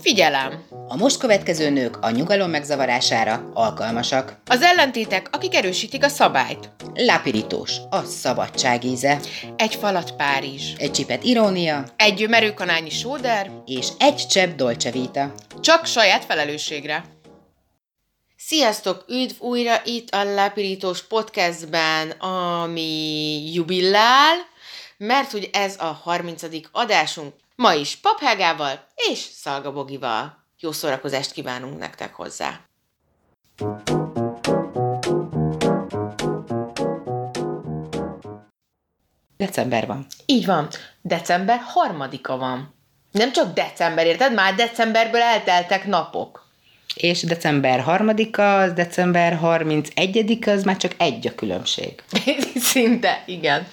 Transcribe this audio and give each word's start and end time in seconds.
Figyelem! 0.00 0.64
A 0.88 0.96
most 0.96 1.18
következő 1.18 1.70
nők 1.70 1.96
a 2.00 2.10
nyugalom 2.10 2.50
megzavarására 2.50 3.50
alkalmasak. 3.54 4.36
Az 4.46 4.62
ellentétek, 4.62 5.28
akik 5.32 5.54
erősítik 5.54 6.04
a 6.04 6.08
szabályt. 6.08 6.70
Lápirítós, 6.94 7.76
a 7.90 8.02
szabadság 8.02 8.84
íze. 8.84 9.20
Egy 9.56 9.74
falat 9.74 10.16
Párizs. 10.16 10.72
Egy 10.78 10.90
csipet 10.90 11.24
irónia. 11.24 11.84
Egy 11.96 12.28
merőkanányi 12.28 12.90
sóder. 12.90 13.50
És 13.66 13.88
egy 13.98 14.26
csepp 14.26 14.56
dolce 14.56 14.90
vita. 14.90 15.34
Csak 15.60 15.86
saját 15.86 16.24
felelősségre. 16.24 17.04
Sziasztok! 18.36 19.04
Üdv 19.08 19.42
újra 19.42 19.80
itt 19.84 20.10
a 20.10 20.24
Lápirítós 20.24 21.02
podcastben, 21.02 22.10
ami 22.10 23.52
jubilál, 23.52 24.36
mert 24.96 25.30
hogy 25.30 25.50
ez 25.52 25.76
a 25.78 25.84
30. 25.84 26.42
adásunk. 26.72 27.34
Ma 27.62 27.74
is 27.74 27.96
Paphágával 27.96 28.86
és 29.10 29.18
Szalga 29.18 29.72
Bogival. 29.72 30.44
Jó 30.60 30.72
szórakozást 30.72 31.32
kívánunk 31.32 31.78
nektek 31.78 32.14
hozzá! 32.14 32.60
December 39.36 39.86
van. 39.86 40.06
Így 40.26 40.46
van. 40.46 40.68
December 41.02 41.60
harmadika 41.64 42.36
van. 42.36 42.74
Nem 43.12 43.32
csak 43.32 43.54
december, 43.54 44.06
érted? 44.06 44.34
Már 44.34 44.54
decemberből 44.54 45.20
elteltek 45.20 45.86
napok. 45.86 46.46
És 46.94 47.22
december 47.22 47.80
harmadika, 47.80 48.58
az 48.58 48.72
december 48.72 49.36
31 49.36 50.38
az 50.46 50.62
már 50.62 50.76
csak 50.76 50.94
egy 50.98 51.26
a 51.26 51.34
különbség. 51.34 52.02
Szinte, 52.54 53.22
igen. 53.26 53.66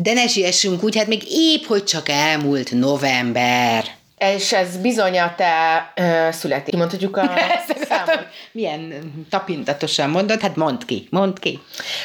De 0.00 0.12
ne 0.12 0.26
siessünk 0.26 0.82
úgy, 0.82 0.96
hát 0.96 1.06
még 1.06 1.22
épp, 1.28 1.64
hogy 1.64 1.84
csak 1.84 2.08
elmúlt 2.08 2.72
november. 2.72 3.84
És 4.18 4.52
ez 4.52 4.76
bizony 4.76 5.18
a 5.18 5.34
te 5.36 5.92
uh, 5.96 6.32
születi. 6.32 6.76
Mondhatjuk 6.76 7.16
a 7.16 7.30
számot. 7.88 8.26
Milyen 8.52 9.12
tapintatosan 9.30 10.10
mondod? 10.10 10.40
Hát 10.40 10.56
mondd 10.56 10.86
ki, 10.86 11.06
mondd 11.10 11.40
ki. 11.40 11.60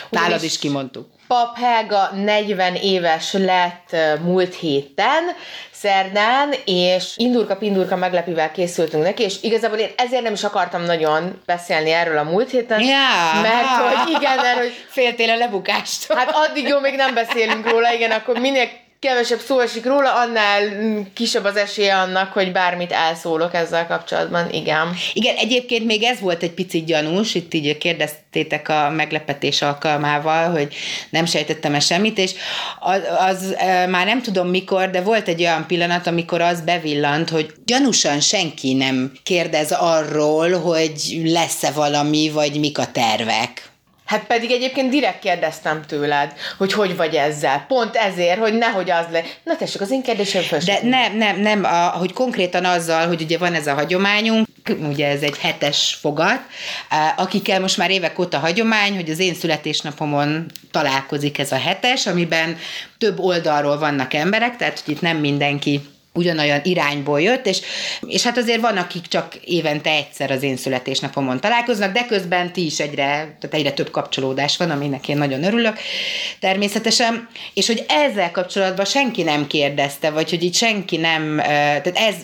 Nálad 0.09 0.43
is 0.43 0.59
kimondtuk. 0.59 1.07
Pap 1.27 1.57
Helga 1.57 2.09
40 2.13 2.75
éves 2.75 3.33
lett 3.33 3.95
múlt 4.21 4.55
héten, 4.55 5.23
szerdán, 5.71 6.53
és 6.65 7.13
indurka 7.15 7.55
pindurka 7.55 7.95
meglepővel 7.95 8.51
készültünk 8.51 9.03
neki, 9.03 9.23
és 9.23 9.35
igazából 9.41 9.77
én 9.77 9.89
ezért 9.97 10.23
nem 10.23 10.33
is 10.33 10.43
akartam 10.43 10.83
nagyon 10.83 11.41
beszélni 11.45 11.91
erről 11.91 12.17
a 12.17 12.23
múlt 12.23 12.49
héten, 12.49 12.81
Ja, 12.81 13.41
mert 13.41 13.67
hogy 13.67 14.09
igen, 14.09 14.35
mert 14.35 14.57
hogy 14.57 14.85
Féltél 14.87 15.29
a 15.29 15.35
lebukástól. 15.35 16.17
Hát 16.17 16.31
addig 16.33 16.67
jó, 16.67 16.79
még 16.79 16.95
nem 16.95 17.13
beszélünk 17.13 17.69
róla, 17.69 17.93
igen, 17.93 18.11
akkor 18.11 18.37
minél 18.39 18.69
kevesebb 19.03 19.39
szó 19.39 19.59
esik 19.59 19.85
róla, 19.85 20.13
annál 20.13 20.61
kisebb 21.13 21.43
az 21.43 21.55
esélye 21.55 21.95
annak, 21.95 22.33
hogy 22.33 22.51
bármit 22.51 22.91
elszólok 22.91 23.53
ezzel 23.53 23.87
kapcsolatban, 23.87 24.51
igen. 24.51 24.95
Igen, 25.13 25.35
egyébként 25.35 25.85
még 25.85 26.03
ez 26.03 26.19
volt 26.19 26.43
egy 26.43 26.51
picit 26.51 26.85
gyanús, 26.85 27.35
itt 27.35 27.53
így 27.53 27.77
kérdeztétek 27.77 28.69
a 28.69 28.89
meglepetés 28.89 29.61
alkalmával, 29.61 30.51
hogy 30.51 30.75
nem 31.09 31.25
sejtettem-e 31.25 31.79
semmit, 31.79 32.17
és 32.17 32.31
az, 32.79 33.01
az 33.19 33.55
már 33.89 34.05
nem 34.05 34.21
tudom 34.21 34.47
mikor, 34.47 34.89
de 34.89 35.01
volt 35.01 35.27
egy 35.27 35.41
olyan 35.41 35.67
pillanat, 35.67 36.07
amikor 36.07 36.41
az 36.41 36.61
bevillant, 36.61 37.29
hogy 37.29 37.53
gyanúsan 37.65 38.19
senki 38.19 38.73
nem 38.73 39.11
kérdez 39.23 39.71
arról, 39.71 40.59
hogy 40.59 41.21
lesz-e 41.23 41.71
valami, 41.71 42.29
vagy 42.29 42.59
mik 42.59 42.77
a 42.77 42.91
tervek. 42.91 43.72
Hát 44.13 44.23
pedig 44.23 44.51
egyébként 44.51 44.89
direkt 44.89 45.19
kérdeztem 45.19 45.81
tőled, 45.87 46.33
hogy 46.57 46.73
hogy 46.73 46.95
vagy 46.95 47.15
ezzel. 47.15 47.65
Pont 47.67 47.95
ezért, 47.95 48.39
hogy 48.39 48.53
nehogy 48.53 48.91
az 48.91 49.05
le... 49.11 49.23
Na 49.43 49.55
tessék, 49.55 49.81
az 49.81 49.91
én 49.91 50.01
kérdésem 50.01 50.41
föl. 50.41 50.59
De 50.59 50.79
nem, 50.83 51.17
nem, 51.17 51.39
nem, 51.39 51.63
a, 51.63 51.87
hogy 51.87 52.13
konkrétan 52.13 52.65
azzal, 52.65 53.07
hogy 53.07 53.21
ugye 53.21 53.37
van 53.37 53.53
ez 53.53 53.67
a 53.67 53.73
hagyományunk, 53.73 54.47
ugye 54.89 55.07
ez 55.07 55.21
egy 55.21 55.37
hetes 55.37 55.97
fogat, 56.01 56.39
akikkel 57.17 57.59
most 57.59 57.77
már 57.77 57.89
évek 57.89 58.19
óta 58.19 58.39
hagyomány, 58.39 58.95
hogy 58.95 59.09
az 59.09 59.19
én 59.19 59.33
születésnapomon 59.33 60.45
találkozik 60.71 61.39
ez 61.39 61.51
a 61.51 61.57
hetes, 61.57 62.07
amiben 62.07 62.57
több 62.97 63.19
oldalról 63.19 63.77
vannak 63.77 64.13
emberek, 64.13 64.55
tehát 64.55 64.81
hogy 64.85 64.93
itt 64.93 65.01
nem 65.01 65.17
mindenki 65.17 65.81
ugyanolyan 66.13 66.59
irányból 66.63 67.21
jött, 67.21 67.45
és, 67.45 67.61
és 68.01 68.23
hát 68.23 68.37
azért 68.37 68.61
van, 68.61 68.77
akik 68.77 69.07
csak 69.07 69.35
évente 69.35 69.89
egyszer 69.89 70.31
az 70.31 70.43
én 70.43 70.57
születésnapomon 70.57 71.39
találkoznak, 71.39 71.93
de 71.93 72.05
közben 72.05 72.53
ti 72.53 72.65
is 72.65 72.79
egyre, 72.79 73.05
tehát 73.39 73.49
egyre 73.51 73.71
több 73.71 73.91
kapcsolódás 73.91 74.57
van, 74.57 74.71
aminek 74.71 75.07
én 75.07 75.17
nagyon 75.17 75.43
örülök, 75.43 75.77
természetesen, 76.39 77.27
és 77.53 77.67
hogy 77.67 77.85
ezzel 77.87 78.31
kapcsolatban 78.31 78.85
senki 78.85 79.23
nem 79.23 79.47
kérdezte, 79.47 80.09
vagy 80.09 80.29
hogy 80.29 80.43
itt 80.43 80.53
senki 80.53 80.97
nem, 80.97 81.35
tehát 81.43 81.97
ez, 81.97 82.15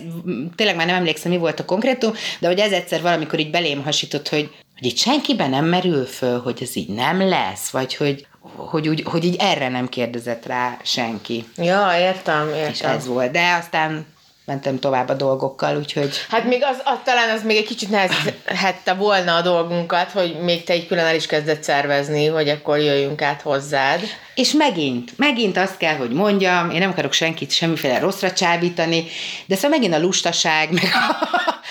tényleg 0.56 0.76
már 0.76 0.86
nem 0.86 0.96
emlékszem, 0.96 1.32
mi 1.32 1.38
volt 1.38 1.60
a 1.60 1.66
konkrétum, 1.66 2.14
de 2.40 2.48
hogy 2.48 2.60
ez 2.60 2.72
egyszer 2.72 3.02
valamikor 3.02 3.40
így 3.40 3.52
belém 3.52 3.84
hasított, 3.84 4.30
hogy, 4.30 4.50
hogy 4.80 4.88
itt 4.88 4.98
senkiben 4.98 5.50
nem 5.50 5.66
merül 5.66 6.06
föl, 6.06 6.42
hogy 6.42 6.58
ez 6.62 6.76
így 6.76 6.90
nem 6.90 7.28
lesz, 7.28 7.70
vagy 7.70 7.96
hogy, 7.96 8.28
hogy, 8.56 8.88
úgy, 8.88 9.04
hogy 9.06 9.24
így 9.24 9.36
erre 9.40 9.70
nem 9.70 9.90
kérdezett 9.90 10.46
rá 10.46 10.78
senki. 10.84 11.46
Ja, 11.58 11.92
értem, 12.00 12.48
értem. 12.48 12.72
És 12.72 12.82
ez 12.82 13.08
volt. 13.08 13.32
De 13.32 13.56
aztán 13.60 14.06
mentem 14.46 14.80
tovább 14.80 15.10
a 15.10 15.14
dolgokkal, 15.14 15.78
úgyhogy... 15.78 16.12
Hát 16.30 16.44
még 16.44 16.64
az, 16.64 16.82
az 16.84 16.98
talán 17.04 17.30
az 17.30 17.44
még 17.44 17.58
egy 17.58 17.66
kicsit 17.66 17.90
nehezhette 17.90 18.94
volna 18.94 19.36
a 19.36 19.42
dolgunkat, 19.42 20.12
hogy 20.12 20.40
még 20.42 20.64
te 20.64 20.74
egy 20.74 20.88
külön 20.88 21.06
el 21.06 21.16
is 21.16 21.26
kezdett 21.26 21.64
szervezni, 21.64 22.26
hogy 22.26 22.50
akkor 22.50 22.78
jöjjünk 22.78 23.22
át 23.22 23.42
hozzád. 23.42 24.00
És 24.40 24.52
megint, 24.52 25.18
megint 25.18 25.58
azt 25.58 25.78
kell, 25.78 25.96
hogy 25.96 26.12
mondjam, 26.12 26.70
én 26.70 26.80
nem 26.80 26.90
akarok 26.90 27.14
senkit 27.14 27.52
semmiféle 27.52 28.00
rosszra 28.00 28.32
csábítani, 28.32 29.06
de 29.46 29.56
szóval 29.56 29.70
megint 29.70 29.94
a 29.94 30.00
lustaság, 30.00 30.72
meg 30.82 30.90
a, 30.94 31.30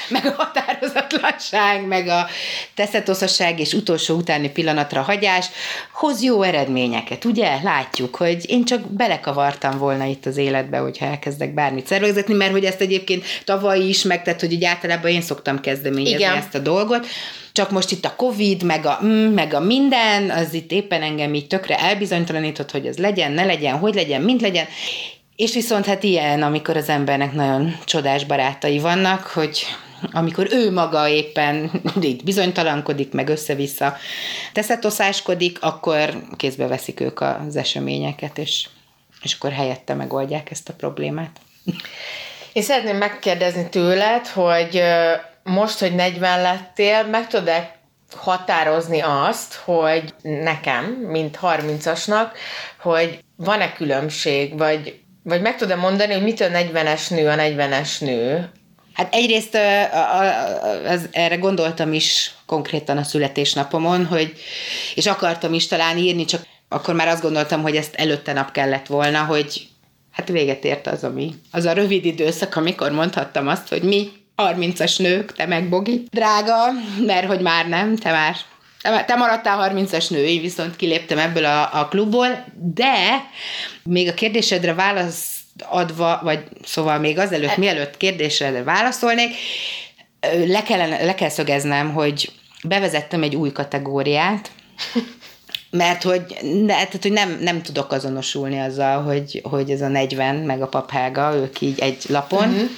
meg 0.09 0.27
a 0.27 0.35
határozatlanság, 0.37 1.87
meg 1.87 2.09
a 2.09 2.27
teszetoszaság 2.75 3.61
és 3.61 3.73
utolsó 3.73 4.17
utáni 4.17 4.51
pillanatra 4.51 5.03
hagyás 5.03 5.47
hoz 5.93 6.23
jó 6.23 6.43
eredményeket, 6.43 7.25
ugye? 7.25 7.59
Látjuk, 7.63 8.17
hogy 8.17 8.51
én 8.51 8.65
csak 8.65 8.81
belekavartam 8.81 9.79
volna 9.79 10.05
itt 10.05 10.27
az 10.27 10.37
életbe, 10.37 10.79
hogyha 10.79 11.07
elkezdek 11.07 11.55
bármit 11.55 11.87
szervezetni, 11.87 12.35
mert 12.35 12.53
hogy 12.53 12.65
ezt 12.65 12.81
egyébként 12.81 13.25
tavaly 13.45 13.81
is 13.81 14.03
megtett, 14.03 14.41
hogy 14.41 14.53
így 14.53 14.65
általában 14.65 15.11
én 15.11 15.23
szoktam 15.23 15.61
kezdeményezni 15.61 16.19
Igen. 16.19 16.37
ezt 16.37 16.55
a 16.55 16.59
dolgot, 16.59 17.07
csak 17.59 17.71
most 17.71 17.91
itt 17.91 18.05
a 18.05 18.17
Covid, 18.17 18.63
meg 18.63 18.87
a, 18.87 18.99
mm, 19.05 19.33
meg 19.33 19.55
a 19.55 19.61
minden, 19.61 20.31
az 20.31 20.55
itt 20.55 20.73
éppen 20.73 21.03
engem 21.03 21.35
így 21.35 21.47
tökre 21.47 21.79
elbizonytalanított, 21.79 22.71
hogy 22.71 22.87
ez 22.87 22.99
legyen, 22.99 23.33
ne 23.33 23.45
legyen, 23.45 23.79
hogy 23.79 23.95
legyen, 23.95 24.23
mint 24.23 24.41
legyen. 24.41 24.67
És 25.37 25.55
viszont 25.55 25.87
hát 25.87 26.03
ilyen, 26.03 26.43
amikor 26.43 26.77
az 26.77 26.89
embernek 26.89 27.33
nagyon 27.33 27.79
csodás 27.85 28.25
barátai 28.25 28.79
vannak, 28.79 29.27
hogy 29.27 29.67
amikor 30.13 30.49
ő 30.51 30.73
maga 30.73 31.09
éppen 31.09 31.71
itt 32.01 32.25
bizonytalankodik, 32.25 33.13
meg 33.13 33.29
össze-vissza 33.29 33.97
teszetoszáskodik, 34.53 35.59
akkor 35.61 36.23
kézbe 36.37 36.67
veszik 36.67 37.01
ők 37.01 37.21
az 37.21 37.57
eseményeket, 37.57 38.39
és, 38.39 38.67
és 39.23 39.35
akkor 39.35 39.53
helyette 39.53 39.95
megoldják 39.95 40.51
ezt 40.51 40.69
a 40.69 40.73
problémát. 40.73 41.41
Én 42.53 42.63
szeretném 42.63 42.97
megkérdezni 42.97 43.69
tőled, 43.69 44.27
hogy 44.27 44.83
most, 45.49 45.79
hogy 45.79 45.95
40 45.95 46.43
lettél, 46.43 47.07
meg 47.07 47.27
tudod 47.27 47.77
határozni 48.17 49.01
azt, 49.01 49.55
hogy 49.55 50.15
nekem, 50.23 50.85
mint 50.85 51.39
30-asnak, 51.43 52.27
hogy 52.81 53.25
van-e 53.37 53.73
különbség, 53.73 54.59
vagy, 54.59 55.01
vagy 55.23 55.41
meg 55.41 55.57
tudom 55.57 55.79
mondani, 55.79 56.13
hogy 56.13 56.23
mitől 56.23 56.51
40-es 56.53 57.11
nő 57.11 57.29
a 57.29 57.35
40-es 57.35 58.01
nő? 58.01 58.51
Hát 58.93 59.15
egyrészt 59.15 59.59
az, 60.87 61.09
erre 61.11 61.37
gondoltam 61.37 61.93
is 61.93 62.35
konkrétan 62.47 62.97
a 62.97 63.03
születésnapomon, 63.03 64.07
hogy, 64.07 64.33
és 64.95 65.07
akartam 65.07 65.53
is 65.53 65.67
talán 65.67 65.99
írni, 65.99 66.25
csak 66.25 66.47
akkor 66.69 66.95
már 66.95 67.09
azt 67.09 67.23
gondoltam, 67.23 67.63
hogy 67.63 67.77
ezt 67.77 67.95
előtte 67.95 68.33
nap 68.33 68.53
kellett 68.53 68.87
volna, 68.87 69.25
hogy 69.25 69.69
hát 70.13 70.29
véget 70.29 70.65
ért 70.65 70.87
az, 70.87 71.05
ami, 71.05 71.35
az 71.51 71.65
a 71.65 71.73
rövid 71.73 72.05
időszak, 72.05 72.57
amikor 72.57 72.91
mondhattam 72.91 73.49
azt, 73.49 73.69
hogy 73.69 73.83
mi 73.83 74.11
30-as 74.43 74.99
nők, 74.99 75.33
te 75.33 75.47
meg 75.47 75.69
Bogi, 75.69 76.07
drága, 76.11 76.73
mert 77.07 77.27
hogy 77.27 77.41
már 77.41 77.69
nem, 77.69 77.97
te 77.97 78.11
már 78.11 78.37
te 79.07 79.15
maradtál 79.15 79.73
30-as 79.73 80.11
nő, 80.11 80.25
én 80.25 80.41
viszont 80.41 80.77
kiléptem 80.77 81.19
ebből 81.19 81.45
a, 81.45 81.81
a 81.81 81.89
klubból, 81.89 82.45
de 82.55 83.25
még 83.83 84.09
a 84.09 84.15
kérdésedre 84.15 84.75
válasz 84.75 85.39
adva, 85.65 86.21
vagy 86.23 86.45
szóval 86.65 86.99
még 86.99 87.19
azelőtt, 87.19 87.51
e- 87.51 87.59
mielőtt 87.59 87.97
kérdésre 87.97 88.63
válaszolnék, 88.63 89.35
le, 90.47 90.63
kellene, 90.63 91.05
le 91.05 91.15
kell 91.15 91.29
szögeznem, 91.29 91.93
hogy 91.93 92.31
bevezettem 92.63 93.23
egy 93.23 93.37
új 93.37 93.53
kategóriát, 93.53 94.51
mert 95.71 96.03
hogy, 96.03 96.23
ne, 96.43 96.67
tehát, 96.67 97.03
hogy 97.03 97.13
nem, 97.13 97.39
nem 97.41 97.63
tudok 97.63 97.93
azonosulni 97.93 98.59
azzal, 98.61 99.03
hogy, 99.03 99.41
hogy 99.45 99.71
ez 99.71 99.81
a 99.81 99.89
40, 99.89 100.35
meg 100.35 100.63
a 100.63 100.69
paphága, 100.69 101.35
ők 101.35 101.61
így 101.61 101.79
egy 101.79 102.05
lapon. 102.09 102.49
Uh-huh. 102.49 102.69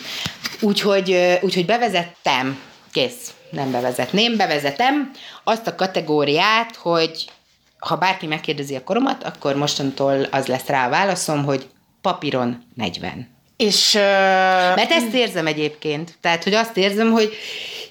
Úgyhogy, 0.61 1.39
úgyhogy 1.41 1.67
bevezettem, 1.67 2.59
kész, 2.93 3.35
nem 3.51 3.71
bevezetném, 3.71 4.37
bevezetem 4.37 5.11
azt 5.45 5.67
a 5.67 5.75
kategóriát, 5.75 6.77
hogy 6.77 7.31
ha 7.79 7.97
bárki 7.97 8.27
megkérdezi 8.27 8.77
a 8.77 8.85
koromat, 8.85 9.25
akkor 9.25 9.57
mostantól 9.57 10.27
az 10.31 10.47
lesz 10.47 10.67
rá 10.67 10.87
a 10.87 10.91
válaszom, 10.91 11.45
hogy 11.45 11.69
papíron 12.01 12.65
40. 12.75 13.29
És... 13.57 13.95
Uh... 13.95 14.01
Mert 14.75 14.91
ezt 14.91 15.15
érzem 15.15 15.47
egyébként. 15.47 16.15
Tehát, 16.21 16.45
hogy 16.45 16.55
azt 16.55 16.77
érzem, 16.77 17.11
hogy 17.11 17.33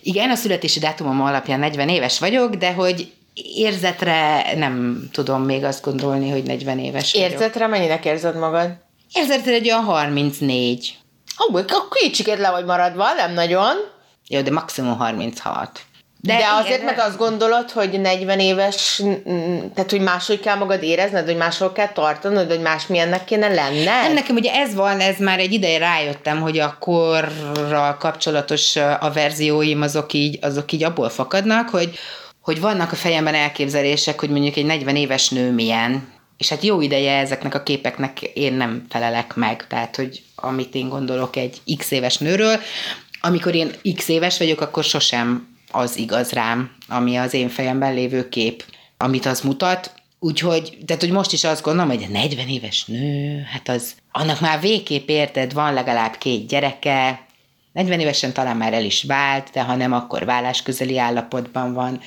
igen, 0.02 0.30
a 0.30 0.36
születési 0.36 0.80
dátumom 0.80 1.22
alapján 1.22 1.60
40 1.60 1.90
éves 1.90 2.20
vagyok, 2.20 2.56
de 2.56 2.74
hogy 2.74 3.12
érzetre 3.56 4.46
nem 4.56 5.04
tudom 5.12 5.44
még 5.44 5.64
azt 5.64 5.84
gondolni, 5.84 6.30
hogy 6.30 6.44
40 6.44 6.80
éves 6.80 7.14
vagyok. 7.14 7.32
Érzetre 7.32 7.68
mennyinek 7.68 8.06
érzed 8.06 8.36
magad? 8.36 8.72
Érzetre 9.14 9.54
egy 9.54 9.70
olyan 9.72 9.84
34. 9.84 10.98
Ó, 11.50 11.54
oh, 11.58 11.66
kicsiket 11.90 12.40
le 12.40 12.50
vagy 12.50 12.66
maradva, 12.66 13.14
nem 13.14 13.34
nagyon. 13.34 13.76
Jó, 14.28 14.42
de 14.42 14.52
maximum 14.52 14.98
36. 14.98 15.80
De, 16.22 16.38
de 16.38 16.46
azért 16.62 16.84
meg 16.84 17.00
azt 17.00 17.18
gondolod, 17.18 17.72
hogy 17.72 18.02
40 18.02 18.40
éves, 18.40 19.02
tehát 19.74 19.90
hogy 19.90 20.02
máshogy 20.02 20.40
kell 20.40 20.56
magad 20.56 20.84
érezned, 20.84 21.26
hogy 21.26 21.38
máshol 21.38 21.72
kell 21.72 21.92
tartanod, 21.92 22.50
hogy 22.50 22.62
másmilyennek 22.62 23.26
kéne 23.26 23.48
lenned? 23.48 23.84
Nem, 23.84 24.14
nekem 24.14 24.36
ugye 24.36 24.54
ez 24.54 24.74
van, 24.74 25.00
ez 25.00 25.18
már 25.18 25.40
egy 25.40 25.54
ideje 25.54 25.78
rájöttem, 25.78 26.42
hogy 26.42 26.60
a 26.60 26.76
korral 26.80 27.98
kapcsolatos 27.98 28.76
a 28.76 29.12
verzióim 29.14 29.82
azok 29.82 30.14
így, 30.14 30.38
azok 30.42 30.72
így 30.72 30.84
abból 30.84 31.10
fakadnak, 31.10 31.70
hogy, 31.70 32.00
hogy 32.50 32.60
vannak 32.60 32.92
a 32.92 32.96
fejemben 32.96 33.34
elképzelések, 33.34 34.20
hogy 34.20 34.30
mondjuk 34.30 34.56
egy 34.56 34.66
40 34.66 34.96
éves 34.96 35.30
nő 35.30 35.52
milyen, 35.52 36.08
és 36.38 36.50
hát 36.50 36.64
jó 36.64 36.82
ideje 36.82 37.18
ezeknek 37.18 37.56
a 37.56 37.64
képeknek 37.64 38.22
én 38.22 38.54
nem 38.54 38.86
felelek 38.90 39.36
meg, 39.36 39.68
tehát 39.68 39.96
hogy 39.96 40.22
amit 40.36 40.76
én 40.76 40.90
gondolok 40.90 41.36
egy 41.36 41.62
x 41.78 41.92
éves 41.92 42.18
nőről, 42.18 42.60
amikor 43.22 43.56
én 43.56 43.72
x 43.96 44.08
éves 44.08 44.38
vagyok, 44.38 44.62
akkor 44.62 44.84
sosem 44.84 45.58
az 45.72 45.98
igaz 45.98 46.32
rám, 46.32 46.72
ami 46.88 47.16
az 47.16 47.34
én 47.34 47.50
fejemben 47.50 47.94
lévő 47.94 48.30
kép, 48.30 48.64
amit 48.98 49.26
az 49.26 49.42
mutat. 49.42 49.94
Úgyhogy, 50.20 50.78
tehát 50.86 51.02
hogy 51.02 51.12
most 51.12 51.34
is 51.34 51.44
azt 51.44 51.64
gondolom, 51.64 51.90
hogy 51.90 52.04
a 52.04 52.12
40 52.12 52.48
éves 52.48 52.86
nő, 52.86 53.42
hát 53.52 53.70
az, 53.70 53.94
annak 54.12 54.40
már 54.40 54.60
végképp 54.60 55.08
érted, 55.08 55.54
van 55.54 55.74
legalább 55.74 56.18
két 56.18 56.48
gyereke, 56.48 57.28
40 57.74 58.00
évesen 58.00 58.34
talán 58.34 58.58
már 58.58 58.74
el 58.74 58.84
is 58.84 59.04
vált, 59.04 59.50
de 59.54 59.64
ha 59.64 59.76
nem, 59.76 59.94
akkor 59.94 60.26
vállás 60.26 60.62
közeli 60.62 60.98
állapotban 60.98 61.74
van. 61.74 62.00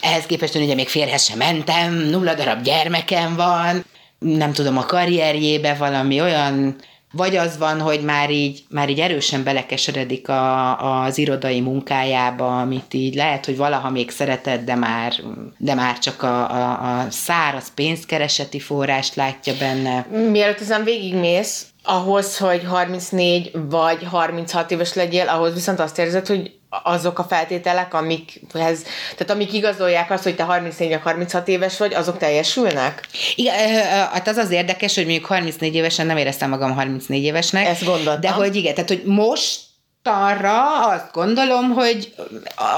Ehhez 0.00 0.26
képest 0.26 0.54
ugye 0.54 0.74
még 0.74 0.88
férhez 0.88 1.24
sem 1.24 1.38
mentem, 1.38 1.94
nulla 1.94 2.34
darab 2.34 2.62
gyermekem 2.62 3.36
van, 3.36 3.84
nem 4.18 4.52
tudom, 4.52 4.78
a 4.78 4.84
karrierjébe 4.84 5.74
valami 5.74 6.20
olyan 6.20 6.76
vagy 7.12 7.36
az 7.36 7.58
van, 7.58 7.80
hogy 7.80 8.00
már 8.00 8.30
így, 8.30 8.64
már 8.68 8.88
így 8.88 9.00
erősen 9.00 9.44
belekeseredik 9.44 10.28
a, 10.28 11.02
az 11.04 11.18
irodai 11.18 11.60
munkájába, 11.60 12.60
amit 12.60 12.94
így 12.94 13.14
lehet, 13.14 13.44
hogy 13.44 13.56
valaha 13.56 13.90
még 13.90 14.10
szeretett, 14.10 14.64
de 14.64 14.74
már, 14.74 15.12
de 15.58 15.74
már 15.74 15.98
csak 15.98 16.22
a, 16.22 16.50
a, 16.50 16.98
a 16.98 17.10
száraz 17.10 17.74
pénzkereseti 17.74 18.58
forrást 18.58 19.14
látja 19.14 19.52
benne. 19.58 20.06
Mielőtt 20.30 20.60
ezen 20.60 20.84
végigmész, 20.84 21.66
ahhoz, 21.82 22.36
hogy 22.38 22.64
34 22.64 23.50
vagy 23.68 24.04
36 24.04 24.70
éves 24.70 24.94
legyél, 24.94 25.28
ahhoz 25.28 25.54
viszont 25.54 25.80
azt 25.80 25.98
érzed, 25.98 26.26
hogy 26.26 26.55
azok 26.68 27.18
a 27.18 27.24
feltételek, 27.24 27.94
amikhez, 27.94 28.82
tehát 29.16 29.30
amik 29.30 29.52
igazolják 29.52 30.10
azt, 30.10 30.22
hogy 30.22 30.34
te 30.36 30.42
34 30.42 30.90
vagy 30.90 31.00
36 31.02 31.48
éves 31.48 31.78
vagy, 31.78 31.94
azok 31.94 32.18
teljesülnek? 32.18 33.08
Igen, 33.34 33.82
hát 34.12 34.28
az 34.28 34.36
az 34.36 34.50
érdekes, 34.50 34.94
hogy 34.94 35.04
mondjuk 35.04 35.26
34 35.26 35.74
évesen 35.74 36.06
nem 36.06 36.16
éreztem 36.16 36.50
magam 36.50 36.74
34 36.74 37.22
évesnek. 37.22 37.66
Ezt 37.66 37.84
gondoltam. 37.84 38.20
De 38.20 38.30
hogy 38.30 38.56
igen, 38.56 38.74
tehát 38.74 38.88
hogy 38.88 39.02
most 39.04 39.60
arra 40.06 40.86
azt 40.86 41.12
gondolom, 41.12 41.70
hogy 41.70 42.14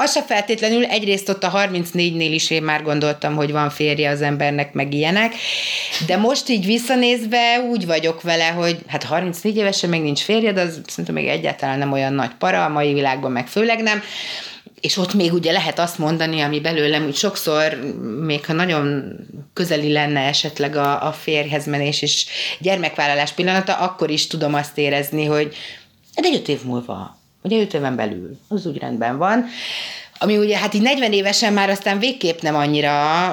az 0.00 0.12
se 0.12 0.22
feltétlenül, 0.22 0.84
egyrészt 0.84 1.28
ott 1.28 1.44
a 1.44 1.50
34-nél 1.50 2.30
is 2.30 2.50
én 2.50 2.62
már 2.62 2.82
gondoltam, 2.82 3.34
hogy 3.34 3.52
van 3.52 3.70
férje 3.70 4.10
az 4.10 4.22
embernek, 4.22 4.72
meg 4.72 4.94
ilyenek, 4.94 5.34
de 6.06 6.16
most 6.16 6.48
így 6.48 6.66
visszanézve 6.66 7.60
úgy 7.70 7.86
vagyok 7.86 8.22
vele, 8.22 8.46
hogy 8.46 8.78
hát 8.86 9.04
34 9.04 9.56
évesen 9.56 9.90
még 9.90 10.02
nincs 10.02 10.20
férje, 10.20 10.52
de 10.52 10.60
az 10.60 10.80
szerintem 10.86 11.14
még 11.14 11.26
egyáltalán 11.26 11.78
nem 11.78 11.92
olyan 11.92 12.12
nagy 12.12 12.34
para, 12.38 12.64
a 12.64 12.68
mai 12.68 12.92
világban 12.92 13.32
meg 13.32 13.46
főleg 13.46 13.82
nem, 13.82 14.02
és 14.80 14.96
ott 14.96 15.14
még 15.14 15.32
ugye 15.32 15.52
lehet 15.52 15.78
azt 15.78 15.98
mondani, 15.98 16.40
ami 16.40 16.60
belőlem 16.60 17.06
úgy 17.06 17.16
sokszor, 17.16 17.78
még 18.20 18.46
ha 18.46 18.52
nagyon 18.52 19.12
közeli 19.52 19.92
lenne 19.92 20.20
esetleg 20.20 20.76
a, 20.76 21.06
a 21.06 21.12
férjhez 21.12 21.66
menés 21.66 22.02
és 22.02 22.26
gyermekvállalás 22.58 23.32
pillanata, 23.32 23.74
akkor 23.74 24.10
is 24.10 24.26
tudom 24.26 24.54
azt 24.54 24.78
érezni, 24.78 25.24
hogy 25.24 25.56
de 26.20 26.28
egy 26.28 26.34
öt 26.34 26.48
év 26.48 26.62
múlva 26.62 27.17
Ugye 27.48 27.60
5 27.60 27.74
éven 27.74 27.96
belül, 27.96 28.38
az 28.48 28.66
úgy 28.66 28.78
rendben 28.78 29.18
van. 29.18 29.44
Ami 30.18 30.36
ugye 30.38 30.58
hát 30.58 30.74
így 30.74 30.82
40 30.82 31.12
évesen 31.12 31.52
már 31.52 31.70
aztán 31.70 31.98
végképp 31.98 32.40
nem 32.40 32.56
annyira 32.56 32.90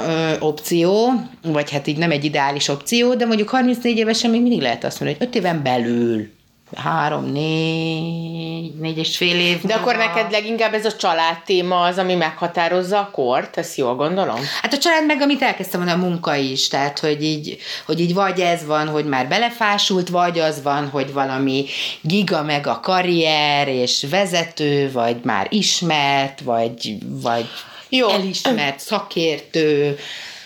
ö, 0.08 0.40
opció, 0.40 1.14
vagy 1.44 1.72
hát 1.72 1.88
így 1.88 1.98
nem 1.98 2.12
egy 2.12 2.24
ideális 2.24 2.68
opció, 2.68 3.16
de 3.16 3.26
mondjuk 3.26 3.50
34 3.50 3.98
évesen 3.98 4.30
még 4.30 4.42
mindig 4.42 4.62
lehet 4.62 4.84
azt 4.84 5.00
mondani, 5.00 5.20
hogy 5.20 5.28
5 5.28 5.36
éven 5.36 5.64
belül 5.64 6.30
három, 6.76 7.32
négy, 7.32 8.74
négy 8.74 8.98
és 8.98 9.18
fél 9.18 9.40
év. 9.40 9.62
De 9.62 9.74
akkor 9.74 9.96
neked 9.96 10.32
leginkább 10.32 10.74
ez 10.74 10.86
a 10.86 10.96
család 10.96 11.38
téma 11.46 11.82
az, 11.82 11.98
ami 11.98 12.16
meghatározza 12.16 13.00
a 13.00 13.10
kort, 13.12 13.58
ezt 13.58 13.78
jól 13.78 13.96
gondolom? 13.96 14.40
Hát 14.62 14.74
a 14.74 14.78
család 14.78 15.06
meg, 15.06 15.22
amit 15.22 15.42
elkezdtem, 15.42 15.88
a 15.88 15.96
munka 15.96 16.36
is, 16.36 16.68
tehát 16.68 17.00
hogy 17.00 17.24
így, 17.24 17.58
hogy 17.86 18.00
így 18.00 18.14
vagy 18.14 18.40
ez 18.40 18.66
van, 18.66 18.88
hogy 18.88 19.06
már 19.06 19.28
belefásult, 19.28 20.10
vagy 20.10 20.40
az 20.40 20.62
van, 20.64 20.90
hogy 20.90 21.14
valami 21.14 21.66
giga 22.02 22.44
meg 22.44 22.68
a 22.68 22.80
karrier, 22.80 23.68
és 23.68 24.06
vezető, 24.10 24.92
vagy 24.92 25.16
már 25.24 25.48
ismert, 25.50 26.42
vagy, 26.42 26.98
vagy 27.22 27.46
Jó. 27.90 28.10
elismert 28.10 28.80
szakértő. 28.80 29.98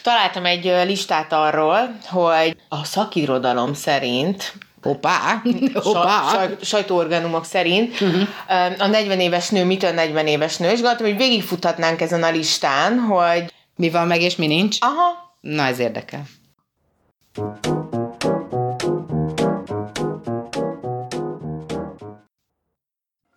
Találtam 0.01 0.45
egy 0.45 0.73
listát 0.85 1.33
arról, 1.33 1.97
hogy 2.05 2.55
a 2.69 2.83
szakirodalom 2.83 3.73
szerint 3.73 4.53
Hoppá, 4.81 5.41
hoppá. 5.73 6.21
Saj, 6.31 6.55
sajtóorganumok 6.61 7.45
szerint 7.45 8.01
uh-huh. 8.01 8.27
a 8.77 8.87
40 8.87 9.19
éves 9.19 9.49
nő 9.49 9.65
mitől 9.65 9.91
40 9.91 10.27
éves 10.27 10.57
nő, 10.57 10.67
és 10.69 10.73
gondoltam, 10.73 11.05
hogy 11.05 11.17
végigfuthatnánk 11.17 12.01
ezen 12.01 12.23
a 12.23 12.29
listán, 12.29 12.99
hogy 12.99 13.53
mi 13.75 13.89
van 13.89 14.07
meg 14.07 14.21
és 14.21 14.35
mi 14.35 14.47
nincs. 14.47 14.77
Aha. 14.79 15.35
Na, 15.41 15.65
ez 15.65 15.79
érdekel. 15.79 16.21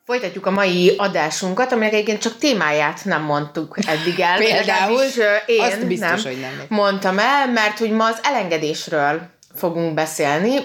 Folytatjuk 0.04 0.46
a 0.46 0.50
mai 0.50 0.94
adásunkat, 0.96 1.72
aminek 1.72 1.92
egyébként 1.92 2.20
csak 2.20 2.38
témáját 2.38 3.04
nem 3.04 3.22
mondtuk 3.22 3.76
eddig 3.86 4.20
el. 4.20 4.38
Például? 4.48 5.02
Én 5.46 5.60
azt 5.60 5.86
biztos, 5.86 6.22
nem 6.22 6.32
hogy 6.32 6.40
nem. 6.40 6.64
Mondtam 6.68 7.18
el, 7.18 7.48
mert 7.52 7.78
hogy 7.78 7.90
ma 7.90 8.04
az 8.04 8.18
elengedésről 8.22 9.20
fogunk 9.54 9.94
beszélni, 9.94 10.58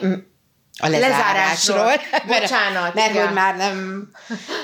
a 0.80 0.88
lezárásról. 0.88 1.76
lezárásról. 1.78 2.22
Bocsánat. 2.40 2.94
Mert, 2.94 3.14
mert 3.14 3.26
hogy 3.26 3.34
már 3.34 3.56
nem, 3.56 4.08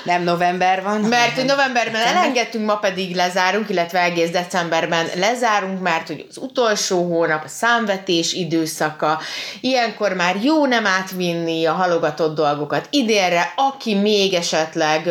nem 0.04 0.22
november 0.22 0.82
van. 0.82 1.00
Mert 1.00 1.34
hogy 1.34 1.44
novemberben 1.44 2.00
elengedtünk, 2.00 2.66
ma 2.66 2.76
pedig 2.76 3.14
lezárunk, 3.14 3.68
illetve 3.68 4.00
egész 4.00 4.30
decemberben 4.30 5.06
lezárunk, 5.14 5.80
mert 5.80 6.06
hogy 6.06 6.26
az 6.28 6.36
utolsó 6.36 7.08
hónap, 7.08 7.44
a 7.44 7.48
számvetés 7.48 8.32
időszaka, 8.32 9.20
ilyenkor 9.60 10.12
már 10.12 10.36
jó 10.42 10.66
nem 10.66 10.86
átvinni 10.86 11.64
a 11.64 11.72
halogatott 11.72 12.34
dolgokat 12.34 12.86
idénre, 12.90 13.52
aki 13.56 13.94
még 13.94 14.34
esetleg 14.34 15.10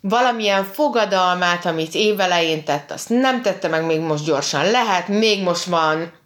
valamilyen 0.00 0.64
fogadalmát, 0.64 1.66
amit 1.66 1.94
évelején 1.94 2.64
tett, 2.64 2.90
azt 2.90 3.08
nem 3.08 3.42
tette 3.42 3.68
meg, 3.68 3.84
még 3.84 4.00
most 4.00 4.24
gyorsan 4.24 4.70
lehet, 4.70 5.08
még 5.08 5.42
most 5.42 5.64
van 5.64 6.19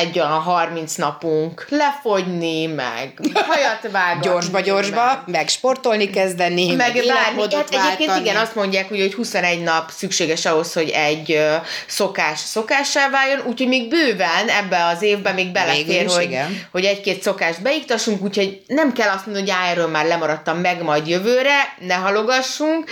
egy 0.00 0.18
olyan 0.18 0.40
30 0.40 0.94
napunk 0.94 1.66
lefogyni, 1.68 2.66
meg 2.66 3.20
hajat 3.34 3.92
vágni. 3.92 4.22
Gyorsba, 4.22 4.60
gyorsba, 4.60 5.04
meg, 5.04 5.22
meg 5.26 5.48
sportolni 5.48 6.10
kezdeni, 6.10 6.66
meg, 6.66 6.94
meg 6.94 7.04
bármi. 7.06 7.54
Hát 7.54 7.68
egyébként 7.70 8.20
igen, 8.20 8.36
azt 8.36 8.54
mondják, 8.54 8.88
hogy, 8.88 9.00
hogy 9.00 9.14
21 9.14 9.62
nap 9.62 9.90
szükséges 9.90 10.46
ahhoz, 10.46 10.72
hogy 10.72 10.88
egy 10.88 11.40
szokás 11.86 12.38
szokássá 12.38 13.08
váljon, 13.10 13.40
úgyhogy 13.46 13.68
még 13.68 13.88
bőven 13.88 14.48
ebbe 14.48 14.84
az 14.84 15.02
évben 15.02 15.34
még 15.34 15.52
belefér, 15.52 16.06
hogy, 16.06 16.22
igen. 16.22 16.66
hogy 16.70 16.84
egy-két 16.84 17.22
szokást 17.22 17.62
beiktassunk, 17.62 18.22
úgyhogy 18.22 18.62
nem 18.66 18.92
kell 18.92 19.08
azt 19.08 19.26
mondani, 19.26 19.50
hogy 19.50 19.60
erről 19.70 19.88
már 19.88 20.06
lemaradtam 20.06 20.58
meg 20.58 20.82
majd 20.82 21.08
jövőre, 21.08 21.74
ne 21.78 21.94
halogassunk, 21.94 22.90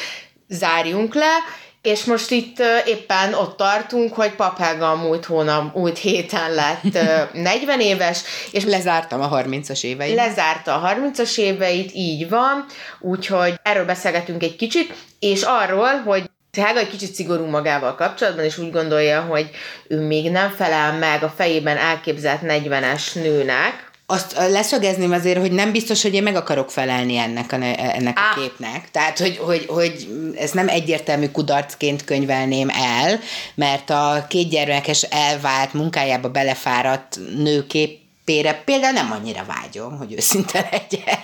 zárjunk 0.49 1.15
le, 1.15 1.35
és 1.83 2.05
most 2.05 2.31
itt 2.31 2.63
éppen 2.87 3.35
ott 3.35 3.57
tartunk, 3.57 4.15
hogy 4.15 4.35
Papága 4.35 4.91
a 4.91 4.95
múlt 4.95 5.25
hónap, 5.25 5.75
múlt 5.75 5.99
héten 5.99 6.55
lett 6.55 6.99
40 7.33 7.81
éves, 7.91 8.23
és 8.53 8.65
lezártam 8.65 9.21
a 9.21 9.29
30-as 9.29 9.85
éveit. 9.85 10.15
Lezárta 10.15 10.75
a 10.75 10.95
30-as 10.95 11.39
éveit, 11.39 11.91
így 11.95 12.29
van, 12.29 12.65
úgyhogy 13.01 13.55
erről 13.63 13.85
beszélgetünk 13.85 14.43
egy 14.43 14.57
kicsit, 14.57 14.95
és 15.19 15.43
arról, 15.43 16.03
hogy 16.05 16.31
Hága 16.59 16.79
egy 16.79 16.91
kicsit 16.91 17.15
szigorú 17.15 17.45
magával 17.45 17.95
kapcsolatban, 17.95 18.45
és 18.45 18.59
úgy 18.59 18.71
gondolja, 18.71 19.21
hogy 19.21 19.51
ő 19.89 20.01
még 20.01 20.31
nem 20.31 20.51
felel 20.51 20.99
meg 20.99 21.23
a 21.23 21.33
fejében 21.37 21.77
elképzelt 21.77 22.41
40-es 22.45 23.15
nőnek, 23.15 23.90
azt 24.11 24.37
leszögezném 24.49 25.13
azért, 25.13 25.39
hogy 25.39 25.53
nem 25.53 25.73
biztos, 25.73 26.03
hogy 26.03 26.15
én 26.15 26.23
meg 26.23 26.37
akarok 26.37 26.71
felelni 26.71 27.17
ennek 27.17 27.53
a, 27.53 27.57
ennek 27.97 28.19
a 28.19 28.41
képnek. 28.41 28.91
Tehát, 28.91 29.19
hogy, 29.19 29.37
hogy, 29.37 29.67
hogy 29.69 30.09
ez 30.37 30.51
nem 30.51 30.69
egyértelmű 30.69 31.29
kudarcként 31.29 32.05
könyvelném 32.05 32.69
el, 32.69 33.21
mert 33.55 33.91
a 33.91 34.27
kétgyermekes 34.29 35.03
elvált 35.03 35.73
munkájába 35.73 36.29
belefáradt 36.29 37.19
nőképére 37.37 38.63
például 38.65 38.93
nem 38.93 39.13
annyira 39.13 39.45
vágyom, 39.47 39.99
hogy 39.99 40.13
őszinte 40.13 40.69
legyen. 40.71 41.19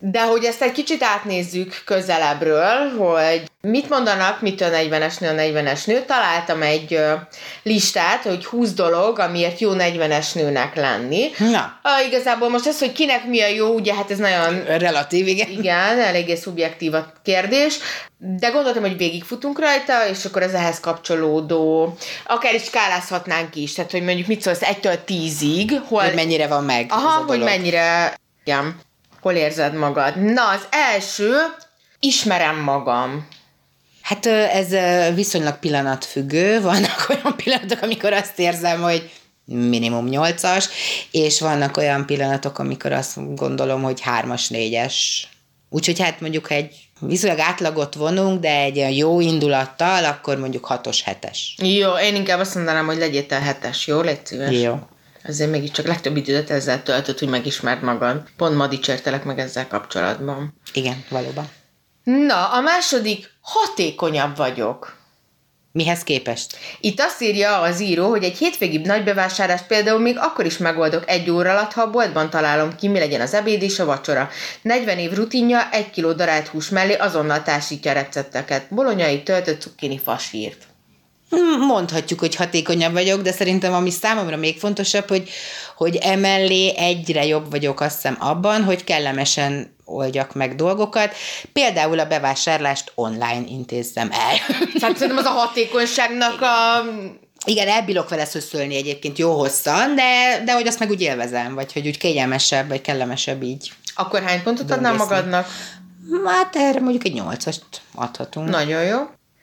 De 0.00 0.22
hogy 0.22 0.44
ezt 0.44 0.62
egy 0.62 0.72
kicsit 0.72 1.02
átnézzük 1.02 1.82
közelebbről, 1.84 2.96
hogy 2.98 3.42
mit 3.60 3.88
mondanak, 3.88 4.40
mit 4.40 4.60
a 4.60 4.68
40-es 4.70 5.20
nő, 5.20 5.28
a 5.28 5.32
40-es 5.32 5.86
nő, 5.86 6.04
találtam 6.06 6.62
egy 6.62 7.00
listát, 7.62 8.22
hogy 8.22 8.44
20 8.44 8.72
dolog, 8.72 9.18
amiért 9.18 9.58
jó 9.58 9.70
40-es 9.74 10.34
nőnek 10.34 10.76
lenni. 10.76 11.30
Na. 11.38 11.78
A, 11.82 12.04
igazából 12.06 12.48
most 12.48 12.66
ez, 12.66 12.78
hogy 12.78 12.92
kinek 12.92 13.24
mi 13.24 13.42
a 13.42 13.46
jó, 13.46 13.68
ugye 13.74 13.94
hát 13.94 14.10
ez 14.10 14.18
nagyon 14.18 14.64
Relatív, 14.64 15.26
igen. 15.26 15.50
igen, 15.50 16.00
eléggé 16.00 16.34
szubjektív 16.34 16.94
a 16.94 17.12
kérdés, 17.22 17.78
de 18.18 18.48
gondoltam, 18.48 18.82
hogy 18.82 18.96
végigfutunk 18.96 19.60
rajta, 19.60 20.08
és 20.08 20.24
akkor 20.24 20.42
ez 20.42 20.52
ehhez 20.52 20.80
kapcsolódó, 20.80 21.96
akár 22.26 22.54
is 22.54 22.62
skálázhatnánk 22.62 23.56
is, 23.56 23.72
tehát 23.72 23.90
hogy 23.90 24.02
mondjuk 24.02 24.26
mit 24.26 24.40
szólsz 24.40 24.62
egytől 24.62 25.04
tízig, 25.04 25.80
hol... 25.88 26.02
Hogy 26.02 26.14
mennyire 26.14 26.46
van 26.46 26.64
meg 26.64 26.86
Aha, 26.88 27.24
hogy 27.26 27.40
mennyire, 27.40 28.16
igen, 28.44 28.86
hol 29.28 29.36
érzed 29.36 29.74
magad. 29.74 30.32
Na, 30.32 30.48
az 30.48 30.66
első, 30.70 31.32
ismerem 32.00 32.56
magam. 32.56 33.28
Hát 34.02 34.26
ez 34.26 34.74
viszonylag 35.14 35.58
pillanatfüggő. 35.58 36.60
Vannak 36.60 37.06
olyan 37.10 37.36
pillanatok, 37.36 37.82
amikor 37.82 38.12
azt 38.12 38.38
érzem, 38.38 38.80
hogy 38.80 39.10
minimum 39.44 40.06
nyolcas, 40.06 40.68
és 41.10 41.40
vannak 41.40 41.76
olyan 41.76 42.06
pillanatok, 42.06 42.58
amikor 42.58 42.92
azt 42.92 43.34
gondolom, 43.34 43.82
hogy 43.82 44.00
hármas, 44.00 44.48
négyes. 44.48 45.28
Úgyhogy 45.70 46.00
hát 46.00 46.20
mondjuk, 46.20 46.46
ha 46.46 46.54
egy 46.54 46.74
viszonylag 47.00 47.38
átlagot 47.38 47.94
vonunk, 47.94 48.40
de 48.40 48.60
egy 48.60 48.96
jó 48.96 49.20
indulattal, 49.20 50.04
akkor 50.04 50.38
mondjuk 50.38 50.64
hatos, 50.64 51.02
hetes. 51.02 51.54
Jó, 51.62 51.92
én 51.92 52.14
inkább 52.14 52.38
azt 52.40 52.54
mondanám, 52.54 52.86
hogy 52.86 52.98
legyél 52.98 53.26
te 53.26 53.40
hetes, 53.40 53.86
jó? 53.86 54.00
Légy 54.00 54.26
szíves. 54.26 54.60
Jó. 54.60 54.78
Azért 55.24 55.50
mégiscsak 55.50 55.86
legtöbb 55.86 56.16
időt 56.16 56.50
ezzel 56.50 56.82
töltött, 56.82 57.18
hogy 57.18 57.28
megismerd 57.28 57.82
magad. 57.82 58.22
Pont 58.36 58.56
ma 58.56 58.66
dicsértelek 58.66 59.24
meg 59.24 59.38
ezzel 59.38 59.68
kapcsolatban. 59.68 60.54
Igen, 60.72 61.04
valóban. 61.08 61.48
Na, 62.04 62.52
a 62.52 62.60
második, 62.60 63.30
hatékonyabb 63.40 64.36
vagyok. 64.36 64.96
Mihez 65.72 66.02
képest? 66.02 66.56
Itt 66.80 67.00
azt 67.00 67.22
írja 67.22 67.60
az 67.60 67.80
író, 67.80 68.08
hogy 68.08 68.24
egy 68.24 68.36
hétvégi 68.36 68.78
nagybevásárlást 68.78 69.66
például 69.66 70.00
még 70.00 70.16
akkor 70.18 70.44
is 70.46 70.56
megoldok 70.58 71.10
egy 71.10 71.30
óra 71.30 71.50
alatt, 71.50 71.72
ha 71.72 71.82
a 71.82 71.90
boltban 71.90 72.30
találom 72.30 72.76
ki, 72.76 72.88
mi 72.88 72.98
legyen 72.98 73.20
az 73.20 73.34
ebéd 73.34 73.62
és 73.62 73.78
a 73.78 73.84
vacsora. 73.84 74.30
40 74.62 74.98
év 74.98 75.12
rutinja, 75.12 75.70
egy 75.70 75.90
kiló 75.90 76.12
darált 76.12 76.48
hús 76.48 76.68
mellé 76.68 76.94
azonnal 76.94 77.42
társítja 77.42 77.90
a 77.90 77.94
recepteket. 77.94 78.66
Bolonyai 78.70 79.22
töltött 79.22 79.60
cukkini 79.60 79.98
fasírt. 79.98 80.67
Mondhatjuk, 81.66 82.20
hogy 82.20 82.34
hatékonyabb 82.34 82.92
vagyok, 82.92 83.22
de 83.22 83.32
szerintem 83.32 83.72
ami 83.72 83.90
számomra 83.90 84.36
még 84.36 84.58
fontosabb, 84.58 85.08
hogy, 85.08 85.30
hogy 85.76 85.96
emellé 85.96 86.76
egyre 86.76 87.26
jobb 87.26 87.50
vagyok 87.50 87.80
azt 87.80 87.94
hiszem 87.94 88.16
abban, 88.20 88.64
hogy 88.64 88.84
kellemesen 88.84 89.76
oldjak 89.84 90.34
meg 90.34 90.54
dolgokat. 90.54 91.14
Például 91.52 91.98
a 91.98 92.06
bevásárlást 92.06 92.92
online 92.94 93.44
intézzem 93.48 94.10
el. 94.12 94.36
Tehát 94.80 94.96
szerintem 94.96 95.16
az 95.16 95.24
a 95.24 95.38
hatékonyságnak 95.38 96.40
a... 96.40 96.84
Igen, 97.46 97.68
elbírok 97.68 98.08
vele 98.08 98.24
szöszölni 98.24 98.76
egyébként 98.76 99.18
jó 99.18 99.38
hosszan, 99.38 99.94
de, 99.94 100.42
de 100.44 100.52
hogy 100.52 100.66
azt 100.66 100.78
meg 100.78 100.90
úgy 100.90 101.00
élvezem, 101.00 101.54
vagy 101.54 101.72
hogy 101.72 101.86
úgy 101.86 101.98
kényelmesebb, 101.98 102.68
vagy 102.68 102.80
kellemesebb 102.80 103.42
így. 103.42 103.72
Akkor 103.94 104.22
hány 104.22 104.42
pontot 104.42 104.70
adnál 104.70 104.94
magadnak? 104.94 105.46
Hát 106.26 106.56
erre 106.56 106.80
mondjuk 106.80 107.04
egy 107.04 107.12
nyolcast 107.12 107.64
adhatunk. 107.94 108.48
Nagyon 108.48 108.82
jó. 108.82 108.98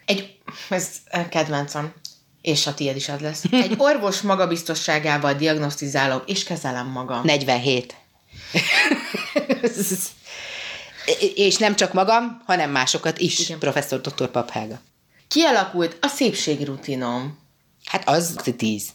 Egy, 0.06 0.38
ez 0.70 0.90
kedvencem, 1.30 1.94
és 2.42 2.68
a 2.68 2.74
tiéd 2.74 2.96
is 2.96 3.10
az 3.10 3.20
lesz. 3.20 3.44
Egy 3.52 3.76
orvos 3.90 4.22
magabiztosságával 4.22 5.34
diagnosztizálom, 5.34 6.22
és 6.26 6.44
kezelem 6.44 6.88
magam. 6.88 7.22
47. 7.24 7.96
És 11.36 11.58
nem 11.58 11.76
csak 11.76 11.94
magam, 11.94 12.42
hanem 12.46 12.72
másokat 12.72 13.18
is, 13.20 13.40
Igen. 13.40 13.60
Professzor 13.60 14.02
dr. 14.02 14.28
Paphága. 14.28 14.80
Kialakult 15.28 15.98
a 16.02 16.08
szépségrutinom. 16.08 17.40
Hát 17.86 18.10
az 18.10 18.36
10. 18.58 18.90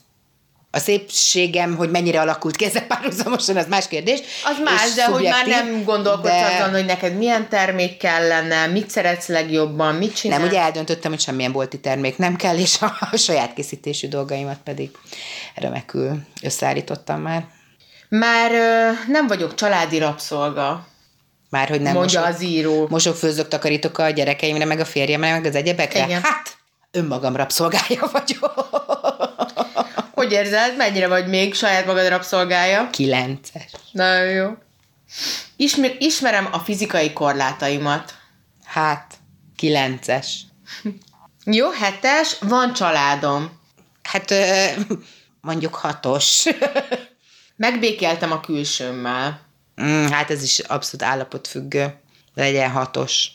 A 0.72 0.78
szépségem, 0.78 1.76
hogy 1.76 1.90
mennyire 1.90 2.20
alakult 2.20 2.56
ki 2.56 2.64
ezzel 2.64 2.86
párhuzamosan, 2.86 3.56
az 3.56 3.66
más 3.66 3.88
kérdés. 3.88 4.20
Az 4.44 4.58
más, 4.64 4.94
de 4.94 5.04
hogy 5.06 5.22
már 5.22 5.46
nem 5.46 5.84
gondolkodsz 5.84 6.32
de 6.32 6.56
azon, 6.60 6.70
hogy 6.70 6.84
neked 6.84 7.16
milyen 7.16 7.48
termék 7.48 7.96
kellene, 7.96 8.66
mit 8.66 8.90
szeretsz 8.90 9.28
legjobban, 9.28 9.94
mit 9.94 10.14
csinálsz. 10.14 10.40
Nem, 10.40 10.48
ugye 10.48 10.60
eldöntöttem, 10.60 11.10
hogy 11.10 11.20
semmilyen 11.20 11.52
bolti 11.52 11.80
termék 11.80 12.18
nem 12.18 12.36
kell, 12.36 12.56
és 12.58 12.80
a, 12.80 12.96
a 13.12 13.16
saját 13.16 13.54
készítésű 13.54 14.08
dolgaimat 14.08 14.58
pedig 14.64 14.90
remekül 15.54 16.20
összeállítottam 16.42 17.20
már. 17.20 17.44
Már 18.08 18.52
ö, 18.52 18.90
nem 19.12 19.26
vagyok 19.26 19.54
családi 19.54 19.98
rabszolga, 19.98 20.86
Már 21.50 21.68
hogy 21.68 21.80
nem 21.80 21.94
mondja 21.94 22.20
mosok, 22.20 22.34
az 22.34 22.42
író. 22.42 22.86
mosok, 22.90 23.16
főzök, 23.16 23.48
takarítok 23.48 23.98
a 23.98 24.10
gyerekeimre, 24.10 24.64
meg 24.64 24.80
a 24.80 24.84
férjemre, 24.84 25.30
meg 25.32 25.44
az 25.44 25.54
egyebekre. 25.54 26.04
Igen. 26.04 26.22
Hát, 26.22 26.56
önmagam 26.90 27.36
rabszolgája 27.36 28.08
vagyok. 28.12 28.68
Hogy 30.30 30.38
érzed, 30.38 30.76
mennyire 30.76 31.08
vagy 31.08 31.26
még 31.26 31.54
saját 31.54 31.86
magad 31.86 32.08
rabszolgája? 32.08 32.90
Kilences. 32.90 33.72
Nagyon 33.92 34.28
jó. 34.28 34.56
Ismer, 35.56 35.96
ismerem 35.98 36.48
a 36.52 36.58
fizikai 36.58 37.12
korlátaimat. 37.12 38.14
Hát, 38.64 39.14
kilences. 39.56 40.40
Jó, 41.44 41.70
hetes, 41.70 42.36
van 42.40 42.72
családom. 42.72 43.60
Hát, 44.02 44.30
ö, 44.30 44.64
mondjuk 45.40 45.74
hatos. 45.74 46.44
Megbékéltem 47.56 48.32
a 48.32 48.40
külsőmmel. 48.40 49.40
Mm, 49.82 50.06
hát 50.06 50.30
ez 50.30 50.42
is 50.42 50.58
abszolút 50.58 51.06
állapotfüggő. 51.06 51.94
Legyen 52.34 52.70
hatos. 52.70 53.28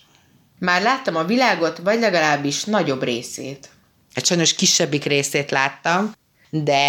Már 0.60 0.82
láttam 0.82 1.16
a 1.16 1.24
világot, 1.24 1.78
vagy 1.78 2.00
legalábbis 2.00 2.64
nagyobb 2.64 3.04
részét. 3.04 3.70
Hát 4.14 4.26
sajnos 4.26 4.54
kisebbik 4.54 5.04
részét 5.04 5.52
láttam, 5.52 6.14
de 6.64 6.82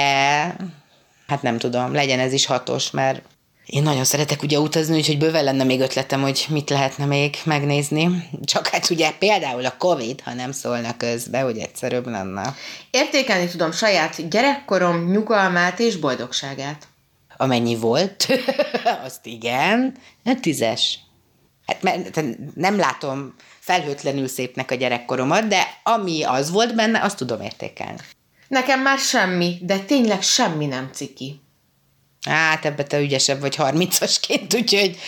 hát 1.27 1.43
nem 1.43 1.59
tudom, 1.59 1.93
legyen 1.93 2.19
ez 2.19 2.33
is 2.33 2.47
hatos, 2.47 2.91
mert 2.91 3.23
én 3.67 3.83
nagyon 3.83 4.05
szeretek 4.05 4.43
ugye 4.43 4.59
utazni, 4.59 4.97
úgyhogy 4.97 5.19
bőven 5.19 5.45
lenne 5.45 5.65
még 5.65 5.81
ötletem, 5.81 6.23
hogy 6.23 6.47
mit 6.49 6.71
lehetne 6.71 7.05
még 7.05 7.37
megnézni. 7.45 8.29
Csak 8.45 8.67
hát 8.67 8.91
ugye 8.91 9.13
például 9.19 9.65
a 9.65 9.77
Covid, 9.79 10.21
ha 10.21 10.35
nem 10.35 10.53
szólna 10.53 10.97
közbe, 10.97 11.41
hogy 11.41 11.59
egyszerűbb 11.59 12.07
lenne. 12.07 12.55
Értékelni 12.91 13.49
tudom 13.49 13.73
saját 13.73 14.29
gyerekkorom 14.29 15.11
nyugalmát 15.11 15.79
és 15.79 15.97
boldogságát. 15.97 16.87
Amennyi 17.37 17.77
volt, 17.77 18.27
azt 19.05 19.27
igen, 19.27 19.97
hát 20.25 20.41
tízes. 20.41 20.99
Hát 21.67 21.83
mert 21.83 22.21
nem 22.55 22.79
látom 22.79 23.35
felhőtlenül 23.59 24.29
szépnek 24.29 24.71
a 24.71 24.75
gyerekkoromat, 24.75 25.47
de 25.47 25.63
ami 25.83 26.23
az 26.23 26.51
volt 26.51 26.75
benne, 26.75 27.03
azt 27.03 27.17
tudom 27.17 27.41
értékelni. 27.41 27.99
Nekem 28.49 28.81
már 28.81 28.99
semmi, 28.99 29.59
de 29.61 29.79
tényleg 29.79 30.23
semmi 30.23 30.67
nem 30.67 30.91
ciki. 30.93 31.41
Hát 32.29 32.65
ebbe 32.65 32.83
te 32.83 33.01
ügyesebb 33.01 33.41
vagy 33.41 33.55
30-asként, 33.59 34.55
úgyhogy 34.55 34.99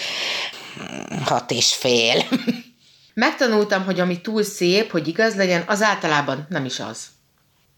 hat 1.25 1.51
és 1.51 1.75
fél. 1.75 2.25
Megtanultam, 3.15 3.85
hogy 3.85 4.01
ami 4.01 4.21
túl 4.21 4.43
szép, 4.43 4.91
hogy 4.91 5.09
igaz 5.09 5.35
legyen, 5.35 5.65
az 5.67 5.83
általában 5.83 6.47
nem 6.49 6.65
is 6.65 6.81
az. 6.81 7.07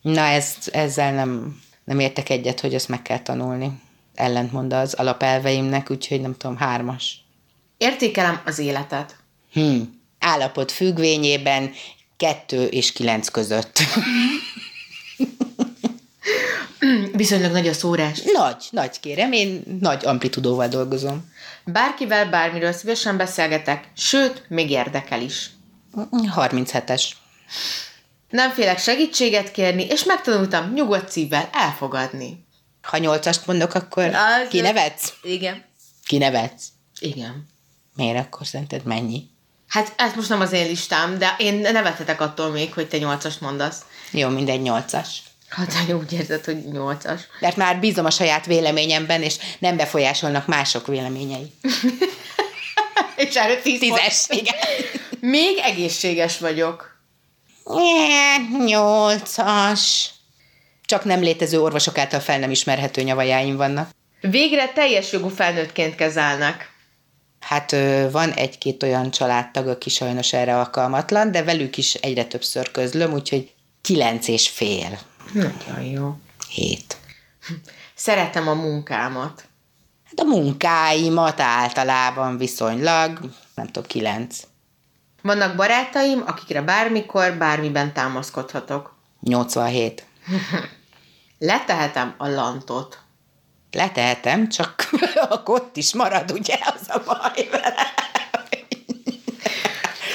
Na, 0.02 0.20
ez, 0.20 0.54
ezzel 0.72 1.12
nem, 1.12 1.60
nem 1.84 1.98
értek 1.98 2.28
egyet, 2.28 2.60
hogy 2.60 2.74
ezt 2.74 2.88
meg 2.88 3.02
kell 3.02 3.18
tanulni. 3.18 3.70
Ellentmond 4.14 4.72
az 4.72 4.94
alapelveimnek, 4.94 5.90
úgyhogy 5.90 6.20
nem 6.20 6.36
tudom, 6.36 6.56
hármas. 6.56 7.24
Értékelem 7.76 8.40
az 8.44 8.58
életet. 8.58 9.16
Hm. 9.52 9.80
Állapot 10.18 10.72
függvényében 10.72 11.72
kettő 12.16 12.64
és 12.64 12.92
kilenc 12.92 13.28
között. 13.28 13.78
Viszonylag 17.12 17.52
nagy 17.52 17.68
a 17.68 17.72
szórás. 17.72 18.20
nagy, 18.32 18.64
nagy 18.70 19.00
kérem, 19.00 19.32
én 19.32 19.62
nagy 19.80 20.06
amplitudóval 20.06 20.68
dolgozom. 20.68 21.32
Bárkivel 21.64 22.30
bármiről 22.30 22.72
szívesen 22.72 23.16
beszélgetek, 23.16 23.88
sőt, 23.96 24.44
még 24.48 24.70
érdekel 24.70 25.20
is. 25.20 25.50
37-es. 26.36 27.04
Nem 28.28 28.50
félek 28.50 28.78
segítséget 28.78 29.50
kérni, 29.50 29.82
és 29.86 30.04
megtanultam 30.04 30.72
nyugodt 30.72 31.10
szívvel 31.10 31.48
elfogadni. 31.52 32.44
Ha 32.82 32.98
nyolcast 32.98 33.46
mondok, 33.46 33.74
akkor 33.74 34.04
Az- 34.04 34.48
kinevetsz? 34.48 35.12
Igen. 35.22 35.64
Kinevetsz. 36.06 36.64
Igen. 37.00 37.48
Miért 37.96 38.18
akkor 38.26 38.46
szerinted 38.46 38.84
mennyi? 38.84 39.28
Hát 39.68 39.92
ez 39.96 40.12
most 40.14 40.28
nem 40.28 40.40
az 40.40 40.52
én 40.52 40.66
listám, 40.66 41.18
de 41.18 41.34
én 41.38 41.54
nevethetek 41.54 42.20
attól 42.20 42.50
még, 42.50 42.72
hogy 42.72 42.88
te 42.88 42.98
nyolcas 42.98 43.38
mondasz. 43.38 43.80
Jó, 44.10 44.28
mindegy 44.28 44.62
nyolcas. 44.62 45.22
Hát 45.48 45.72
ha 45.72 45.96
úgy 45.96 46.12
érzed, 46.12 46.44
hogy 46.44 46.64
nyolcas. 46.72 47.20
Mert 47.40 47.56
már 47.56 47.80
bízom 47.80 48.04
a 48.04 48.10
saját 48.10 48.46
véleményemben, 48.46 49.22
és 49.22 49.36
nem 49.58 49.76
befolyásolnak 49.76 50.46
mások 50.46 50.86
véleményei. 50.86 51.52
És 53.16 53.34
erre 53.34 53.56
tíz 53.56 53.78
Tízes, 53.78 54.26
igen. 54.28 54.54
Még 55.20 55.58
egészséges 55.58 56.38
vagyok. 56.38 56.98
Nyolcas. 58.66 60.10
Csak 60.84 61.04
nem 61.04 61.20
létező 61.20 61.60
orvosok 61.60 61.98
által 61.98 62.20
fel 62.20 62.38
nem 62.38 62.50
ismerhető 62.50 63.02
nyavajáim 63.02 63.56
vannak. 63.56 63.90
Végre 64.20 64.68
teljes 64.68 65.12
jogú 65.12 65.28
felnőttként 65.28 65.94
kezelnek. 65.94 66.72
Hát 67.40 67.76
van 68.10 68.32
egy-két 68.32 68.82
olyan 68.82 69.10
családtag, 69.10 69.68
aki 69.68 69.90
sajnos 69.90 70.32
erre 70.32 70.58
alkalmatlan, 70.58 71.32
de 71.32 71.42
velük 71.42 71.76
is 71.76 71.94
egyre 71.94 72.24
többször 72.24 72.70
közlöm, 72.70 73.12
úgyhogy 73.12 73.52
kilenc 73.82 74.28
és 74.28 74.48
fél, 74.48 74.98
Nagyon 75.32 75.82
jó. 75.82 76.16
hét. 76.48 76.96
Szeretem 77.94 78.48
a 78.48 78.54
munkámat. 78.54 79.44
Hát 80.04 80.18
a 80.18 80.24
munkáimat 80.24 81.40
általában 81.40 82.36
viszonylag, 82.36 83.18
nem 83.54 83.66
tudom, 83.66 83.84
kilenc. 83.88 84.42
Vannak 85.22 85.56
barátaim, 85.56 86.22
akikre 86.26 86.62
bármikor, 86.62 87.32
bármiben 87.32 87.92
támaszkodhatok. 87.92 88.94
87. 89.20 90.06
Letehetem 91.38 92.14
a 92.18 92.28
lantot. 92.28 92.98
Letehetem, 93.72 94.48
csak 94.48 94.90
ott 95.44 95.76
is 95.76 95.94
marad, 95.94 96.30
ugye, 96.30 96.58
az 96.74 96.88
a 96.88 97.02
baj 97.04 97.48
vele. 97.50 97.86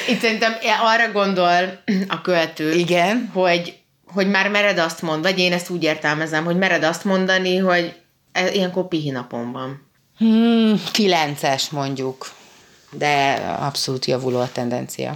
Itt 0.08 0.20
szerintem 0.20 0.52
arra 0.82 1.12
gondol 1.12 1.82
a 2.08 2.20
követő, 2.20 2.72
Igen. 2.72 3.30
hogy, 3.32 3.78
hogy 4.06 4.30
már 4.30 4.48
mered 4.50 4.78
azt 4.78 5.02
mondani, 5.02 5.32
vagy 5.34 5.42
én 5.42 5.52
ezt 5.52 5.70
úgy 5.70 5.82
értelmezem, 5.82 6.44
hogy 6.44 6.56
mered 6.56 6.84
azt 6.84 7.04
mondani, 7.04 7.56
hogy 7.56 7.94
e- 8.32 8.52
ilyenkor 8.52 8.88
pihinapom 8.88 9.52
van. 9.52 9.88
Hmm, 10.18 10.82
kilences 10.92 11.70
mondjuk, 11.70 12.30
de 12.90 13.32
abszolút 13.60 14.04
javuló 14.04 14.40
a 14.40 14.52
tendencia. 14.52 15.14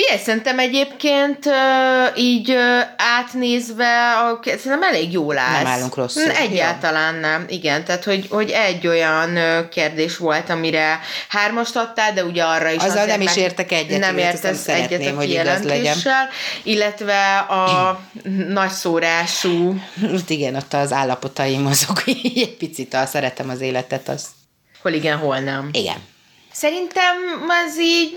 Figyelj, 0.00 0.20
szerintem 0.24 0.58
egyébként 0.58 1.44
így 2.16 2.56
átnézve, 2.96 4.18
a, 4.18 4.40
szerintem 4.44 4.82
elég 4.82 5.12
jól 5.12 5.38
állsz. 5.38 5.62
Nem 5.62 5.66
állunk 5.66 5.94
rosszul. 5.94 6.22
Hm, 6.22 6.42
Egyáltalán 6.42 7.14
nem, 7.14 7.44
igen. 7.48 7.84
Tehát, 7.84 8.04
hogy, 8.04 8.26
hogy 8.30 8.50
egy 8.50 8.86
olyan 8.86 9.38
kérdés 9.70 10.16
volt, 10.16 10.50
amire 10.50 11.00
hármast 11.28 11.76
adtál, 11.76 12.12
de 12.12 12.24
ugye 12.24 12.42
arra 12.42 12.70
is 12.70 12.82
Azzal 12.82 13.06
nem 13.06 13.20
is 13.20 13.36
értek 13.36 13.72
egyet, 13.72 13.98
Nem 13.98 14.18
értesz 14.18 14.68
egyet 14.68 15.16
a 15.16 15.18
kijelentéssel, 15.18 16.28
illetve 16.62 17.38
a 17.38 18.00
nagyszórású, 18.60 19.80
Ott 20.12 20.30
igen, 20.30 20.54
ott 20.54 20.74
az 20.74 20.92
állapotaim 20.92 21.66
azok 21.66 22.02
egy 22.34 22.56
picit, 22.58 22.94
a 22.94 23.06
szeretem 23.06 23.48
az 23.48 23.60
életet, 23.60 24.08
az 24.08 24.26
hol 24.82 24.92
igen, 24.92 25.18
hol 25.18 25.38
nem. 25.38 25.68
igen. 25.72 25.96
Szerintem 26.52 27.16
ez 27.66 27.78
így 27.78 28.12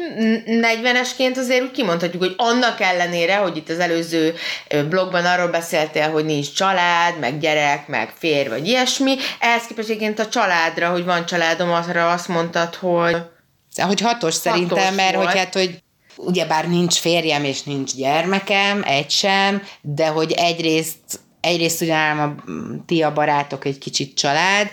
40-esként 0.46 1.38
azért 1.38 1.62
úgy 1.63 1.72
kimondhatjuk, 1.72 2.24
hogy 2.24 2.34
annak 2.38 2.82
ellenére, 2.82 3.36
hogy 3.36 3.58
itt 3.58 3.70
az 3.70 3.80
előző 3.80 4.34
blogban 4.90 5.25
arról 5.25 5.48
beszéltél, 5.48 6.10
hogy 6.12 6.25
nincs 6.25 6.54
család, 6.54 7.20
meg 7.20 7.40
gyerek, 7.40 7.88
meg 7.88 8.13
férj, 8.18 8.50
vagy 8.50 8.68
ilyesmi, 8.68 9.16
ehhez 9.40 9.66
képest 9.66 9.90
egyébként 9.90 10.20
a 10.20 10.28
családra, 10.28 10.90
hogy 10.90 11.06
van 11.06 11.25
családom, 11.25 11.72
arra 11.72 12.12
azt 12.12 12.28
mondtad, 12.28 12.75
hogy 12.75 13.16
Hogy 13.75 14.02
hatos 14.02 14.34
szerintem, 14.34 14.94
mert 14.94 15.16
volt. 15.16 15.28
hogy 15.28 15.38
hát, 15.38 15.54
hogy 15.54 15.84
ugyebár 16.16 16.68
nincs 16.70 16.96
férjem 16.96 17.44
és 17.44 17.63
nincs 17.63 17.96
gyermekem, 17.96 18.84
egy 18.86 19.12
sem, 19.12 19.63
de 19.82 20.08
hogy 20.08 20.32
egyrészt, 20.32 21.20
egyrészt 21.42 21.82
ugyanám 21.82 22.20
a 22.20 22.52
ti 22.86 23.02
a 23.02 23.13
barátok 23.13 23.66
egy 23.66 23.78
kicsit 23.78 24.18
család 24.18 24.70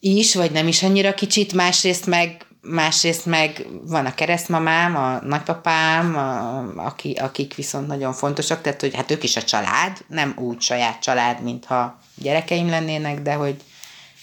is, 0.00 0.34
vagy 0.34 0.50
nem 0.50 0.68
is 0.68 0.82
annyira 0.82 1.14
kicsit, 1.14 1.52
másrészt 1.52 2.06
meg 2.06 2.46
másrészt 2.62 3.26
meg 3.26 3.66
van 3.86 4.06
a 4.06 4.14
keresztmamám, 4.14 4.96
a 4.96 5.20
nagypapám, 5.22 6.16
a, 6.16 6.84
aki, 6.86 7.12
akik 7.12 7.54
viszont 7.54 7.86
nagyon 7.86 8.12
fontosak, 8.12 8.60
tehát 8.60 8.80
hogy 8.80 8.94
hát 8.94 9.10
ők 9.10 9.22
is 9.22 9.36
a 9.36 9.42
család, 9.42 9.98
nem 10.06 10.34
úgy 10.36 10.60
saját 10.60 11.02
család, 11.02 11.42
mintha 11.42 11.98
gyerekeim 12.14 12.68
lennének, 12.68 13.20
de 13.20 13.32
hogy 13.32 13.56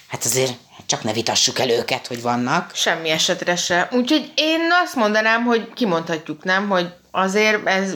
hát 0.08 0.26
azért 0.26 0.54
csak 0.86 1.04
ne 1.04 1.14
vitassuk 1.14 1.60
el 1.60 1.70
őket, 1.70 2.08
hogy 2.08 2.22
vannak. 2.22 2.72
semmi 2.74 3.10
esetre 3.10 3.56
se. 3.56 3.88
Úgyhogy 3.92 4.32
én 4.36 4.60
azt 4.84 4.96
mondanám, 4.96 5.44
hogy 5.44 5.74
kimondhatjuk, 5.74 6.44
nem, 6.44 6.70
hogy 6.70 6.94
azért 7.12 7.68
ez, 7.68 7.96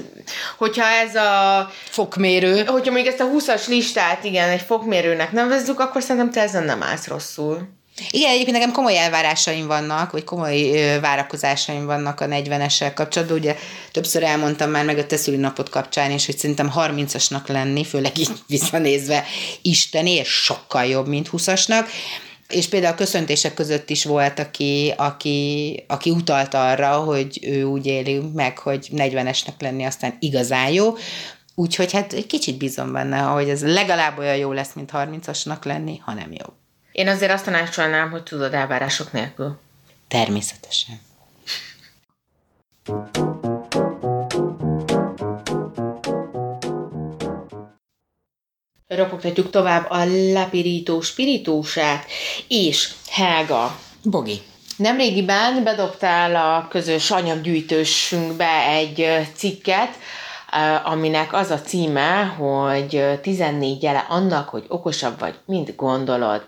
hogyha 0.58 0.86
ez 0.86 1.16
a, 1.16 1.72
Fokmérő. 1.90 2.64
hogyha 2.66 2.92
még 2.92 3.08
ezt 3.08 3.20
a 3.20 3.30
20-as 3.30 3.68
listát, 3.68 4.24
igen, 4.24 4.50
egy 4.50 4.62
fokmérőnek 4.62 5.32
nevezzük, 5.32 5.80
akkor 5.80 6.02
szerintem 6.02 6.32
te 6.32 6.42
ezen 6.42 6.64
nem 6.64 6.84
állsz 6.84 7.08
rosszul. 7.08 7.82
Igen, 8.12 8.30
egyébként 8.30 8.58
nekem 8.58 8.72
komoly 8.72 8.98
elvárásaim 8.98 9.68
vannak, 9.68 10.12
vagy 10.12 10.24
komoly 10.24 10.72
várakozásaim 11.02 11.86
vannak 11.86 12.20
a 12.20 12.26
40-essel 12.26 12.92
kapcsolatban. 12.96 13.38
Ugye 13.38 13.56
többször 13.92 14.24
elmondtam 14.24 14.70
már 14.70 14.86
meg 14.86 14.98
a 14.98 15.06
te 15.06 15.18
szülinapot 15.18 15.70
kapcsán 15.70 16.12
is, 16.12 16.26
hogy 16.26 16.38
szerintem 16.38 16.72
30-asnak 16.76 17.48
lenni, 17.48 17.86
főleg 17.86 18.18
így 18.18 18.32
visszanézve 18.48 19.26
isteni, 19.62 20.12
és 20.12 20.28
sokkal 20.28 20.86
jobb, 20.86 21.08
mint 21.08 21.30
20-asnak. 21.32 21.86
És 22.50 22.68
például 22.68 22.94
a 22.94 22.98
köszöntések 22.98 23.54
között 23.54 23.90
is 23.90 24.04
volt, 24.04 24.40
aki, 24.40 24.94
aki, 24.98 25.84
aki 25.88 26.10
utalt 26.10 26.54
arra, 26.54 26.96
hogy 26.98 27.40
ő 27.42 27.64
úgy 27.64 27.86
éli 27.86 28.22
meg, 28.34 28.58
hogy 28.58 28.90
40-esnek 28.96 29.60
lenni 29.60 29.84
aztán 29.84 30.18
igazán 30.20 30.70
jó. 30.70 30.96
Úgyhogy 31.56 31.92
hát 31.92 32.14
egy 32.14 32.28
kicsit 32.28 32.58
bízom 32.58 32.92
benne, 32.92 33.20
hogy 33.20 33.50
ez 33.50 33.64
legalább 33.64 34.18
olyan 34.18 34.36
jó 34.36 34.52
lesz, 34.52 34.74
mint 34.74 34.92
30-asnak 34.94 35.66
lenni, 35.66 35.98
ha 36.06 36.14
nem 36.14 36.32
jobb. 36.32 36.63
Én 36.94 37.08
azért 37.08 37.32
azt 37.32 37.46
tanácsolnám, 37.46 38.12
hogy 38.12 38.24
tudod 38.24 38.54
elvárások 38.54 39.12
nélkül. 39.12 39.60
Természetesen. 40.08 41.00
Ropogtatjuk 48.88 49.50
tovább 49.50 49.90
a 49.90 50.06
lapirító 50.34 51.02
spiritósát, 51.02 52.06
és 52.48 52.94
Helga, 53.10 53.80
Bogi. 54.04 54.42
Nemrégiben 54.78 55.64
bedobtál 55.64 56.36
a 56.36 56.68
közös 56.68 57.12
anyaggyűjtősünkbe 57.12 58.68
egy 58.68 59.28
cikket, 59.36 59.98
aminek 60.84 61.34
az 61.34 61.52
a 61.52 61.62
címe, 61.62 62.24
hogy 62.24 62.96
ö, 62.96 63.14
14 63.22 63.84
jele 63.84 64.06
annak, 64.10 64.50
hogy 64.50 64.66
okosabb 64.68 65.20
vagy, 65.20 65.34
mint 65.46 65.76
gondolod. 65.76 66.42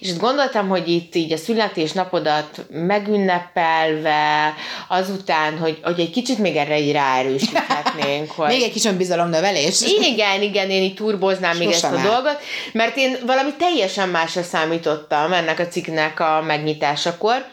És 0.00 0.08
itt 0.08 0.20
gondoltam, 0.20 0.68
hogy 0.68 0.88
itt 0.88 1.14
így 1.14 1.32
a 1.32 1.36
születésnapodat 1.36 2.66
megünnepelve, 2.70 4.54
azután, 4.88 5.58
hogy, 5.58 5.78
hogy 5.82 6.00
egy 6.00 6.10
kicsit 6.10 6.38
még 6.38 6.56
erre 6.56 6.78
így 6.78 6.92
ráerősíthetnénk, 6.92 8.30
hogy... 8.36 8.48
Még 8.48 8.62
egy 8.62 8.72
kis 8.72 8.84
önbizalomnövelés. 8.84 9.82
Igen, 9.82 10.42
igen, 10.42 10.70
én 10.70 10.82
így 10.82 10.94
turboznám 10.94 11.56
még 11.56 11.68
ezt 11.68 11.84
a 11.84 11.86
áll. 11.86 12.02
dolgot, 12.02 12.38
mert 12.72 12.96
én 12.96 13.16
valami 13.26 13.50
teljesen 13.58 14.08
másra 14.08 14.42
számítottam 14.42 15.32
ennek 15.32 15.58
a 15.58 15.66
cikknek 15.66 16.20
a 16.20 16.42
megnyitásakor, 16.46 17.46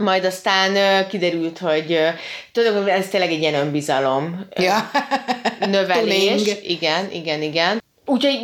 majd 0.00 0.24
aztán 0.24 1.06
kiderült, 1.08 1.58
hogy 1.58 1.98
hogy 2.54 2.88
ez 2.88 3.08
tényleg 3.08 3.30
egy 3.32 3.40
ilyen 3.40 3.54
önbizalom 3.54 4.46
Ja. 4.56 4.90
növelés. 5.66 6.42
Igen, 6.62 7.10
igen, 7.12 7.42
igen. 7.42 7.82
Úgyhogy 8.06 8.40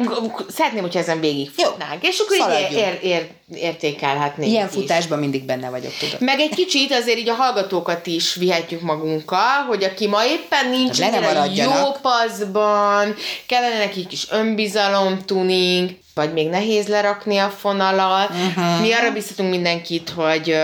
szeretném, 0.49 0.83
hogyha 0.83 0.99
ezen 0.99 1.21
végigfutnánk, 1.21 2.03
és 2.07 2.19
akkor 2.19 2.37
így 2.37 2.42
szaladjunk. 2.42 2.73
ér, 2.73 2.99
ér, 3.03 3.27
értékelhetnénk 3.61 4.51
Ilyen 4.53 4.66
is. 4.66 4.73
futásban 4.75 5.19
mindig 5.19 5.45
benne 5.45 5.71
vagyok, 5.71 5.92
tudod. 5.99 6.21
Meg 6.21 6.40
egy 6.40 6.55
kicsit 6.55 6.92
azért 6.92 7.19
így 7.19 7.29
a 7.29 7.35
hallgatókat 7.35 8.07
is 8.07 8.35
vihetjük 8.35 8.81
magunkkal, 8.81 9.64
hogy 9.69 9.85
aki 9.85 10.07
ma 10.07 10.25
éppen 10.27 10.69
nincs 10.71 11.01
annyira 11.01 11.21
maradjanak. 11.21 11.79
jó 11.79 11.92
paszban, 12.03 13.14
kellene 13.47 13.79
neki 13.79 14.07
kis 14.07 14.27
önbizalom, 14.31 15.19
tuning, 15.25 15.90
vagy 16.14 16.33
még 16.33 16.49
nehéz 16.49 16.87
lerakni 16.87 17.38
a 17.38 17.49
fonalat. 17.49 18.29
Mhm. 18.31 18.38
Uh-huh. 18.47 18.81
Mi 18.81 18.92
arra 18.92 19.12
biztatunk 19.12 19.51
mindenkit, 19.51 20.11
hogy 20.16 20.57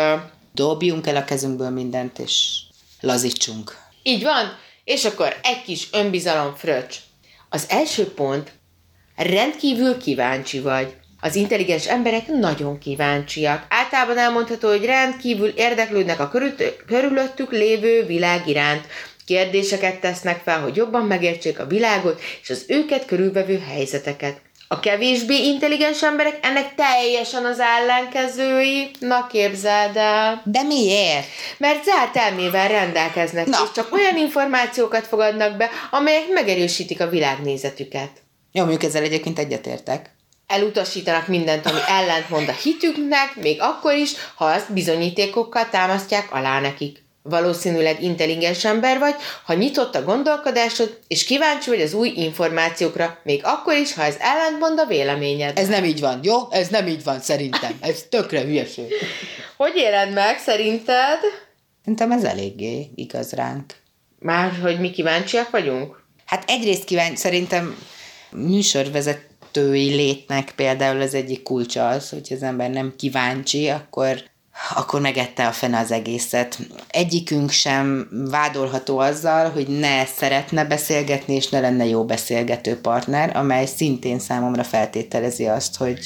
Dobjunk 0.55 1.07
el 1.07 1.17
a 1.17 1.25
kezünkből 1.25 1.71
mindent, 1.71 2.19
és 2.19 2.61
lazítsunk. 3.01 3.77
így 4.03 4.23
van, 4.23 4.59
és 4.85 5.05
akkor 5.05 5.37
egy 5.43 5.63
kis 5.63 5.89
önbizalom 5.93 6.55
fröccs. 6.55 6.97
Az 7.49 7.65
első 7.69 8.13
pont, 8.13 8.53
rendkívül 9.17 9.97
kíváncsi 9.97 10.61
vagy. 10.61 10.97
Az 11.21 11.35
intelligens 11.35 11.87
emberek 11.87 12.27
nagyon 12.27 12.79
kíváncsiak. 12.79 13.67
Általában 13.69 14.19
elmondható, 14.19 14.69
hogy 14.69 14.85
rendkívül 14.85 15.49
érdeklődnek 15.49 16.21
a 16.21 16.31
körülöttük 16.87 17.51
lévő 17.51 18.07
világ 18.07 18.49
iránt. 18.49 18.87
Kérdéseket 19.27 20.01
tesznek 20.01 20.43
fel, 20.43 20.61
hogy 20.61 20.77
jobban 20.77 21.07
megértsék 21.07 21.59
a 21.59 21.67
világot 21.67 22.21
és 22.43 22.51
az 22.51 22.65
őket 22.69 23.05
körülvevő 23.05 23.59
helyzeteket. 23.59 24.41
A 24.73 24.81
kevésbé 24.81 25.37
intelligens 25.37 26.03
emberek 26.03 26.39
ennek 26.43 26.75
teljesen 26.75 27.45
az 27.45 27.59
ellenkezői. 27.61 28.91
Na 28.99 29.27
képzeld 29.27 29.97
el. 29.97 30.43
De 30.45 30.63
miért? 30.63 31.27
Mert 31.59 31.85
zárt 31.85 32.17
elmével 32.17 32.69
rendelkeznek, 32.69 33.47
Na. 33.47 33.59
és 33.65 33.71
csak 33.75 33.93
olyan 33.93 34.17
információkat 34.17 35.07
fogadnak 35.07 35.57
be, 35.57 35.71
amelyek 35.91 36.29
megerősítik 36.29 37.01
a 37.01 37.09
világnézetüket. 37.09 38.11
Jó, 38.53 38.63
mondjuk 38.63 38.83
ezzel 38.83 39.03
egyébként 39.03 39.39
egyetértek. 39.39 40.11
Elutasítanak 40.47 41.27
mindent, 41.27 41.67
ami 41.67 41.79
ellentmond 41.87 42.49
a 42.49 42.53
hitüknek, 42.63 43.37
még 43.41 43.61
akkor 43.61 43.95
is, 43.95 44.13
ha 44.35 44.45
azt 44.45 44.73
bizonyítékokkal 44.73 45.69
támasztják 45.69 46.35
alá 46.35 46.61
nekik. 46.61 47.03
Valószínűleg 47.23 48.03
intelligens 48.03 48.65
ember 48.65 48.99
vagy, 48.99 49.15
ha 49.45 49.55
nyitott 49.55 49.95
a 49.95 50.05
gondolkodásod, 50.05 50.99
és 51.09 51.25
kíváncsi 51.25 51.71
vagy 51.71 51.81
az 51.81 51.95
új 51.95 52.13
információkra, 52.17 53.19
még 53.23 53.41
akkor 53.45 53.75
is, 53.75 53.95
ha 53.95 54.03
ez 54.03 54.17
ellentmond 54.19 54.79
a 54.79 54.87
véleményed. 54.87 55.59
Ez 55.59 55.69
nem 55.69 55.85
így 55.85 56.01
van, 56.01 56.21
jó? 56.23 56.37
Ez 56.51 56.69
nem 56.69 56.87
így 56.87 57.05
van, 57.05 57.21
szerintem. 57.21 57.79
Ez 57.81 58.03
tökre 58.09 58.41
hülyeség. 58.41 58.93
Hogy 59.57 59.77
éled 59.77 60.13
meg, 60.13 60.39
szerinted? 60.39 61.19
Szerintem 61.81 62.13
ez 62.13 62.25
eléggé 62.25 62.91
igaz 62.95 63.33
ránk. 63.33 63.75
Már, 64.19 64.53
hogy 64.63 64.81
mi 64.81 64.91
kíváncsiak 64.91 65.51
vagyunk? 65.51 66.03
Hát 66.27 66.51
egyrészt 66.51 66.85
kíváncsi, 66.85 67.17
szerintem 67.17 67.77
műsorvezetői 68.31 69.95
létnek 69.95 70.53
például 70.57 71.01
az 71.01 71.15
egyik 71.15 71.43
kulcsa 71.43 71.89
az, 71.89 72.09
hogy 72.09 72.29
az 72.31 72.43
ember 72.43 72.71
nem 72.71 72.95
kíváncsi, 72.97 73.69
akkor 73.69 74.31
akkor 74.75 75.01
megette 75.01 75.47
a 75.47 75.53
fene 75.53 75.79
az 75.79 75.91
egészet. 75.91 76.59
Egyikünk 76.89 77.51
sem 77.51 78.09
vádolható 78.31 78.99
azzal, 78.99 79.51
hogy 79.51 79.67
ne 79.69 80.05
szeretne 80.07 80.65
beszélgetni, 80.65 81.35
és 81.35 81.49
ne 81.49 81.61
lenne 81.61 81.85
jó 81.85 82.05
beszélgető 82.05 82.81
partner, 82.81 83.37
amely 83.37 83.67
szintén 83.67 84.19
számomra 84.19 84.65
feltételezi 84.65 85.47
azt, 85.47 85.77
hogy 85.77 85.99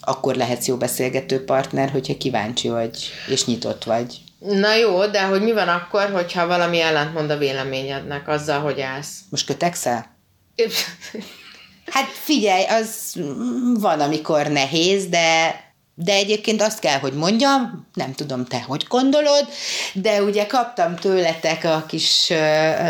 akkor 0.00 0.34
lehetsz 0.34 0.66
jó 0.66 0.76
beszélgető 0.76 1.44
partner, 1.44 1.90
hogyha 1.90 2.16
kíváncsi 2.16 2.68
vagy, 2.68 3.10
és 3.28 3.44
nyitott 3.44 3.84
vagy. 3.84 4.20
Na 4.38 4.74
jó, 4.74 5.06
de 5.06 5.24
hogy 5.24 5.42
mi 5.42 5.52
van 5.52 5.68
akkor, 5.68 6.10
hogyha 6.10 6.46
valami 6.46 6.80
ellentmond 6.80 7.30
a 7.30 7.36
véleményednek 7.36 8.28
azzal, 8.28 8.60
hogy 8.60 8.80
állsz? 8.80 9.18
Most 9.30 9.46
kötekszel? 9.46 10.16
Hát 11.86 12.06
figyelj, 12.06 12.64
az 12.64 13.12
van, 13.80 14.00
amikor 14.00 14.46
nehéz, 14.46 15.06
de 15.06 15.54
de 15.98 16.12
egyébként 16.12 16.62
azt 16.62 16.78
kell, 16.78 16.98
hogy 16.98 17.12
mondjam, 17.12 17.86
nem 17.94 18.12
tudom 18.12 18.44
te, 18.44 18.62
hogy 18.62 18.84
gondolod, 18.88 19.48
de 19.92 20.22
ugye 20.22 20.46
kaptam 20.46 20.96
tőletek 20.96 21.64
a 21.64 21.84
kis 21.88 22.28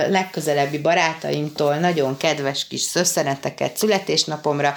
legközelebbi 0.09 0.79
barátaimtól 0.79 1.75
nagyon 1.75 2.17
kedves 2.17 2.67
kis 2.67 2.81
szösszeneteket 2.81 3.77
születésnapomra, 3.77 4.75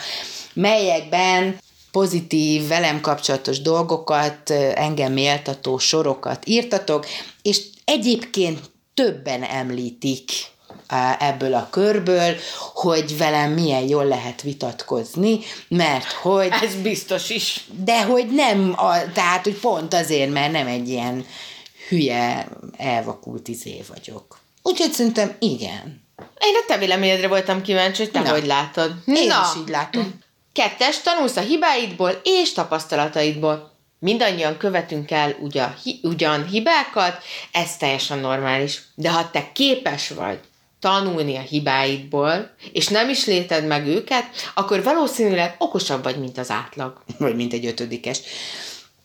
melyekben 0.54 1.58
pozitív, 1.92 2.68
velem 2.68 3.02
kapcsolatos 3.02 3.62
dolgokat, 3.62 4.50
engem 4.76 5.13
méltató 5.13 5.78
sorokat 5.78 6.48
írtatok, 6.48 7.06
és 7.42 7.62
egyébként 7.86 8.60
többen 8.94 9.44
említik 9.44 10.32
ebből 11.19 11.54
a 11.54 11.67
körből, 11.71 12.36
hogy 12.73 13.17
velem 13.17 13.52
milyen 13.52 13.88
jól 13.88 14.06
lehet 14.06 14.41
vitatkozni, 14.41 15.39
mert 15.67 16.12
hogy... 16.12 16.49
Ez 16.62 16.75
biztos 16.75 17.30
is. 17.30 17.65
De 17.84 18.04
hogy 18.04 18.28
nem, 18.28 18.73
a, 18.78 19.12
tehát 19.13 19.43
hogy 19.43 19.60
pont 19.60 19.93
azért, 19.93 20.32
mert 20.32 20.52
nem 20.52 20.67
egy 20.67 20.89
ilyen 20.89 21.25
hülye, 21.88 22.47
elvakult 22.78 23.47
izé 23.47 23.84
vagyok. 23.88 24.38
Úgyhogy 24.62 24.91
szerintem 24.91 25.36
igen. 25.39 26.08
Én 26.19 26.56
a 26.63 26.65
te 26.67 26.78
véleményedre 26.78 27.28
voltam 27.28 27.62
kíváncsi, 27.62 28.02
hogy 28.02 28.12
te 28.12 28.19
Na. 28.19 28.30
hogy 28.30 28.45
látod. 28.45 28.93
Én 29.06 29.28
Na. 29.28 29.41
is 29.41 29.62
így 29.62 29.69
látom. 29.69 30.19
Kettes, 30.54 31.02
tanulsz 31.02 31.36
a 31.36 31.41
hibáidból 31.41 32.21
és 32.23 32.54
tapasztalataidból. 32.54 33.78
Mindannyian 33.99 34.58
követünk 34.58 35.12
el 35.12 35.36
ugyan, 35.39 35.75
ugyan 36.02 36.47
hibákat, 36.47 37.23
ez 37.52 37.78
teljesen 37.78 38.19
normális. 38.19 38.82
De 38.95 39.12
ha 39.12 39.30
te 39.32 39.52
képes 39.54 40.10
vagy 40.10 40.39
tanulni 40.80 41.36
a 41.36 41.42
hibáidból, 41.42 42.52
és 42.72 42.88
nem 42.88 43.10
is 43.10 43.26
léted 43.26 43.68
meg 43.68 43.88
őket, 43.88 44.26
akkor 44.54 44.84
valószínűleg 44.84 45.56
okosabb 45.58 46.04
vagy, 46.04 46.20
mint 46.20 46.38
az 46.38 46.50
átlag. 46.50 47.02
Vagy 47.18 47.36
mint 47.36 47.54
egy 47.54 47.65
ötödikes. 47.65 48.20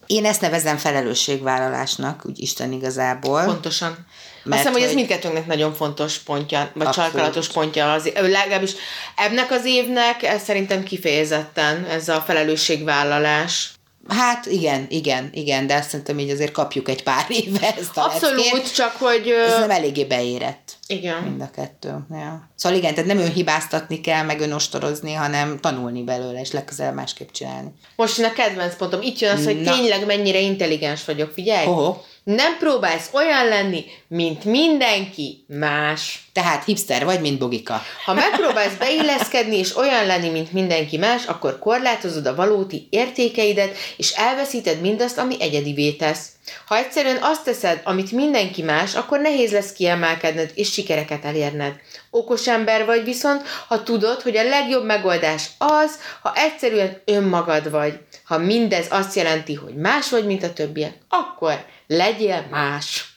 Én 0.07 0.25
ezt 0.25 0.41
nevezem 0.41 0.77
felelősségvállalásnak, 0.77 2.23
úgy 2.27 2.41
Isten 2.41 2.73
igazából. 2.73 3.45
Pontosan. 3.45 4.07
Mert 4.45 4.57
Azt 4.57 4.57
hiszem, 4.57 4.73
hogy 4.73 4.83
ez 4.83 4.95
mindkettőnknek 4.95 5.47
nagyon 5.47 5.75
fontos 5.75 6.19
pontja, 6.19 6.71
vagy 6.75 6.93
sarkalatos 6.93 7.49
pontja, 7.49 7.93
az, 7.93 8.11
legalábbis 8.15 8.73
ebnek 9.17 9.51
az 9.51 9.65
évnek 9.65 10.23
ez 10.23 10.43
szerintem 10.43 10.83
kifejezetten 10.83 11.85
ez 11.85 12.09
a 12.09 12.21
felelősségvállalás. 12.21 13.74
Hát 14.09 14.47
igen, 14.47 14.87
igen, 14.88 15.31
igen, 15.33 15.67
de 15.67 15.75
azt 15.75 15.88
szerintem 15.88 16.19
így 16.19 16.31
azért 16.31 16.53
kapjuk 16.53 16.88
egy 16.88 17.03
pár 17.03 17.27
éve 17.29 17.75
ezt 17.79 17.97
a 17.97 18.05
Abszolút, 18.05 18.53
leckét. 18.53 18.75
csak 18.75 18.97
hogy... 18.97 19.29
Ez 19.29 19.59
nem 19.59 19.71
eléggé 19.71 20.05
beérett. 20.05 20.73
Igen. 20.87 21.23
Mind 21.23 21.40
a 21.40 21.51
kettő. 21.51 21.95
Ja. 22.11 22.51
Szóval 22.57 22.79
igen, 22.79 22.95
tehát 22.95 23.09
nem 23.09 23.19
önhibáztatni 23.19 24.01
kell, 24.01 24.23
meg 24.23 24.40
önostorozni, 24.40 25.12
hanem 25.12 25.59
tanulni 25.61 26.03
belőle, 26.03 26.40
és 26.40 26.53
legközelebb 26.53 26.95
másképp 26.95 27.31
csinálni. 27.31 27.73
Most 27.97 28.19
a 28.19 28.33
kedvenc 28.33 28.77
pontom. 28.77 29.03
Itt 29.03 29.19
jön 29.19 29.37
az, 29.37 29.45
hogy 29.45 29.61
Na. 29.61 29.73
tényleg 29.73 30.07
mennyire 30.07 30.38
intelligens 30.38 31.05
vagyok. 31.05 31.31
Figyelj! 31.33 31.67
Oho. 31.67 31.97
Nem 32.25 32.59
próbálsz 32.59 33.09
olyan 33.13 33.49
lenni, 33.49 33.85
mint 34.09 34.45
mindenki 34.45 35.45
más. 35.47 36.29
Tehát 36.33 36.65
hipster 36.65 37.05
vagy, 37.05 37.21
mint 37.21 37.39
Bogika. 37.39 37.83
Ha 38.05 38.15
megpróbálsz 38.15 38.75
beilleszkedni 38.75 39.57
és 39.57 39.77
olyan 39.77 40.07
lenni, 40.07 40.29
mint 40.29 40.53
mindenki 40.53 40.97
más, 40.97 41.25
akkor 41.27 41.59
korlátozod 41.59 42.27
a 42.27 42.35
valóti 42.35 42.87
értékeidet, 42.91 43.77
és 43.97 44.11
elveszíted 44.11 44.81
mindazt, 44.81 45.19
ami 45.19 45.37
egyedivé 45.39 45.93
tesz. 45.93 46.29
Ha 46.67 46.77
egyszerűen 46.77 47.19
azt 47.21 47.45
teszed, 47.45 47.81
amit 47.85 48.13
mindenki 48.13 48.63
más, 48.63 48.95
akkor 48.95 49.21
nehéz 49.21 49.53
lesz 49.53 49.73
kiemelkedned 49.73 50.51
és 50.55 50.73
sikereket 50.73 51.25
elérned. 51.25 51.75
Okos 52.11 52.49
ember 52.49 52.85
vagy 52.85 53.05
viszont, 53.05 53.43
ha 53.69 53.83
tudod, 53.83 54.23
hogy 54.23 54.37
a 54.37 54.49
legjobb 54.49 54.85
megoldás 54.85 55.49
az, 55.59 55.99
ha 56.23 56.33
egyszerűen 56.35 57.03
önmagad 57.05 57.71
vagy. 57.71 57.99
Ha 58.25 58.39
mindez 58.39 58.87
azt 58.91 59.15
jelenti, 59.15 59.55
hogy 59.55 59.75
más 59.75 60.11
vagy, 60.11 60.27
mint 60.27 60.43
a 60.43 60.53
többiek, 60.53 60.95
akkor 61.09 61.65
legyél 61.87 62.47
más. 62.51 63.14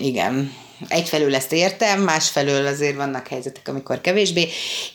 Igen. 0.00 0.52
Egyfelől 0.88 1.34
ezt 1.34 1.52
értem, 1.52 2.00
másfelől 2.00 2.66
azért 2.66 2.96
vannak 2.96 3.28
helyzetek, 3.28 3.68
amikor 3.68 4.00
kevésbé. 4.00 4.48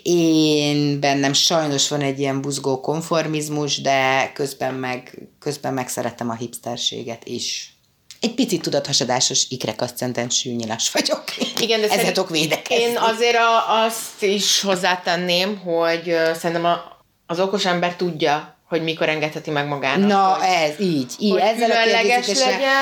Én 0.04 1.00
bennem 1.00 1.34
sajnos 1.34 1.88
van 1.88 2.02
egy 2.02 2.20
ilyen 2.20 2.42
buzgó 2.42 2.80
konformizmus, 2.80 3.82
de 3.82 4.32
közben 4.34 4.74
meg, 4.74 5.28
közben 5.40 5.74
meg 5.74 5.88
szeretem 5.88 6.30
a 6.30 6.36
hipsterséget 6.36 7.26
is. 7.26 7.74
Egy 8.20 8.34
picit 8.34 8.62
tudathasadásos, 8.62 9.46
ikrekaszcendensű 9.50 10.52
nyilas 10.52 10.92
vagyok. 10.92 11.24
Igen, 11.60 11.82
de 11.82 11.90
Ezzel 11.90 12.12
tudok 12.12 12.30
védekezni. 12.30 12.84
Én 12.84 12.98
azért 12.98 13.36
a, 13.36 13.84
azt 13.84 14.24
is 14.24 14.62
hozzátenném, 14.62 15.58
hogy 15.58 16.16
szerintem 16.34 16.66
a, 16.66 16.95
az 17.28 17.40
okos 17.40 17.66
ember 17.66 17.96
tudja, 17.96 18.56
hogy 18.70 18.84
mikor 18.84 19.10
engedheti 19.10 19.52
meg 19.52 19.68
magának. 19.68 20.08
Na, 20.08 20.24
hogy, 20.24 20.48
ez, 20.48 20.80
így. 20.80 21.12
így 21.20 21.32
hogy 21.32 21.40
ezzel 21.40 21.72
a 21.72 21.86
legyen, 21.86 22.22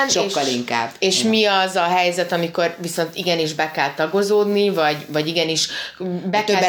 sokkal 0.10 0.46
és, 0.46 0.54
inkább. 0.54 0.92
És 1.00 1.24
ja. 1.24 1.30
mi 1.30 1.46
az 1.46 1.76
a 1.76 1.84
helyzet, 1.84 2.32
amikor 2.32 2.76
viszont 2.78 3.16
igenis 3.16 3.54
be 3.54 3.72
kell 3.72 3.94
tagozódni, 3.94 4.70
vagy, 4.70 5.06
vagy 5.08 5.28
igenis 5.28 5.68
be 6.26 6.44
kell 6.44 6.62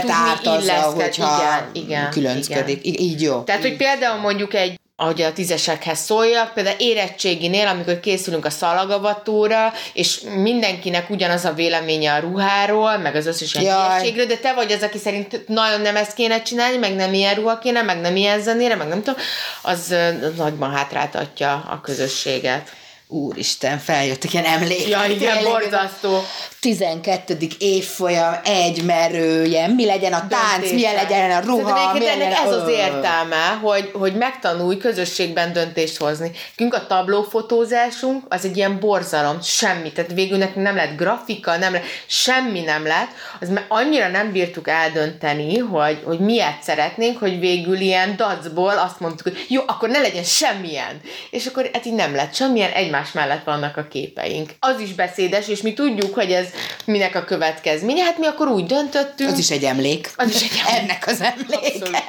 tudni 0.42 0.62
illeszkedni. 0.62 1.02
hogyha 1.02 1.68
igen, 1.72 1.84
igen, 1.84 2.10
különcködik. 2.10 2.86
Igen. 2.86 3.02
Így 3.02 3.22
jó. 3.22 3.42
Tehát, 3.42 3.62
hogy 3.62 3.76
például 3.76 4.20
mondjuk 4.20 4.54
egy 4.54 4.78
ahogy 4.96 5.22
a 5.22 5.32
tízesekhez 5.32 5.98
szóljak, 5.98 6.52
például 6.52 6.76
érettséginél, 6.78 7.66
amikor 7.66 8.00
készülünk 8.00 8.44
a 8.44 8.50
szalagavatóra, 8.50 9.72
és 9.92 10.20
mindenkinek 10.20 11.10
ugyanaz 11.10 11.44
a 11.44 11.52
véleménye 11.52 12.12
a 12.12 12.18
ruháról, 12.18 12.98
meg 12.98 13.14
az 13.14 13.26
összes 13.26 13.54
ilyen 13.54 14.00
de 14.26 14.36
te 14.36 14.54
vagy 14.54 14.72
az, 14.72 14.82
aki 14.82 14.98
szerint 14.98 15.48
nagyon 15.48 15.80
nem 15.80 15.96
ezt 15.96 16.14
kéne 16.14 16.42
csinálni, 16.42 16.76
meg 16.76 16.94
nem 16.94 17.12
ilyen 17.12 17.34
ruha 17.34 17.58
kéne, 17.58 17.82
meg 17.82 18.00
nem 18.00 18.16
ilyen 18.16 18.40
zenére, 18.40 18.74
meg 18.74 18.88
nem 18.88 19.02
tudom, 19.02 19.20
az 19.62 19.94
nagyban 20.36 20.70
hátráltatja 20.70 21.64
a 21.70 21.80
közösséget. 21.80 22.70
Úristen, 23.08 23.78
feljöttek 23.78 24.32
ilyen 24.32 24.44
emlékek. 24.44 24.88
Ja, 24.88 25.04
igen, 25.04 25.44
borzasztó. 25.44 26.24
12. 26.60 27.36
évfolyam, 27.58 28.34
egy 28.44 28.84
merője, 28.84 29.66
mi 29.66 29.84
legyen 29.84 30.12
a 30.12 30.26
tánc, 30.28 30.52
Döntése. 30.52 30.74
milyen 30.74 30.94
legyen 30.94 31.30
a 31.30 31.40
ruha, 31.40 31.92
mi 31.92 32.04
legyen 32.04 32.32
ez 32.32 32.52
az 32.52 32.68
értelme, 32.68 33.58
hogy, 33.62 33.90
hogy 33.92 34.14
megtanulj 34.14 34.76
közösségben 34.76 35.52
döntést 35.52 35.96
hozni. 35.96 36.30
Nekünk 36.56 36.74
a 36.74 36.86
tablófotózásunk 36.86 38.24
az 38.28 38.44
egy 38.44 38.56
ilyen 38.56 38.80
borzalom, 38.80 39.42
semmi, 39.42 39.92
tehát 39.92 40.12
végül 40.12 40.38
nekünk 40.38 40.64
nem 40.64 40.76
lett 40.76 40.96
grafika, 40.96 41.56
nem 41.56 41.72
lett, 41.72 41.84
semmi 42.06 42.60
nem 42.60 42.86
lett, 42.86 43.08
az 43.40 43.48
mert 43.48 43.66
annyira 43.68 44.08
nem 44.08 44.32
bírtuk 44.32 44.68
eldönteni, 44.68 45.58
hogy, 45.58 45.98
hogy 46.04 46.18
miért 46.18 46.62
szeretnénk, 46.62 47.18
hogy 47.18 47.38
végül 47.38 47.80
ilyen 47.80 48.16
dacból 48.16 48.78
azt 48.78 49.00
mondtuk, 49.00 49.22
hogy 49.22 49.46
jó, 49.48 49.62
akkor 49.66 49.88
ne 49.88 50.00
legyen 50.00 50.24
semmilyen. 50.24 51.00
És 51.30 51.46
akkor 51.46 51.70
hát 51.72 51.86
így 51.86 51.94
nem 51.94 52.14
lett 52.14 52.34
semmilyen, 52.34 52.70
egymás 52.94 53.12
mellett 53.12 53.44
vannak 53.44 53.76
a 53.76 53.86
képeink. 53.88 54.50
Az 54.58 54.80
is 54.80 54.92
beszédes, 54.92 55.48
és 55.48 55.62
mi 55.62 55.72
tudjuk, 55.72 56.14
hogy 56.14 56.32
ez 56.32 56.46
minek 56.84 57.14
a 57.14 57.24
következménye. 57.24 58.04
Hát 58.04 58.18
mi 58.18 58.26
akkor 58.26 58.48
úgy 58.48 58.64
döntöttünk. 58.64 59.30
Az 59.30 59.38
is 59.38 59.50
egy 59.50 59.64
emlék. 59.64 60.12
Az 60.16 60.28
is 60.28 60.42
egy 60.42 60.60
emlék. 60.66 60.82
Ennek 60.82 61.06
az 61.06 61.20
emléke. 61.20 62.04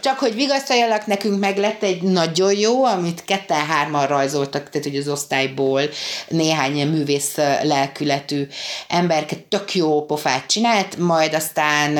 Csak 0.00 0.18
hogy 0.18 0.34
vigasztaljalak, 0.34 1.06
nekünk 1.06 1.38
meg 1.38 1.56
lett 1.56 1.82
egy 1.82 2.02
nagyon 2.02 2.52
jó, 2.58 2.84
amit 2.84 3.24
ketten-hárman 3.24 4.06
rajzoltak, 4.06 4.70
tehát 4.70 4.86
hogy 4.86 4.96
az 4.96 5.08
osztályból 5.08 5.82
néhány 6.28 6.74
ilyen 6.74 6.88
művész 6.88 7.36
lelkületű 7.62 8.46
emberke 8.88 9.36
tök 9.48 9.74
jó 9.74 10.04
pofát 10.04 10.46
csinált, 10.46 10.96
majd 10.96 11.34
aztán 11.34 11.94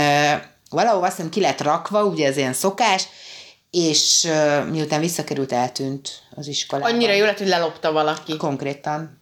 valahol 0.70 1.04
azt 1.04 1.16
hiszem 1.16 1.30
ki 1.30 1.40
lett 1.40 1.62
rakva, 1.62 2.04
ugye 2.04 2.26
ez 2.26 2.36
ilyen 2.36 2.52
szokás, 2.52 3.02
és 3.70 4.26
uh, 4.28 4.68
miután 4.68 5.00
visszakerült, 5.00 5.52
eltűnt 5.52 6.22
az 6.35 6.46
iskolában. 6.46 6.92
Annyira 6.92 7.12
jó 7.12 7.24
lett, 7.24 7.38
hogy 7.38 7.48
lelopta 7.48 7.92
valaki. 7.92 8.37
Konkrétan. 8.37 9.20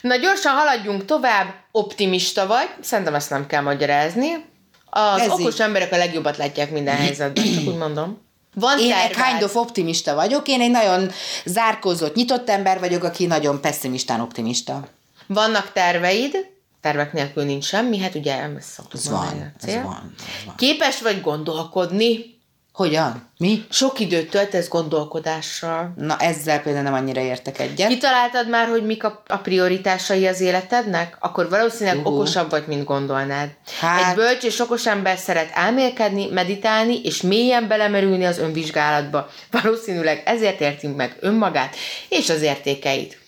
Na 0.00 0.16
gyorsan 0.16 0.52
haladjunk 0.52 1.04
tovább, 1.04 1.54
optimista 1.72 2.46
vagy, 2.46 2.68
szerintem 2.80 3.14
ezt 3.14 3.30
nem 3.30 3.46
kell 3.46 3.62
magyarázni. 3.62 4.52
Az 4.90 5.20
Ez 5.20 5.30
okos 5.30 5.54
így. 5.54 5.60
emberek 5.60 5.92
a 5.92 5.96
legjobbat 5.96 6.36
látják 6.36 6.70
minden 6.70 6.96
helyzetben, 6.96 7.44
csak 7.44 7.66
úgy 7.66 7.76
mondom. 7.76 8.22
Van 8.54 8.78
Én 8.78 8.92
egy 8.92 9.10
kind 9.10 9.42
of 9.42 9.56
optimista 9.56 10.14
vagyok, 10.14 10.48
én 10.48 10.60
egy 10.60 10.70
nagyon 10.70 11.10
zárkózott, 11.44 12.14
nyitott 12.14 12.50
ember 12.50 12.78
vagyok, 12.78 13.04
aki 13.04 13.26
nagyon 13.26 13.60
pessimistán 13.60 14.20
optimista. 14.20 14.88
Vannak 15.26 15.72
terveid, 15.72 16.36
tervek 16.80 17.12
nélkül 17.12 17.44
nincs 17.44 17.64
semmi, 17.64 17.98
hát 17.98 18.14
ugye 18.14 18.42
ez 18.42 18.64
szoktuk 18.64 19.00
Ez 19.00 19.08
van, 19.08 19.54
ez 19.62 19.74
van, 19.74 20.14
ez 20.18 20.44
van. 20.44 20.54
Képes 20.56 21.00
vagy 21.00 21.20
gondolkodni? 21.20 22.33
Hogyan? 22.74 23.28
Mi? 23.38 23.64
Sok 23.70 23.98
időt 24.00 24.30
töltesz 24.30 24.68
gondolkodással. 24.68 25.92
Na 25.96 26.16
ezzel 26.18 26.60
például 26.62 26.84
nem 26.84 26.94
annyira 26.94 27.20
értek 27.20 27.58
egyet. 27.58 27.88
Kitaláltad 27.88 28.48
már, 28.48 28.68
hogy 28.68 28.84
mik 28.84 29.04
a, 29.04 29.22
a 29.26 29.36
prioritásai 29.36 30.26
az 30.26 30.40
életednek? 30.40 31.16
Akkor 31.20 31.48
valószínűleg 31.48 31.98
Uhú. 32.06 32.14
okosabb 32.14 32.50
vagy, 32.50 32.64
mint 32.66 32.84
gondolnád. 32.84 33.48
Hát- 33.80 34.08
Egy 34.10 34.14
bölcs 34.14 34.42
és 34.42 34.60
okos 34.60 34.86
ember 34.86 35.18
szeret 35.18 35.50
elmélkedni, 35.54 36.26
meditálni 36.30 37.00
és 37.02 37.22
mélyen 37.22 37.68
belemerülni 37.68 38.24
az 38.24 38.38
önvizsgálatba. 38.38 39.28
Valószínűleg 39.50 40.22
ezért 40.24 40.60
értünk 40.60 40.96
meg 40.96 41.16
önmagát 41.20 41.76
és 42.08 42.30
az 42.30 42.42
értékeit. 42.42 43.18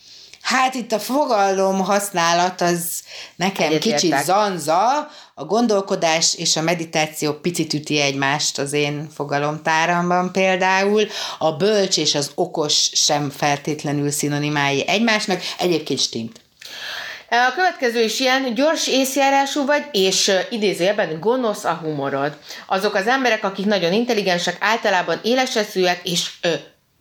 Hát 0.46 0.74
itt 0.74 0.92
a 0.92 0.98
fogalom 0.98 1.85
használat 1.85 2.61
az 2.61 3.02
nekem 3.37 3.66
Egyetértek. 3.66 4.00
kicsit 4.00 4.24
zanza, 4.24 5.09
a 5.35 5.44
gondolkodás 5.44 6.35
és 6.35 6.56
a 6.56 6.62
meditáció 6.62 7.32
picit 7.32 7.72
üti 7.72 8.00
egymást 8.00 8.59
az 8.59 8.72
én 8.72 9.09
fogalomtáramban 9.14 10.32
például, 10.32 11.06
a 11.38 11.52
bölcs 11.52 11.96
és 11.96 12.14
az 12.14 12.30
okos 12.35 12.90
sem 12.92 13.30
feltétlenül 13.30 14.11
szinonimái 14.11 14.88
egymásnak, 14.88 15.40
egyébként 15.59 16.00
stimmt. 16.00 16.40
A 17.28 17.52
következő 17.54 18.02
is 18.02 18.20
ilyen, 18.20 18.54
gyors 18.54 18.88
észjárású 18.88 19.64
vagy, 19.64 19.85
és 19.92 20.32
idézőjelben 20.50 21.20
gonosz 21.20 21.64
a 21.64 21.78
humorod. 21.82 22.37
Azok 22.66 22.94
az 22.94 23.06
emberek, 23.06 23.44
akik 23.44 23.66
nagyon 23.66 23.92
intelligensek, 23.92 24.56
általában 24.61 25.20
éleseszűek, 25.22 26.00
és 26.04 26.30
ö, 26.40 26.54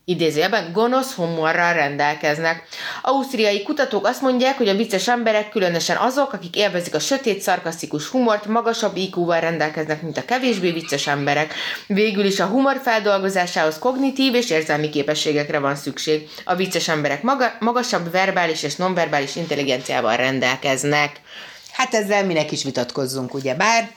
idézőjelben 0.06 0.72
gonosz 0.72 1.14
humorral 1.14 1.74
rendelkeznek. 1.74 2.64
Ausztriai 3.02 3.64
kutatók 3.64 4.08
azt 4.08 4.22
mondják, 4.22 4.58
hogy 4.58 4.68
a 4.68 4.76
vicces 4.76 5.08
emberek, 5.08 5.50
különösen 5.50 5.98
azok, 5.98 6.34
akik 6.34 6.56
élvezik 6.56 6.96
a 6.96 7.00
sötét, 7.00 7.42
szarkasztikus 7.42 8.08
humort, 8.08 8.46
magasabb 8.46 8.98
IQ-val 8.98 9.40
rendelkeznek, 9.40 10.02
mint 10.02 10.18
a 10.18 10.26
kevésbé 10.26 10.72
vicces 10.72 11.08
emberek. 11.08 11.54
Végül 11.88 12.26
is 12.26 12.40
a 12.40 12.46
humor 12.46 12.80
feldolgozásához 12.84 13.80
kognitív 13.80 14.36
és 14.36 14.50
érzelmi 14.50 14.90
képességekre 14.90 15.60
van 15.60 15.76
szükség. 15.76 16.30
A 16.44 16.56
vicces 16.56 16.88
emberek 16.88 17.24
maga, 17.24 17.54
magasabb 17.60 18.12
verbális 18.12 18.64
és 18.64 18.76
nonverbális 18.76 19.36
intelligenciával 19.36 20.16
rendelkeznek. 20.16 21.22
Hát 21.72 21.94
ezzel 21.94 22.26
minek 22.26 22.52
is 22.52 22.64
vitatkozzunk, 22.64 23.34
ugye 23.34 23.56
bár 23.56 23.90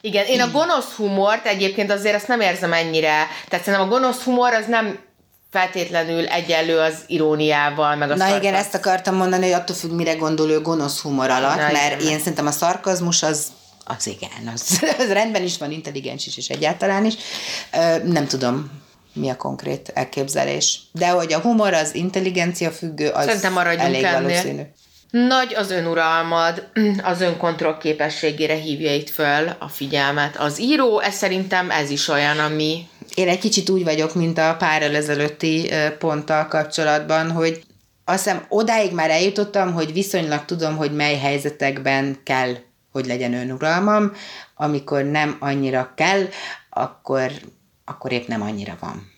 Igen, 0.00 0.26
én 0.26 0.40
a 0.40 0.50
gonosz 0.50 0.92
humort 0.96 1.46
egyébként 1.46 1.90
azért 1.90 2.14
azt 2.14 2.28
nem 2.28 2.40
érzem 2.40 2.72
ennyire, 2.72 3.28
tehát 3.48 3.64
szerintem 3.64 3.88
a 3.88 3.90
gonosz 3.90 4.22
humor 4.22 4.52
az 4.52 4.66
nem 4.66 4.98
feltétlenül 5.58 6.26
egyenlő 6.26 6.78
az 6.78 6.94
iróniával, 7.06 7.96
meg 7.96 8.10
a 8.10 8.14
Na 8.16 8.26
igen, 8.26 8.30
szarkazm- 8.40 8.54
ezt 8.56 8.74
akartam 8.74 9.14
mondani, 9.14 9.44
hogy 9.44 9.60
attól 9.60 9.76
függ, 9.76 9.90
mire 9.90 10.14
gondol 10.14 10.50
ő 10.50 10.60
gonosz 10.60 11.00
humor 11.00 11.30
alatt, 11.30 11.56
Na 11.56 11.72
mert 11.72 12.00
igen. 12.00 12.12
én 12.12 12.18
szerintem 12.18 12.46
a 12.46 12.50
szarkazmus 12.50 13.22
az 13.22 13.46
az 13.86 14.06
igen, 14.06 14.52
az, 14.54 14.80
az 14.98 15.12
rendben 15.12 15.42
is 15.42 15.58
van, 15.58 15.70
intelligens 15.70 16.26
is, 16.26 16.36
és 16.36 16.48
egyáltalán 16.48 17.04
is. 17.04 17.14
Ö, 17.72 18.04
nem 18.04 18.26
tudom, 18.26 18.70
mi 19.12 19.28
a 19.30 19.36
konkrét 19.36 19.90
elképzelés. 19.94 20.80
De 20.92 21.08
hogy 21.08 21.32
a 21.32 21.38
humor 21.40 21.72
az 21.72 21.94
intelligencia 21.94 22.70
függő, 22.70 23.08
az 23.08 23.24
Szerintem 23.24 23.52
maradjunk 23.52 23.94
elég 23.94 24.02
ennél. 24.04 24.22
valószínű. 24.22 24.62
Nagy 25.10 25.54
az 25.54 25.70
önuralmad, 25.70 26.68
az 27.12 27.20
önkontroll 27.20 27.78
képességére 27.78 28.54
hívja 28.54 28.94
itt 28.94 29.10
föl 29.10 29.48
a 29.58 29.68
figyelmet. 29.68 30.36
Az 30.36 30.60
író, 30.60 31.00
ez 31.00 31.14
szerintem 31.14 31.70
ez 31.70 31.90
is 31.90 32.08
olyan, 32.08 32.38
ami 32.38 32.88
Én 33.14 33.28
egy 33.28 33.38
kicsit 33.38 33.70
úgy 33.70 33.84
vagyok, 33.84 34.14
mint 34.14 34.38
a 34.38 34.56
párral 34.58 34.94
ezelőtti 34.94 35.70
ponttal 35.98 36.46
kapcsolatban, 36.46 37.30
hogy 37.30 37.62
azt 38.04 38.24
hiszem 38.24 38.44
odáig 38.48 38.92
már 38.92 39.10
eljutottam, 39.10 39.72
hogy 39.72 39.92
viszonylag 39.92 40.44
tudom, 40.44 40.76
hogy 40.76 40.94
mely 40.94 41.16
helyzetekben 41.16 42.20
kell, 42.24 42.54
hogy 42.92 43.06
legyen 43.06 43.34
önuralmam, 43.34 44.12
amikor 44.54 45.02
nem 45.02 45.36
annyira 45.40 45.92
kell, 45.96 46.28
akkor, 46.70 47.30
akkor 47.84 48.12
épp 48.12 48.26
nem 48.26 48.42
annyira 48.42 48.76
van. 48.80 49.12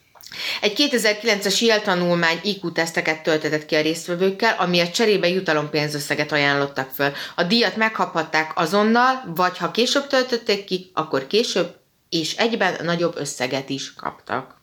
Egy 0.61 0.91
2009-es 0.93 1.61
Yale 1.61 1.81
tanulmány 1.81 2.41
IQ 2.43 2.73
teszteket 2.73 3.23
töltetett 3.23 3.67
ki 3.67 3.75
a 3.75 3.81
résztvevőkkel, 3.81 4.55
amiért 4.59 4.95
cserébe 4.95 5.29
jutalompénzösszeget 5.29 6.33
ajánlottak 6.33 6.91
föl. 6.91 7.13
A 7.37 7.43
díjat 7.43 7.77
megkaphatták 7.77 8.53
azonnal, 8.55 9.33
vagy 9.35 9.59
ha 9.59 9.71
később 9.71 10.07
töltötték 10.07 10.65
ki, 10.65 10.91
akkor 10.95 11.27
később 11.27 11.77
és 12.09 12.37
egyben 12.37 12.77
nagyobb 12.83 13.17
összeget 13.17 13.69
is 13.69 13.95
kaptak. 13.95 14.55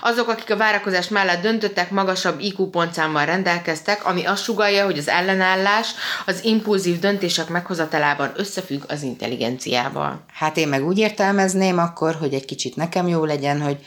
Azok, 0.00 0.28
akik 0.28 0.50
a 0.50 0.56
várakozás 0.56 1.08
mellett 1.08 1.42
döntöttek, 1.42 1.90
magasabb 1.90 2.40
IQ 2.40 2.70
pontszámmal 2.70 3.24
rendelkeztek, 3.24 4.06
ami 4.06 4.24
azt 4.24 4.42
sugalja, 4.42 4.84
hogy 4.84 4.98
az 4.98 5.08
ellenállás 5.08 5.88
az 6.26 6.44
impulzív 6.44 6.98
döntések 6.98 7.48
meghozatalában 7.48 8.32
összefügg 8.36 8.82
az 8.88 9.02
intelligenciával. 9.02 10.24
Hát 10.32 10.56
én 10.56 10.68
meg 10.68 10.86
úgy 10.86 10.98
értelmezném 10.98 11.78
akkor, 11.78 12.14
hogy 12.14 12.34
egy 12.34 12.44
kicsit 12.44 12.76
nekem 12.76 13.08
jó 13.08 13.24
legyen, 13.24 13.60
hogy 13.60 13.78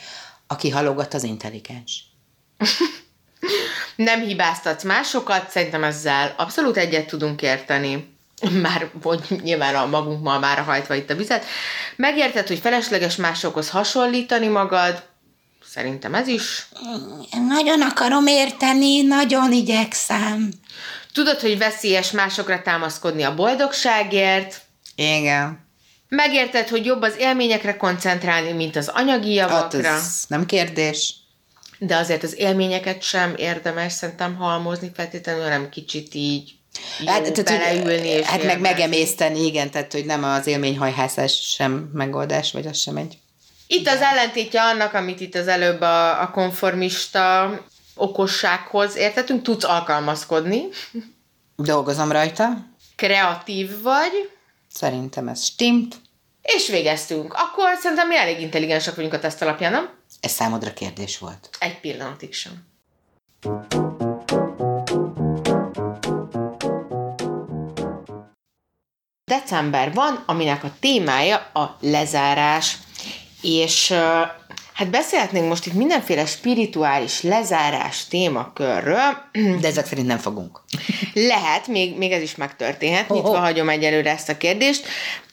aki 0.46 0.70
halogat, 0.70 1.14
az 1.14 1.22
intelligens. 1.22 2.04
Nem 3.96 4.20
hibáztatsz 4.20 4.82
másokat, 4.82 5.50
szerintem 5.50 5.84
ezzel 5.84 6.34
abszolút 6.36 6.76
egyet 6.76 7.06
tudunk 7.06 7.42
érteni. 7.42 8.13
Már, 8.62 8.90
hogy 9.02 9.20
nyilván 9.42 9.74
a 9.74 9.86
magunkmal 9.86 10.38
már 10.38 10.58
hajtva 10.58 10.94
itt 10.94 11.10
a 11.10 11.14
vizet. 11.14 11.44
Megérted, 11.96 12.46
hogy 12.46 12.58
felesleges 12.58 13.16
másokhoz 13.16 13.70
hasonlítani 13.70 14.46
magad, 14.46 15.02
szerintem 15.64 16.14
ez 16.14 16.26
is. 16.26 16.66
Nagyon 17.48 17.82
akarom 17.82 18.26
érteni, 18.26 19.02
nagyon 19.02 19.52
igyekszem. 19.52 20.52
Tudod, 21.12 21.40
hogy 21.40 21.58
veszélyes 21.58 22.10
másokra 22.10 22.62
támaszkodni 22.62 23.22
a 23.22 23.34
boldogságért, 23.34 24.60
Igen. 24.94 25.66
megérted, 26.08 26.68
hogy 26.68 26.84
jobb 26.84 27.02
az 27.02 27.14
élményekre 27.18 27.76
koncentrálni, 27.76 28.52
mint 28.52 28.76
az 28.76 28.88
anyagi 28.88 29.38
Hát 29.38 29.50
javakra, 29.50 29.88
ez 29.88 30.24
nem 30.28 30.46
kérdés. 30.46 31.14
de 31.78 31.96
azért 31.96 32.22
az 32.22 32.38
élményeket 32.38 33.02
sem 33.02 33.34
érdemes 33.36 33.92
szerintem 33.92 34.36
halmozni 34.36 34.90
feltétlenül, 34.94 35.42
hanem 35.42 35.68
kicsit 35.68 36.14
így 36.14 36.52
jó 37.00 37.06
Hát, 37.06 37.32
tehát, 37.32 37.44
beleülni 37.44 38.08
és 38.08 38.26
hát 38.26 38.44
meg 38.44 38.60
megemészteni, 38.60 39.44
igen, 39.44 39.70
tehát 39.70 39.92
hogy 39.92 40.04
nem 40.04 40.24
az 40.24 40.46
élményhajhászás 40.46 41.32
sem 41.32 41.90
megoldás, 41.92 42.52
vagy 42.52 42.66
az 42.66 42.78
sem 42.78 42.96
egy. 42.96 43.18
Itt 43.66 43.88
az 43.88 44.00
ellentétje 44.00 44.62
annak, 44.62 44.94
amit 44.94 45.20
itt 45.20 45.34
az 45.34 45.48
előbb 45.48 45.80
a, 45.80 46.22
a 46.22 46.30
konformista 46.30 47.50
okossághoz 47.94 48.96
értetünk, 48.96 49.42
tudsz 49.42 49.64
alkalmazkodni, 49.64 50.62
Dolgozom 51.56 52.12
rajta, 52.12 52.48
kreatív 52.96 53.82
vagy, 53.82 54.30
szerintem 54.72 55.28
ez 55.28 55.44
stimmt. 55.44 55.96
és 56.42 56.68
végeztünk. 56.68 57.34
Akkor 57.34 57.78
szerintem 57.80 58.08
mi 58.08 58.16
elég 58.16 58.40
intelligensek 58.40 58.94
vagyunk 58.94 59.12
a 59.12 59.18
teszt 59.18 59.42
alapján, 59.42 59.72
nem? 59.72 59.90
Ez 60.20 60.30
számodra 60.30 60.72
kérdés 60.72 61.18
volt. 61.18 61.48
Egy 61.58 61.80
pillanatig 61.80 62.32
sem. 62.32 62.66
December 69.38 69.92
van, 69.92 70.22
aminek 70.26 70.64
a 70.64 70.72
témája 70.80 71.36
a 71.36 71.76
lezárás. 71.80 72.76
És 73.42 73.90
hát 74.72 74.90
beszélhetnénk 74.90 75.48
most 75.48 75.66
itt 75.66 75.72
mindenféle 75.72 76.26
spirituális 76.26 77.22
lezárás 77.22 78.06
témakörről. 78.06 79.16
De 79.60 79.66
ezek 79.66 79.86
szerint 79.86 80.06
nem 80.06 80.18
fogunk. 80.18 80.60
Lehet, 81.14 81.66
még, 81.66 81.96
még 81.96 82.12
ez 82.12 82.22
is 82.22 82.34
megtörténhet, 82.34 83.06
Ho-ho. 83.06 83.20
nyitva 83.20 83.38
hagyom 83.38 83.68
egyelőre 83.68 84.10
ezt 84.10 84.28
a 84.28 84.36
kérdést. 84.36 84.86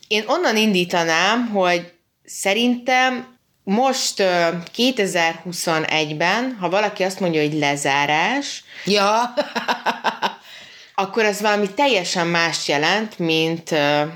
Én 0.08 0.24
onnan 0.28 0.58
indítanám, 0.58 1.48
hogy 1.50 1.94
szerintem 2.26 3.38
most 3.64 4.20
ö, 4.20 4.48
2021-ben, 4.78 6.58
ha 6.60 6.70
valaki 6.70 7.04
azt 7.04 7.20
mondja, 7.20 7.42
hogy 7.42 7.54
lezárás, 7.54 8.64
Ja, 8.86 9.34
akkor 11.02 11.26
ez 11.26 11.42
valami 11.42 11.70
teljesen 11.70 12.28
más 12.28 12.68
jelent, 12.68 13.20
mint 13.20 13.70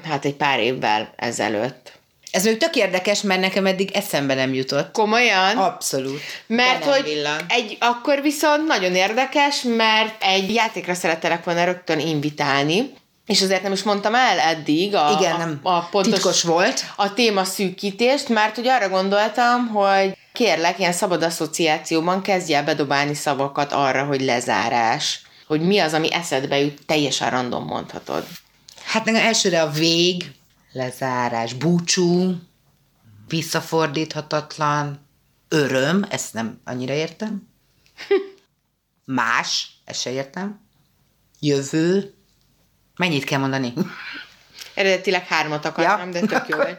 hát 0.03 0.25
egy 0.25 0.35
pár 0.35 0.59
évvel 0.59 1.13
ezelőtt. 1.15 1.91
ez 2.31 2.43
még 2.43 2.57
tök 2.57 2.75
érdekes, 2.75 3.21
mert 3.21 3.39
nekem 3.39 3.65
eddig 3.65 3.91
eszembe 3.91 4.33
nem 4.33 4.53
jutott. 4.53 4.91
Komolyan? 4.91 5.57
Abszolút. 5.57 6.21
Mert 6.47 6.83
hogy 6.85 7.03
villan. 7.03 7.45
egy, 7.47 7.77
akkor 7.79 8.21
viszont 8.21 8.67
nagyon 8.67 8.95
érdekes, 8.95 9.61
mert 9.61 10.23
egy 10.23 10.53
játékra 10.53 10.93
szerettelek 10.93 11.43
volna 11.43 11.63
rögtön 11.63 11.99
invitálni, 11.99 12.93
és 13.25 13.41
azért 13.41 13.63
nem 13.63 13.71
is 13.71 13.83
mondtam 13.83 14.15
el 14.15 14.39
eddig 14.39 14.95
a, 14.95 15.17
Igen, 15.19 15.33
a, 15.33 15.37
nem. 15.37 15.59
a 15.63 15.79
pontos 15.79 16.13
Titkos 16.13 16.43
volt. 16.43 16.85
a 16.95 17.13
téma 17.13 17.43
szűkítést, 17.43 18.29
mert 18.29 18.55
hogy 18.55 18.67
arra 18.67 18.89
gondoltam, 18.89 19.67
hogy 19.67 20.17
kérlek, 20.33 20.79
ilyen 20.79 20.91
szabad 20.93 21.23
asszociációban 21.23 22.21
kezdj 22.21 22.53
el 22.53 22.63
bedobálni 22.63 23.13
szavakat 23.13 23.71
arra, 23.73 24.03
hogy 24.03 24.21
lezárás. 24.21 25.21
Hogy 25.47 25.61
mi 25.61 25.79
az, 25.79 25.93
ami 25.93 26.13
eszedbe 26.13 26.59
jut, 26.59 26.85
teljesen 26.85 27.29
random 27.29 27.65
mondhatod. 27.65 28.27
Hát 28.83 29.05
nekem 29.05 29.25
elsőre 29.25 29.61
a 29.61 29.69
vég, 29.69 30.31
lezárás, 30.71 31.53
búcsú, 31.53 32.35
visszafordíthatatlan, 33.27 35.05
Öröm, 35.49 36.05
ezt 36.09 36.33
nem 36.33 36.59
annyira 36.63 36.93
értem. 36.93 37.47
Más, 39.05 39.67
ezt 39.85 40.01
se 40.01 40.11
értem. 40.11 40.59
Jövő. 41.39 42.13
Mennyit 42.95 43.23
kell 43.23 43.39
mondani? 43.39 43.73
Eredetileg 44.73 45.27
hármat 45.27 45.65
akartam, 45.65 46.11
ja. 46.11 46.19
de 46.19 46.27
tök 46.27 46.47
jó 46.47 46.57
vagy. 46.57 46.77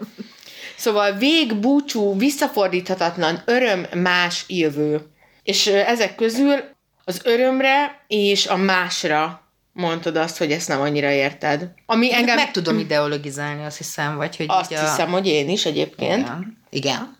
Szóval 0.77 1.13
vég, 1.13 1.55
búcsú, 1.55 2.19
visszafordíthatatlan, 2.19 3.43
öröm, 3.45 3.87
más, 3.95 4.45
jövő. 4.49 5.07
És 5.43 5.67
ezek 5.67 6.15
közül 6.15 6.76
az 7.09 7.21
örömre 7.25 8.05
és 8.07 8.47
a 8.47 8.57
másra 8.57 9.41
mondtad 9.73 10.17
azt, 10.17 10.39
hogy 10.39 10.53
ezt 10.53 10.69
nem 10.69 10.81
annyira 10.81 11.11
érted. 11.11 11.69
Ami 11.87 12.15
engem... 12.15 12.37
Meg 12.37 12.51
tudom 12.51 12.79
ideologizálni, 12.79 13.65
azt 13.65 13.77
hiszem, 13.77 14.17
vagy 14.17 14.37
hogy 14.37 14.47
Azt 14.49 14.73
a... 14.73 14.81
hiszem, 14.81 15.11
hogy 15.11 15.27
én 15.27 15.49
is 15.49 15.65
egyébként. 15.65 16.21
Igen. 16.21 16.59
Igen. 16.71 17.17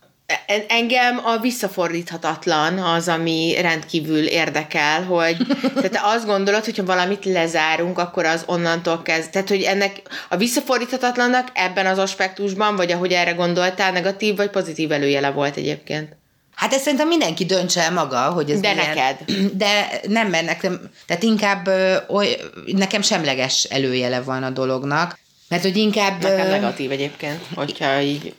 Engem 0.69 1.21
a 1.25 1.39
visszafordíthatatlan 1.39 2.79
az, 2.79 3.09
ami 3.09 3.57
rendkívül 3.61 4.27
érdekel, 4.27 5.05
hogy 5.05 5.37
tehát 5.75 5.91
te 5.91 6.01
azt 6.03 6.27
gondolod, 6.27 6.65
hogyha 6.65 6.85
valamit 6.85 7.25
lezárunk, 7.25 7.99
akkor 7.99 8.25
az 8.25 8.43
onnantól 8.47 9.03
kezd. 9.03 9.31
Tehát, 9.31 9.49
hogy 9.49 9.63
ennek 9.63 10.03
a 10.29 10.37
visszafordíthatatlannak 10.37 11.49
ebben 11.55 11.87
az 11.87 11.99
aspektusban, 11.99 12.77
vagy 12.77 12.93
ahogy 12.93 13.13
erre 13.13 13.33
gondoltál, 13.33 13.93
negatív 13.93 14.37
vagy 14.37 14.51
pozitív 14.51 14.93
előjele 14.93 15.31
volt 15.31 15.57
egyébként? 15.57 16.17
Hát 16.57 16.73
ezt 16.73 16.83
szerintem 16.83 17.09
mindenki 17.09 17.45
döntse 17.45 17.83
el 17.83 17.93
maga, 17.93 18.21
hogy 18.21 18.51
ez 18.51 18.61
De 18.61 18.73
milyen, 18.73 18.87
neked. 18.87 19.25
De 19.63 20.01
nem, 20.09 20.29
mert 20.29 20.47
nekem, 20.47 20.91
tehát 21.07 21.23
inkább 21.23 21.69
oly, 22.09 22.37
nekem 22.67 23.03
semleges 23.03 23.65
előjele 23.65 24.21
van 24.21 24.43
a 24.43 24.51
dolognak, 24.51 25.19
mert 25.49 25.63
hogy 25.63 25.77
inkább... 25.77 26.23
Nekem 26.23 26.49
negatív 26.49 26.91
egyébként, 26.91 27.41
hogyha 27.55 28.01
így... 28.01 28.35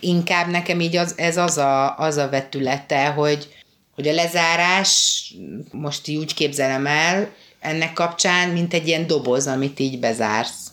Inkább 0.00 0.50
nekem 0.50 0.80
így 0.80 0.96
az, 0.96 1.14
ez 1.16 1.36
az 1.36 1.58
a, 1.58 1.98
az 1.98 2.16
a 2.16 2.28
vetülete, 2.28 3.06
hogy, 3.06 3.48
hogy 3.94 4.08
a 4.08 4.12
lezárás, 4.12 5.24
most 5.70 6.08
így 6.08 6.16
úgy 6.16 6.34
képzelem 6.34 6.86
el, 6.86 7.30
ennek 7.60 7.92
kapcsán, 7.92 8.48
mint 8.48 8.74
egy 8.74 8.86
ilyen 8.86 9.06
doboz, 9.06 9.46
amit 9.46 9.80
így 9.80 9.98
bezársz, 9.98 10.66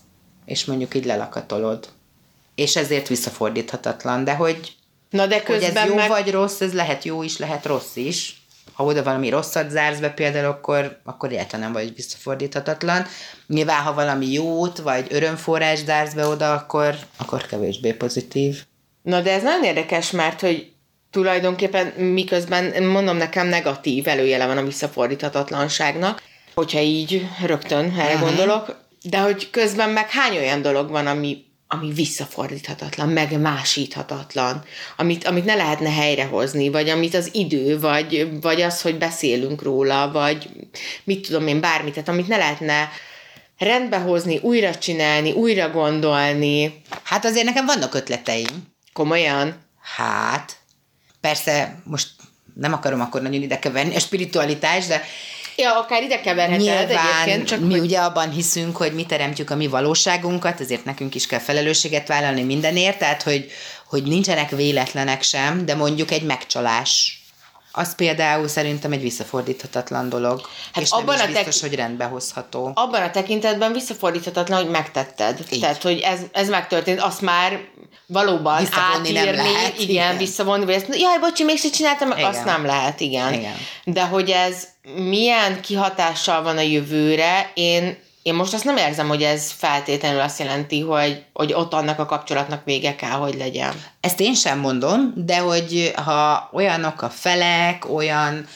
és 0.46 0.66
mondjuk 0.66 0.96
így 0.96 1.06
lelakatolod. 1.06 1.90
És 2.56 2.76
ezért 2.76 3.08
visszafordíthatatlan, 3.08 4.24
de 4.24 4.34
hogy 4.34 4.76
Na 5.12 5.28
de 5.28 5.44
közben 5.44 5.72
hogy 5.72 5.78
ez 5.78 5.88
jó 5.88 5.96
meg... 5.96 6.10
vagy 6.10 6.32
rossz, 6.32 6.62
ez 6.62 6.74
lehet 6.74 7.04
jó 7.04 7.24
is, 7.24 7.38
lehet 7.38 7.66
rossz 7.66 7.96
is. 7.96 8.42
Ha 8.74 8.84
oda 8.84 9.04
valami 9.04 9.30
rosszat 9.30 9.70
zársz 9.70 10.00
be 10.00 10.10
például, 10.10 10.46
akkor, 10.46 11.00
akkor 11.04 11.30
egyáltalán 11.30 11.72
nem 11.72 11.74
vagy 11.74 11.96
visszafordíthatatlan. 11.96 13.06
Nyilván, 13.48 13.82
ha 13.82 13.94
valami 13.94 14.32
jót, 14.32 14.78
vagy 14.78 15.08
örömforrás 15.10 15.80
zársz 15.80 16.14
be 16.14 16.28
oda, 16.28 16.54
akkor, 16.54 16.96
akkor 17.18 17.46
kevésbé 17.46 17.94
pozitív. 17.94 18.64
Na 19.02 19.22
de 19.22 19.32
ez 19.32 19.44
nagyon 19.44 19.64
érdekes, 19.64 20.12
mert 20.12 20.42
hogy 20.42 20.72
tulajdonképpen 21.12 21.88
miközben 21.88 22.84
mondom 22.84 23.18
nekem 23.18 23.48
negatív 23.48 24.08
előjele 24.08 24.46
van 24.46 24.58
a 24.58 24.64
visszafordíthatatlanságnak, 24.64 26.22
hogyha 26.54 26.80
így 26.80 27.28
rögtön 27.46 27.86
erre 28.00 28.14
uh-huh. 28.14 28.28
gondolok, 28.28 28.76
de 29.04 29.20
hogy 29.20 29.50
közben 29.50 29.90
meg 29.90 30.10
hány 30.10 30.38
olyan 30.38 30.62
dolog 30.62 30.90
van, 30.90 31.08
ami 31.08 31.46
ami 31.74 31.94
visszafordíthatatlan, 31.94 33.10
megmásíthatatlan, 33.10 34.64
amit, 34.98 35.28
amit 35.28 35.46
ne 35.46 35.56
lehetne 35.56 35.90
helyrehozni, 35.90 36.70
vagy 36.70 36.90
amit 36.90 37.14
az 37.14 37.30
idő, 37.34 37.80
vagy, 37.80 38.40
vagy 38.42 38.62
az, 38.62 38.82
hogy 38.82 38.98
beszélünk 38.98 39.62
róla, 39.62 40.12
vagy 40.12 40.50
mit 41.04 41.28
tudom 41.28 41.48
én, 41.48 41.60
bármit, 41.60 41.94
tehát 41.94 42.10
amit 42.10 42.28
ne 42.28 42.38
lehetne 42.38 42.90
rendbehozni, 43.58 44.40
újra 44.42 44.76
csinálni, 44.76 45.32
újra 45.32 45.70
gondolni. 45.70 46.82
Hát 47.04 47.26
azért 47.26 47.46
nekem 47.46 47.66
vannak 47.66 47.94
ötleteim. 47.94 48.68
Komolyan? 48.94 49.56
Hát, 49.96 50.58
persze 51.22 51.82
most 51.84 52.10
nem 52.54 52.74
akarom 52.74 53.02
akkor 53.02 53.22
nagyon 53.22 53.42
ide 53.42 53.60
keverni 53.60 53.96
a 53.96 54.00
spiritualitás, 54.00 54.86
de 54.86 55.04
Ja, 55.62 55.80
akár 55.80 56.04
ide 56.04 56.22
keverheted 56.22 56.60
Nyilván 56.60 56.88
egyébként. 56.88 57.48
Csak 57.48 57.60
mi 57.60 57.72
hogy... 57.72 57.80
ugye 57.80 58.00
abban 58.00 58.30
hiszünk, 58.30 58.78
hogy 58.78 58.94
mi 58.94 59.06
teremtjük 59.06 59.50
a 59.50 59.56
mi 59.56 59.68
valóságunkat, 59.68 60.60
ezért 60.60 60.86
nekünk 60.86 61.16
is 61.16 61.28
kell 61.28 61.40
felelősséget 61.40 62.08
vállalni 62.08 62.44
mindenért, 62.44 63.00
tehát 63.00 63.24
hogy, 63.24 63.52
hogy 63.88 64.04
nincsenek 64.04 64.50
véletlenek 64.50 65.22
sem, 65.22 65.66
de 65.66 65.76
mondjuk 65.76 66.12
egy 66.12 66.24
megcsalás 66.24 67.21
az 67.72 67.96
például 67.96 68.48
szerintem 68.48 68.92
egy 68.92 69.02
visszafordíthatatlan 69.02 70.10
dolog. 70.10 70.42
Hát 70.74 70.84
és 70.84 70.90
abban 70.90 71.16
nem 71.16 71.30
is 71.30 71.36
biztos, 71.36 71.60
tek- 71.60 71.70
hogy 71.70 71.80
rendbe 71.80 72.06
hozható. 72.06 72.72
Abban 72.74 73.02
a 73.02 73.12
tekintetben 73.12 73.74
visszafordíthatatlan, 73.74 74.62
hogy 74.62 74.70
megtetted. 74.72 75.40
Így. 75.52 75.60
Tehát, 75.60 75.82
hogy 75.82 76.00
ez, 76.00 76.20
ez 76.32 76.50
megtörtént, 76.50 77.02
azt 77.02 77.22
már 77.22 77.60
valóban 78.06 78.60
visszavonni 78.60 79.18
átírni, 79.18 79.26
nem 79.26 79.36
lehet, 79.36 79.80
igen, 79.80 79.90
igen, 79.90 80.18
visszavonni, 80.18 80.66
vagy 80.66 80.74
ezt, 80.74 80.96
jaj, 80.96 81.20
bocsi, 81.20 81.44
még 81.44 81.72
csináltam, 81.72 82.12
igen. 82.12 82.26
azt 82.26 82.46
nem 82.46 82.66
lehet, 82.66 83.00
igen. 83.00 83.34
igen. 83.34 83.56
De 83.84 84.04
hogy 84.04 84.30
ez 84.30 84.68
milyen 84.96 85.62
kihatással 85.62 86.44
van 86.44 86.58
a 86.58 86.62
jövőre, 86.62 87.52
én 87.54 87.98
én 88.24 88.34
most 88.34 88.54
azt 88.54 88.64
nem 88.64 88.78
érzem, 88.78 89.08
hogy 89.08 89.24
ez 89.24 89.52
feltétlenül 89.58 90.20
azt 90.20 90.40
jelenti, 90.40 90.80
hogy, 90.80 91.24
hogy 91.34 91.54
ott 91.54 91.74
annak 91.74 92.00
a 92.00 92.06
kapcsolatnak 92.06 92.66
vége 92.66 92.96
kell, 92.96 93.10
hogy 93.10 93.36
legyen. 93.38 93.74
Ezt 94.00 94.20
én 94.20 94.34
sem 94.34 94.60
mondom, 94.60 95.14
de 95.16 95.38
hogy 95.38 95.94
ha 96.06 96.50
olyanok 96.54 97.02
a 97.02 97.10
felek, 97.10 97.94
olyan, 97.94 98.48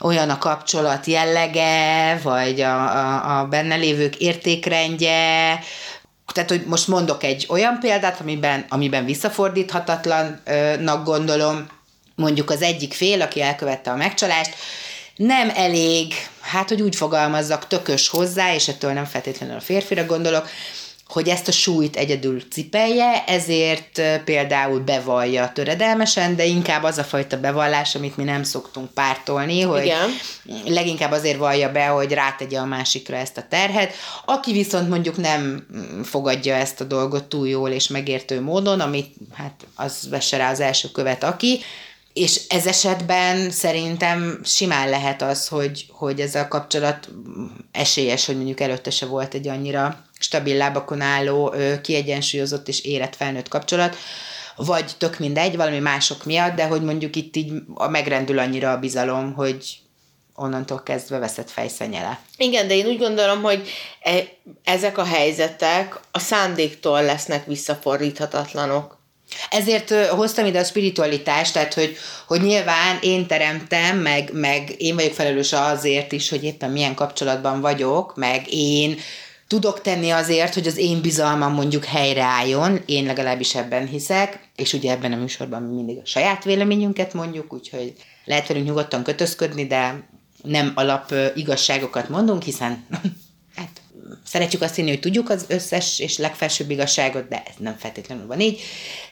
olyan 0.00 0.30
a 0.30 0.38
kapcsolat 0.38 1.06
jellege, 1.06 2.18
vagy 2.22 2.60
a, 2.60 2.82
a, 2.82 3.38
a 3.38 3.44
benne 3.44 3.74
lévők 3.74 4.16
értékrendje, 4.16 5.58
tehát, 6.32 6.50
hogy 6.50 6.64
most 6.66 6.88
mondok 6.88 7.22
egy 7.22 7.46
olyan 7.48 7.78
példát, 7.80 8.20
amiben, 8.20 8.64
amiben 8.68 9.04
visszafordíthatatlannak 9.04 11.04
gondolom, 11.04 11.66
mondjuk 12.14 12.50
az 12.50 12.62
egyik 12.62 12.92
fél, 12.92 13.22
aki 13.22 13.42
elkövette 13.42 13.90
a 13.90 13.96
megcsalást, 13.96 14.54
nem 15.16 15.50
elég, 15.54 16.14
hát 16.40 16.68
hogy 16.68 16.82
úgy 16.82 16.96
fogalmazzak, 16.96 17.66
tökös 17.66 18.08
hozzá, 18.08 18.54
és 18.54 18.68
ettől 18.68 18.92
nem 18.92 19.04
feltétlenül 19.04 19.56
a 19.56 19.60
férfira 19.60 20.06
gondolok, 20.06 20.48
hogy 21.08 21.28
ezt 21.28 21.48
a 21.48 21.52
súlyt 21.52 21.96
egyedül 21.96 22.42
cipelje, 22.50 23.24
ezért 23.26 24.02
például 24.24 24.80
bevallja 24.80 25.50
töredelmesen, 25.54 26.36
de 26.36 26.44
inkább 26.44 26.82
az 26.82 26.98
a 26.98 27.04
fajta 27.04 27.40
bevallás, 27.40 27.94
amit 27.94 28.16
mi 28.16 28.24
nem 28.24 28.42
szoktunk 28.42 28.90
pártolni, 28.90 29.60
hogy 29.60 29.84
Igen. 29.84 30.10
leginkább 30.66 31.12
azért 31.12 31.38
vallja 31.38 31.72
be, 31.72 31.86
hogy 31.86 32.12
rátegye 32.12 32.58
a 32.58 32.64
másikra 32.64 33.16
ezt 33.16 33.36
a 33.36 33.46
terhet. 33.48 33.94
Aki 34.24 34.52
viszont 34.52 34.88
mondjuk 34.88 35.16
nem 35.16 35.66
fogadja 36.04 36.54
ezt 36.54 36.80
a 36.80 36.84
dolgot 36.84 37.24
túl 37.24 37.48
jól 37.48 37.70
és 37.70 37.88
megértő 37.88 38.40
módon, 38.40 38.80
amit 38.80 39.14
hát 39.34 39.66
az 39.74 40.08
vesse 40.10 40.36
rá 40.36 40.50
az 40.50 40.60
első 40.60 40.88
követ 40.90 41.24
aki, 41.24 41.60
és 42.14 42.40
ez 42.48 42.66
esetben 42.66 43.50
szerintem 43.50 44.40
simán 44.44 44.88
lehet 44.88 45.22
az, 45.22 45.48
hogy, 45.48 45.86
hogy 45.90 46.20
ez 46.20 46.34
a 46.34 46.48
kapcsolat 46.48 47.08
esélyes, 47.72 48.26
hogy 48.26 48.36
mondjuk 48.36 48.60
előtte 48.60 48.90
se 48.90 49.06
volt 49.06 49.34
egy 49.34 49.48
annyira 49.48 50.04
stabil 50.18 50.56
lábakon 50.56 51.00
álló, 51.00 51.54
kiegyensúlyozott 51.82 52.68
és 52.68 52.80
érett 52.80 53.16
felnőtt 53.16 53.48
kapcsolat, 53.48 53.96
vagy 54.56 54.92
tök 54.98 55.18
mindegy, 55.18 55.56
valami 55.56 55.78
mások 55.78 56.24
miatt, 56.24 56.54
de 56.54 56.66
hogy 56.66 56.82
mondjuk 56.82 57.16
itt 57.16 57.36
így 57.36 57.52
megrendül 57.90 58.38
annyira 58.38 58.70
a 58.70 58.78
bizalom, 58.78 59.32
hogy 59.32 59.78
onnantól 60.34 60.82
kezdve 60.82 61.18
veszett 61.18 61.50
fejszenyele. 61.50 62.20
Igen, 62.36 62.68
de 62.68 62.74
én 62.74 62.86
úgy 62.86 62.98
gondolom, 62.98 63.42
hogy 63.42 63.68
e, 64.02 64.12
ezek 64.64 64.98
a 64.98 65.04
helyzetek 65.04 66.00
a 66.10 66.18
szándéktól 66.18 67.02
lesznek 67.02 67.46
visszafordíthatatlanok. 67.46 69.02
Ezért 69.50 70.06
hoztam 70.06 70.46
ide 70.46 70.58
a 70.58 70.64
spiritualitást, 70.64 71.52
tehát 71.52 71.74
hogy, 71.74 71.96
hogy 72.26 72.40
nyilván 72.40 72.98
én 73.00 73.26
teremtem, 73.26 73.98
meg, 73.98 74.30
meg 74.32 74.74
én 74.78 74.94
vagyok 74.94 75.12
felelős 75.12 75.52
azért 75.52 76.12
is, 76.12 76.28
hogy 76.28 76.44
éppen 76.44 76.70
milyen 76.70 76.94
kapcsolatban 76.94 77.60
vagyok, 77.60 78.16
meg 78.16 78.52
én 78.52 78.98
tudok 79.46 79.80
tenni 79.80 80.10
azért, 80.10 80.54
hogy 80.54 80.66
az 80.66 80.76
én 80.76 81.00
bizalmam 81.00 81.52
mondjuk 81.52 81.84
helyreálljon, 81.84 82.82
én 82.86 83.04
legalábbis 83.04 83.54
ebben 83.54 83.86
hiszek, 83.86 84.38
és 84.56 84.72
ugye 84.72 84.90
ebben 84.90 85.12
a 85.12 85.16
műsorban 85.16 85.62
mi 85.62 85.74
mindig 85.74 85.98
a 86.02 86.06
saját 86.06 86.44
véleményünket 86.44 87.14
mondjuk, 87.14 87.52
úgyhogy 87.52 87.92
lehet 88.24 88.48
velünk 88.48 88.66
nyugodtan 88.66 89.02
kötözködni, 89.02 89.66
de 89.66 90.08
nem 90.42 90.72
alap 90.74 91.14
igazságokat 91.34 92.08
mondunk, 92.08 92.42
hiszen 92.42 92.86
szeretjük 94.26 94.62
azt 94.62 94.74
hinni, 94.74 94.88
hogy 94.88 95.00
tudjuk 95.00 95.30
az 95.30 95.44
összes 95.48 95.98
és 95.98 96.18
legfelsőbb 96.18 96.70
igazságot, 96.70 97.28
de 97.28 97.42
ez 97.46 97.54
nem 97.58 97.76
feltétlenül 97.78 98.26
van 98.26 98.40
így. 98.40 98.60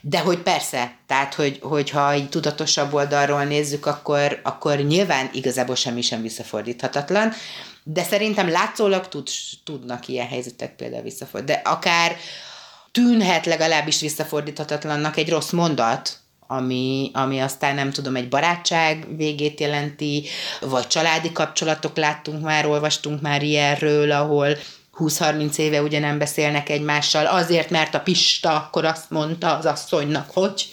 De 0.01 0.19
hogy 0.19 0.39
persze, 0.39 0.97
tehát, 1.07 1.35
hogy, 1.35 1.59
hogyha 1.63 2.15
így 2.15 2.29
tudatosabb 2.29 2.93
oldalról 2.93 3.45
nézzük, 3.45 3.87
akkor, 3.87 4.41
akkor 4.43 4.79
nyilván 4.79 5.31
igazából 5.33 5.75
semmi 5.75 6.01
sem 6.01 6.23
visszafordíthatatlan, 6.23 7.33
de 7.85 8.03
szerintem 8.03 8.49
látszólag 8.49 9.09
tud, 9.09 9.29
tudnak 9.65 10.09
ilyen 10.09 10.29
helyzetek 10.29 10.77
például 10.77 11.03
visszafordítani. 11.03 11.63
De 11.63 11.71
akár 11.71 12.17
tűnhet 12.93 13.47
legalábbis 13.47 14.01
visszafordíthatatlannak 14.01 15.17
egy 15.17 15.29
rossz 15.29 15.51
mondat, 15.51 16.21
ami, 16.47 17.11
ami 17.15 17.39
aztán 17.39 17.75
nem 17.75 17.91
tudom, 17.91 18.17
egy 18.17 18.29
barátság 18.29 19.17
végét 19.17 19.61
jelenti, 19.61 20.25
vagy 20.61 20.87
családi 20.87 21.33
kapcsolatok 21.33 21.97
láttunk 21.97 22.43
már, 22.43 22.67
olvastunk 22.67 23.21
már 23.21 23.43
ilyenről, 23.43 24.11
ahol 24.11 24.57
20-30 24.99 25.57
éve 25.57 25.83
ugye 25.83 25.99
nem 25.99 26.19
beszélnek 26.19 26.69
egymással, 26.69 27.27
azért, 27.27 27.71
mert 27.71 27.95
a 27.95 28.01
Pista 28.01 28.57
akkor 28.57 28.85
azt 28.85 29.11
mondta 29.11 29.57
az 29.57 29.67
asszonynak, 29.67 30.31
hogy, 30.33 30.69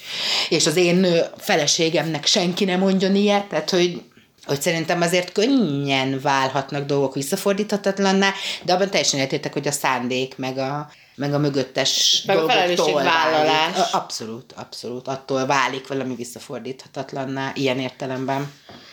és 0.49 0.67
az 0.67 0.75
én 0.75 1.07
feleségemnek 1.37 2.25
senki 2.25 2.65
nem 2.65 2.79
mondjon 2.79 3.15
ilyet, 3.15 3.45
tehát 3.45 3.69
hogy 3.69 4.01
hogy 4.45 4.61
szerintem 4.61 5.01
azért 5.01 5.31
könnyen 5.31 6.19
válhatnak 6.21 6.85
dolgok 6.85 7.13
visszafordíthatatlanná, 7.13 8.33
de 8.63 8.73
abban 8.73 8.89
teljesen 8.89 9.19
értétek, 9.19 9.53
hogy 9.53 9.67
a 9.67 9.71
szándék, 9.71 10.37
meg 10.37 10.57
a, 10.57 10.89
meg 11.15 11.33
a 11.33 11.37
mögöttes 11.37 12.23
meg 12.25 12.37
dolgoktól 12.37 12.97
a 12.97 13.03
válik. 13.03 13.83
Abszolút, 13.91 14.53
abszolút. 14.55 15.07
Attól 15.07 15.45
válik 15.45 15.87
valami 15.87 16.15
visszafordíthatatlanná, 16.15 17.51
ilyen 17.55 17.79
értelemben. 17.79 18.51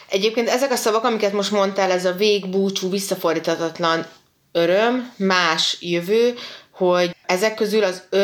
Egyébként 0.09 0.49
ezek 0.49 0.73
a 0.73 0.77
szavak, 0.77 1.05
amiket 1.05 1.33
most 1.33 1.51
mondtál, 1.51 1.91
ez 1.91 2.05
a 2.05 2.13
végbúcsú, 2.13 2.91
visszafordíthatatlan 2.91 4.07
öröm, 4.57 5.13
más 5.17 5.77
jövő, 5.81 6.35
hogy 6.71 7.15
ezek 7.27 7.55
közül 7.55 7.85
az, 7.85 8.03
ö, 8.11 8.23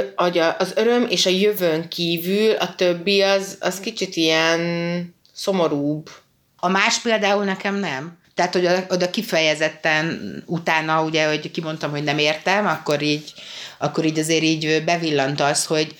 az 0.58 0.72
öröm 0.76 1.06
és 1.08 1.26
a 1.26 1.30
jövőn 1.30 1.88
kívül 1.88 2.50
a 2.52 2.74
többi 2.74 3.22
az, 3.22 3.56
az 3.60 3.80
kicsit 3.80 4.16
ilyen 4.16 4.60
szomorúbb. 5.32 6.10
A 6.56 6.68
más 6.68 6.98
például 6.98 7.44
nekem 7.44 7.74
nem. 7.74 8.18
Tehát, 8.34 8.52
hogy 8.52 8.68
oda 8.88 9.10
kifejezetten 9.10 10.42
utána, 10.46 11.02
ugye, 11.02 11.28
hogy 11.28 11.50
kimondtam, 11.50 11.90
hogy 11.90 12.04
nem 12.04 12.18
értem, 12.18 12.66
akkor 12.66 13.02
így, 13.02 13.32
akkor 13.78 14.04
így 14.04 14.18
azért 14.18 14.42
így 14.42 14.82
bevillant 14.84 15.40
az, 15.40 15.66
hogy 15.66 15.94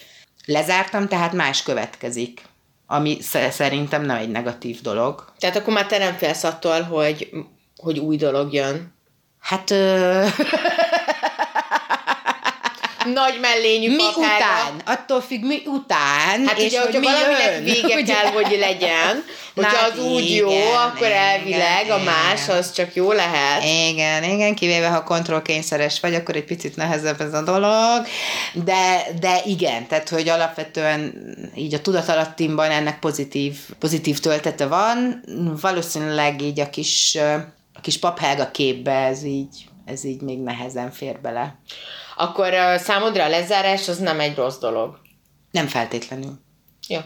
lezártam, 0.46 1.08
tehát 1.08 1.32
más 1.32 1.62
következik. 1.62 2.42
Ami 2.86 3.18
szerintem 3.50 4.04
nem 4.04 4.16
egy 4.16 4.30
negatív 4.30 4.80
dolog. 4.80 5.32
Tehát 5.38 5.56
akkor 5.56 5.72
már 5.72 5.86
te 5.86 5.98
nem 5.98 6.16
félsz 6.16 6.44
attól, 6.44 6.82
hogy, 6.82 7.30
hogy 7.76 7.98
új 7.98 8.16
dolog 8.16 8.52
jön. 8.52 8.94
Hát... 9.42 9.70
Ö... 9.70 10.26
nagy 13.04 13.38
mellényű 13.40 13.88
Mi 13.88 13.96
pakára. 13.96 14.34
után? 14.36 14.96
Attól 14.96 15.20
függ, 15.20 15.42
mi 15.42 15.62
után, 15.66 16.46
hát 16.46 16.58
és 16.58 16.66
ugye, 16.66 16.80
hogy 16.80 16.94
hogyha 16.94 17.12
valaminek 17.12 17.52
jön. 17.52 17.64
vége 17.64 17.94
ugye? 17.94 18.14
kell, 18.14 18.32
hogy 18.32 18.56
legyen, 18.58 19.24
hogyha 19.54 19.80
Na, 19.80 19.86
az 19.86 20.04
úgy 20.04 20.30
igen, 20.30 20.48
jó, 20.48 20.72
akkor 20.72 21.06
igen, 21.06 21.18
elvileg 21.18 21.84
igen. 21.84 22.00
a 22.00 22.02
más 22.02 22.48
az 22.48 22.72
csak 22.72 22.94
jó 22.94 23.12
lehet. 23.12 23.64
Igen, 23.64 24.24
igen, 24.24 24.54
kivéve 24.54 24.88
ha 24.88 25.04
kontrollkényszeres 25.04 26.00
vagy, 26.00 26.14
akkor 26.14 26.36
egy 26.36 26.44
picit 26.44 26.76
nehezebb 26.76 27.20
ez 27.20 27.34
a 27.34 27.42
dolog, 27.42 28.06
de, 28.52 29.02
de 29.20 29.40
igen, 29.44 29.86
tehát 29.86 30.08
hogy 30.08 30.28
alapvetően 30.28 31.14
így 31.54 31.74
a 31.74 31.80
tudatalattimban 31.80 32.70
ennek 32.70 32.98
pozitív, 32.98 33.56
pozitív 33.78 34.18
töltete 34.20 34.66
van, 34.66 35.24
valószínűleg 35.60 36.42
így 36.42 36.60
a 36.60 36.70
kis, 36.70 37.18
kis 37.82 37.98
paphelga 37.98 38.50
képbe 38.50 38.92
ez 38.92 39.24
így, 39.24 39.68
ez 39.84 40.04
így 40.04 40.20
még 40.20 40.38
nehezen 40.38 40.90
fér 40.90 41.20
bele 41.20 41.60
akkor 42.16 42.52
uh, 42.52 42.76
számodra 42.76 43.24
a 43.24 43.28
lezárás 43.28 43.88
az 43.88 43.98
nem 43.98 44.20
egy 44.20 44.36
rossz 44.36 44.58
dolog. 44.58 44.98
Nem 45.50 45.66
feltétlenül. 45.66 46.40
Jó. 46.88 46.98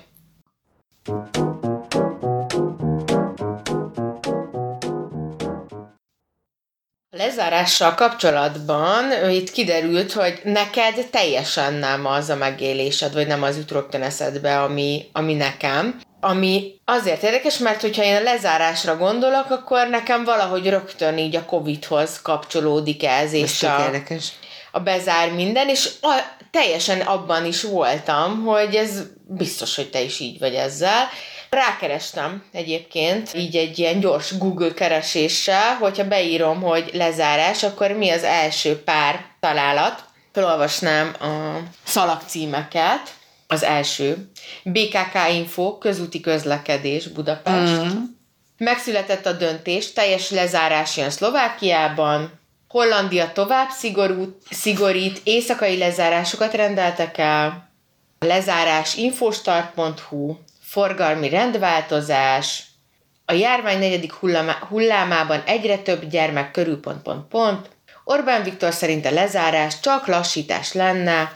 lezárással 7.10 7.94
kapcsolatban 7.94 9.30
itt 9.30 9.50
kiderült, 9.50 10.12
hogy 10.12 10.40
neked 10.44 11.06
teljesen 11.10 11.74
nem 11.74 12.06
az 12.06 12.28
a 12.28 12.36
megélésed, 12.36 13.12
vagy 13.12 13.26
nem 13.26 13.42
az 13.42 13.56
jut 13.56 13.70
rögtön 13.70 14.02
eszedbe, 14.02 14.62
ami, 14.62 15.08
ami 15.12 15.34
nekem. 15.34 16.00
Ami 16.28 16.80
azért 16.84 17.22
érdekes, 17.22 17.58
mert 17.58 17.80
hogyha 17.80 18.02
én 18.02 18.16
a 18.16 18.22
lezárásra 18.22 18.96
gondolok, 18.96 19.50
akkor 19.50 19.88
nekem 19.88 20.24
valahogy 20.24 20.68
rögtön 20.68 21.18
így 21.18 21.36
a 21.36 21.44
Covid-hoz 21.44 22.22
kapcsolódik 22.22 23.04
ez. 23.04 23.32
És 23.32 23.62
a, 23.62 23.82
érdekes 23.84 24.32
a 24.76 24.80
bezár 24.80 25.32
minden, 25.32 25.68
és 25.68 25.90
a, 26.02 26.20
teljesen 26.50 27.00
abban 27.00 27.44
is 27.44 27.62
voltam, 27.62 28.44
hogy 28.44 28.74
ez 28.74 29.02
biztos, 29.26 29.76
hogy 29.76 29.90
te 29.90 30.00
is 30.00 30.20
így 30.20 30.38
vagy 30.38 30.54
ezzel. 30.54 31.08
Rákerestem 31.50 32.44
egyébként, 32.52 33.34
így 33.34 33.56
egy 33.56 33.78
ilyen 33.78 34.00
gyors 34.00 34.38
Google 34.38 34.72
kereséssel, 34.74 35.74
hogyha 35.74 36.08
beírom, 36.08 36.62
hogy 36.62 36.90
lezárás, 36.92 37.62
akkor 37.62 37.90
mi 37.90 38.10
az 38.10 38.22
első 38.22 38.82
pár 38.82 39.24
találat. 39.40 40.04
Felolvasnám 40.32 41.14
a 41.20 41.58
szalagcímeket. 41.84 43.00
Az 43.46 43.62
első. 43.62 44.30
BKK 44.64 45.32
Info, 45.32 45.78
közúti 45.78 46.20
közlekedés 46.20 47.08
Budapest. 47.08 47.82
Mm. 47.82 48.02
Megszületett 48.58 49.26
a 49.26 49.32
döntés, 49.32 49.92
teljes 49.92 50.30
lezárás 50.30 50.96
jön 50.96 51.10
Szlovákiában, 51.10 52.40
Hollandia 52.68 53.32
tovább 53.32 53.70
szigorú, 53.70 54.36
szigorít, 54.50 55.20
éjszakai 55.24 55.78
lezárásokat 55.78 56.54
rendeltek 56.54 57.18
el, 57.18 57.70
lezárás 58.18 58.96
infostart.hu, 58.96 60.36
forgalmi 60.60 61.28
rendváltozás, 61.28 62.64
a 63.24 63.32
járvány 63.32 63.78
negyedik 63.78 64.12
hullámában 64.68 65.42
egyre 65.46 65.78
több 65.78 66.08
gyermek 66.08 66.50
körül 66.50 66.80
pont, 66.80 67.02
pont, 67.02 67.28
pont. 67.28 67.68
Orbán 68.04 68.42
Viktor 68.42 68.72
szerint 68.72 69.06
a 69.06 69.10
lezárás 69.10 69.80
csak 69.80 70.06
lassítás 70.06 70.72
lenne, 70.72 71.32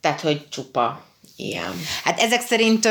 tehát 0.00 0.20
hogy 0.20 0.48
csupa 0.48 1.04
ilyen. 1.36 1.80
Hát 2.04 2.20
ezek 2.20 2.40
szerint 2.40 2.88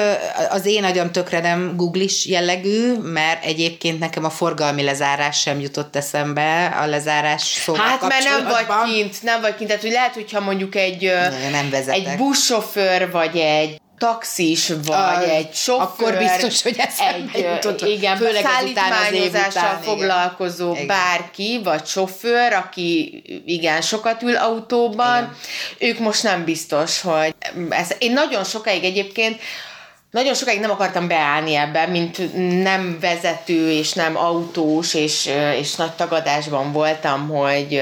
az 0.49 0.65
én 0.65 0.83
agyam 0.83 1.11
tökre 1.11 1.39
nem 1.39 1.73
googlis 1.75 2.25
jellegű, 2.25 2.93
mert 2.93 3.45
egyébként 3.45 3.99
nekem 3.99 4.25
a 4.25 4.29
forgalmi 4.29 4.83
lezárás 4.83 5.39
sem 5.39 5.59
jutott 5.59 5.95
eszembe 5.95 6.65
a 6.65 6.85
lezárás 6.85 7.41
szóval 7.41 7.85
Hát 7.85 8.07
mert 8.07 8.23
nem 8.23 8.43
vagy 8.43 8.93
kint, 8.93 9.23
nem 9.23 9.41
vagy 9.41 9.55
kint, 9.55 9.67
tehát 9.67 9.83
hogy 9.83 9.91
lehet, 9.91 10.13
hogyha 10.13 10.39
mondjuk 10.39 10.75
egy, 10.75 11.11
nem 11.51 11.69
egy 11.87 12.09
buszsofőr 12.17 13.11
vagy 13.11 13.37
egy 13.37 13.79
taxis, 14.01 14.67
vagy 14.85 14.95
a, 14.95 15.29
egy 15.29 15.53
sofőr. 15.53 15.81
Akkor 15.81 16.17
biztos, 16.17 16.61
hogy 16.61 16.75
ez 16.77 16.95
egy, 16.99 17.45
jutott, 17.53 17.81
igen, 17.81 18.17
főleg 18.17 18.45
szállítmányozással 18.45 19.79
foglalkozó 19.81 20.71
igen. 20.73 20.87
bárki, 20.87 21.61
vagy 21.63 21.85
sofőr, 21.85 22.53
aki 22.53 23.21
igen, 23.45 23.81
sokat 23.81 24.23
ül 24.23 24.35
autóban, 24.35 25.17
igen. 25.17 25.89
ők 25.89 25.99
most 25.99 26.23
nem 26.23 26.43
biztos, 26.43 27.01
hogy 27.01 27.35
ez, 27.69 27.89
én 27.97 28.13
nagyon 28.13 28.43
sokáig 28.43 28.83
egyébként 28.83 29.39
nagyon 30.11 30.33
sokáig 30.33 30.59
nem 30.59 30.71
akartam 30.71 31.07
beállni 31.07 31.55
ebbe, 31.55 31.87
mint 31.87 32.33
nem 32.63 32.97
vezető, 33.01 33.71
és 33.71 33.93
nem 33.93 34.17
autós, 34.17 34.93
és, 34.93 35.29
és 35.59 35.75
nagy 35.75 35.91
tagadásban 35.91 36.71
voltam, 36.71 37.29
hogy 37.29 37.81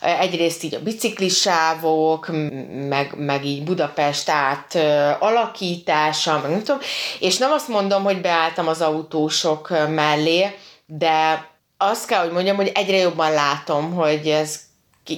egyrészt 0.00 0.62
így 0.62 0.74
a 0.74 0.82
biciklisávok, 0.82 2.30
meg, 2.88 3.14
meg 3.16 3.44
így 3.44 3.64
Budapest 3.64 4.28
át 4.28 4.74
alakítása, 5.18 6.40
meg 6.42 6.50
nem 6.50 6.62
tudom, 6.62 6.80
és 7.18 7.36
nem 7.36 7.52
azt 7.52 7.68
mondom, 7.68 8.02
hogy 8.02 8.20
beálltam 8.20 8.68
az 8.68 8.80
autósok 8.80 9.68
mellé, 9.88 10.56
de 10.86 11.46
azt 11.76 12.06
kell, 12.06 12.22
hogy 12.22 12.32
mondjam, 12.32 12.56
hogy 12.56 12.72
egyre 12.74 12.96
jobban 12.96 13.32
látom, 13.32 13.94
hogy 13.94 14.26
ez 14.26 14.60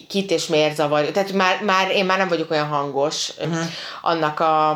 kit 0.08 0.30
és 0.30 0.46
miért 0.46 0.74
zavar. 0.74 1.04
Tehát 1.04 1.32
már, 1.32 1.62
már 1.62 1.90
én 1.90 2.04
már 2.04 2.18
nem 2.18 2.28
vagyok 2.28 2.50
olyan 2.50 2.66
hangos 2.66 3.32
uh-huh. 3.38 3.58
annak 4.02 4.40
a, 4.40 4.70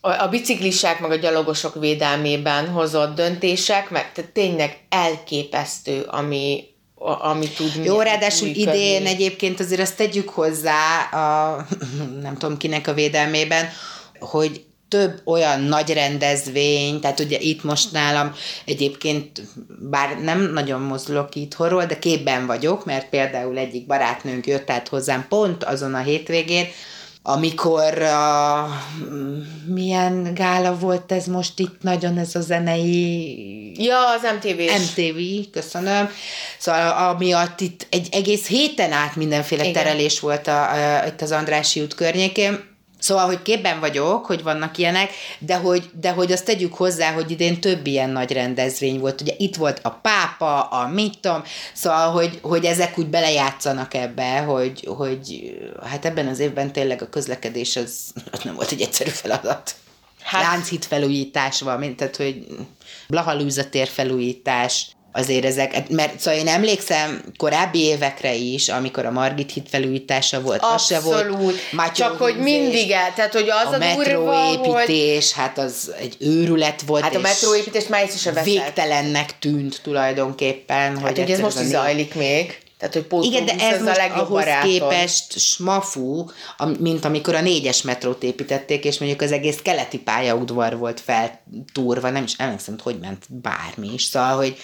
a 0.00 0.28
biciklisek 0.30 1.00
meg 1.00 1.10
a 1.10 1.16
gyalogosok 1.16 1.74
védelmében 1.74 2.68
hozott 2.68 3.14
döntések, 3.14 3.88
tehát 3.88 4.30
tényleg 4.32 4.78
elképesztő, 4.88 6.00
ami, 6.00 6.64
ami 7.00 7.48
tud 7.48 7.84
Jó, 7.84 8.00
ráadásul 8.00 8.48
működni. 8.48 8.70
idén 8.70 9.06
egyébként 9.06 9.60
azért 9.60 9.80
azt 9.80 9.96
tegyük 9.96 10.28
hozzá, 10.28 11.00
a, 11.02 11.66
nem 12.22 12.36
tudom 12.36 12.56
kinek 12.56 12.86
a 12.86 12.94
védelmében, 12.94 13.68
hogy 14.18 14.64
több 14.88 15.20
olyan 15.24 15.60
nagy 15.60 15.92
rendezvény, 15.92 17.00
tehát 17.00 17.20
ugye 17.20 17.38
itt 17.38 17.64
most 17.64 17.92
nálam 17.92 18.34
egyébként, 18.64 19.42
bár 19.90 20.18
nem 20.18 20.52
nagyon 20.52 20.80
mozdulok 20.80 21.34
itthonról, 21.34 21.84
de 21.84 21.98
képben 21.98 22.46
vagyok, 22.46 22.84
mert 22.84 23.08
például 23.08 23.58
egyik 23.58 23.86
barátnőnk 23.86 24.46
jött 24.46 24.70
át 24.70 24.88
hozzám 24.88 25.26
pont 25.28 25.64
azon 25.64 25.94
a 25.94 25.98
hétvégén, 25.98 26.66
amikor 27.22 28.02
a, 28.02 28.66
milyen 29.66 30.34
gála 30.34 30.78
volt 30.78 31.12
ez 31.12 31.26
most 31.26 31.58
itt 31.58 31.82
nagyon, 31.82 32.18
ez 32.18 32.34
a 32.34 32.40
zenei... 32.40 33.84
Ja, 33.84 34.10
az 34.10 34.22
MTV 34.34 34.58
MTV, 34.58 35.50
köszönöm. 35.50 36.10
Szóval 36.58 37.08
amiatt 37.08 37.60
itt 37.60 37.86
egy 37.90 38.08
egész 38.10 38.46
héten 38.46 38.92
át 38.92 39.16
mindenféle 39.16 39.62
Igen. 39.62 39.74
terelés 39.74 40.20
volt 40.20 40.46
a, 40.46 40.70
a, 40.70 41.06
itt 41.06 41.20
az 41.20 41.32
Andrási 41.32 41.80
út 41.80 41.94
környékén, 41.94 42.69
Szóval, 43.00 43.26
hogy 43.26 43.42
képben 43.42 43.80
vagyok, 43.80 44.26
hogy 44.26 44.42
vannak 44.42 44.78
ilyenek, 44.78 45.10
de 45.38 45.56
hogy, 45.56 45.90
de 46.00 46.10
hogy 46.10 46.32
azt 46.32 46.44
tegyük 46.44 46.74
hozzá, 46.74 47.12
hogy 47.12 47.30
idén 47.30 47.60
több 47.60 47.86
ilyen 47.86 48.10
nagy 48.10 48.32
rendezvény 48.32 48.98
volt. 48.98 49.20
Ugye 49.20 49.34
itt 49.36 49.56
volt 49.56 49.80
a 49.82 49.90
pápa, 49.90 50.60
a 50.60 50.88
mitom, 50.88 51.42
szóval, 51.72 52.10
hogy, 52.10 52.38
hogy 52.42 52.64
ezek 52.64 52.98
úgy 52.98 53.06
belejátszanak 53.06 53.94
ebbe, 53.94 54.38
hogy, 54.38 54.84
hogy 54.96 55.54
hát 55.82 56.04
ebben 56.04 56.26
az 56.26 56.38
évben 56.38 56.72
tényleg 56.72 57.02
a 57.02 57.08
közlekedés 57.08 57.76
az, 57.76 58.12
az 58.30 58.40
nem 58.42 58.54
volt 58.54 58.70
egy 58.70 58.80
egyszerű 58.80 59.10
feladat. 59.10 59.74
Hát, 60.22 60.42
Lánchíd 60.42 60.84
felújítás 60.84 61.60
van, 61.60 61.78
mint 61.78 61.96
tehát, 61.96 62.16
hogy 62.16 62.46
Blahalúzatér 63.08 63.88
felújítás, 63.88 64.86
azért 65.12 65.44
ezek, 65.44 65.88
mert 65.88 66.20
szóval 66.20 66.40
én 66.40 66.48
emlékszem 66.48 67.22
korábbi 67.36 67.78
évekre 67.78 68.34
is, 68.34 68.68
amikor 68.68 69.04
a 69.04 69.10
Margit 69.10 69.52
híd 69.52 69.68
felújítása 69.68 70.40
volt, 70.40 70.62
az 70.62 70.86
se 70.86 71.00
volt. 71.00 71.26
Abszolút. 71.26 71.58
Csak 71.94 72.18
hogy 72.18 72.36
mindig 72.36 72.90
el, 72.90 73.12
tehát 73.14 73.32
hogy 73.32 73.48
az 73.48 73.72
a, 73.72 73.74
a, 73.74 73.78
durva, 73.78 74.46
hogy... 74.46 74.58
metróépítés, 74.58 75.32
hát 75.32 75.58
az 75.58 75.92
egy 76.00 76.16
őrület 76.18 76.82
volt. 76.82 77.02
Hát 77.02 77.14
a 77.14 77.18
és 77.18 77.22
metróépítés 77.22 77.86
már 77.86 78.10
is 78.14 78.26
a. 78.26 78.42
Végtelennek 78.42 79.38
tűnt 79.38 79.80
tulajdonképpen. 79.82 80.98
Hát 80.98 81.18
ugye 81.18 81.34
ez 81.34 81.40
most 81.40 81.60
is 81.60 81.66
a 81.66 81.68
zajlik 81.68 82.14
még. 82.14 82.58
Tehát, 82.78 82.94
hogy 82.94 83.04
pótlóbusz, 83.04 83.40
igen, 83.40 83.56
de 83.56 83.64
ez 83.64 83.80
a 83.80 83.84
most 83.84 83.96
legjobb 83.96 84.18
ahhoz 84.18 84.44
barátom. 84.44 84.70
képest 84.70 85.38
smafú, 85.38 86.30
mint 86.78 87.04
amikor 87.04 87.34
a 87.34 87.40
négyes 87.40 87.82
metrót 87.82 88.22
építették, 88.22 88.84
és 88.84 88.98
mondjuk 88.98 89.20
az 89.22 89.32
egész 89.32 89.58
keleti 89.62 89.98
pályaudvar 89.98 90.78
volt 90.78 91.00
feltúrva, 91.00 92.10
nem 92.10 92.22
is 92.22 92.34
emlékszem, 92.38 92.78
hogy 92.82 92.98
ment 92.98 93.24
bármi 93.28 93.92
is, 93.92 94.02
szóval, 94.02 94.36
hogy, 94.36 94.56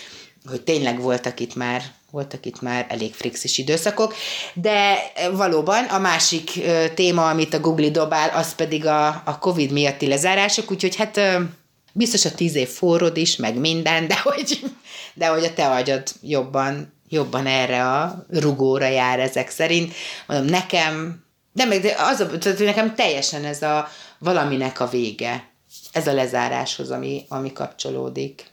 hogy 0.49 0.62
tényleg 0.62 1.01
voltak 1.01 1.40
itt 1.40 1.55
már 1.55 1.82
voltak 2.11 2.47
itt 2.47 2.61
már 2.61 2.86
elég 2.88 3.14
frixis 3.14 3.59
időszakok, 3.59 4.14
de 4.55 4.97
valóban 5.32 5.84
a 5.84 5.99
másik 5.99 6.61
téma, 6.94 7.28
amit 7.28 7.55
a 7.55 7.61
Google 7.61 7.88
dobál, 7.88 8.28
az 8.28 8.55
pedig 8.55 8.86
a, 8.86 9.07
a 9.07 9.38
Covid 9.38 9.72
miatti 9.72 10.07
lezárások, 10.07 10.70
úgyhogy 10.70 10.97
hát 10.97 11.20
biztos 11.92 12.24
a 12.24 12.34
tíz 12.34 12.55
év 12.55 12.68
forrod 12.68 13.16
is, 13.16 13.36
meg 13.36 13.59
minden, 13.59 14.09
de 14.09 14.20
hogy, 14.22 14.61
de 15.14 15.26
hogy 15.26 15.44
a 15.44 15.55
te 15.55 15.66
agyad 15.70 16.03
jobban, 16.22 16.92
jobban 17.09 17.47
erre 17.47 17.88
a 17.88 18.26
rugóra 18.30 18.86
jár 18.86 19.20
ezek 19.20 19.51
szerint. 19.51 19.94
Mondom, 20.26 20.47
nekem, 20.47 21.24
de 21.53 21.64
meg 21.64 21.94
az 21.99 22.24
tehát 22.40 22.59
nekem 22.59 22.94
teljesen 22.94 23.44
ez 23.44 23.62
a 23.62 23.88
valaminek 24.18 24.80
a 24.80 24.88
vége. 24.88 25.51
Ez 25.92 26.07
a 26.07 26.12
lezáráshoz, 26.12 26.90
ami, 26.90 27.24
ami 27.28 27.53
kapcsolódik. 27.53 28.44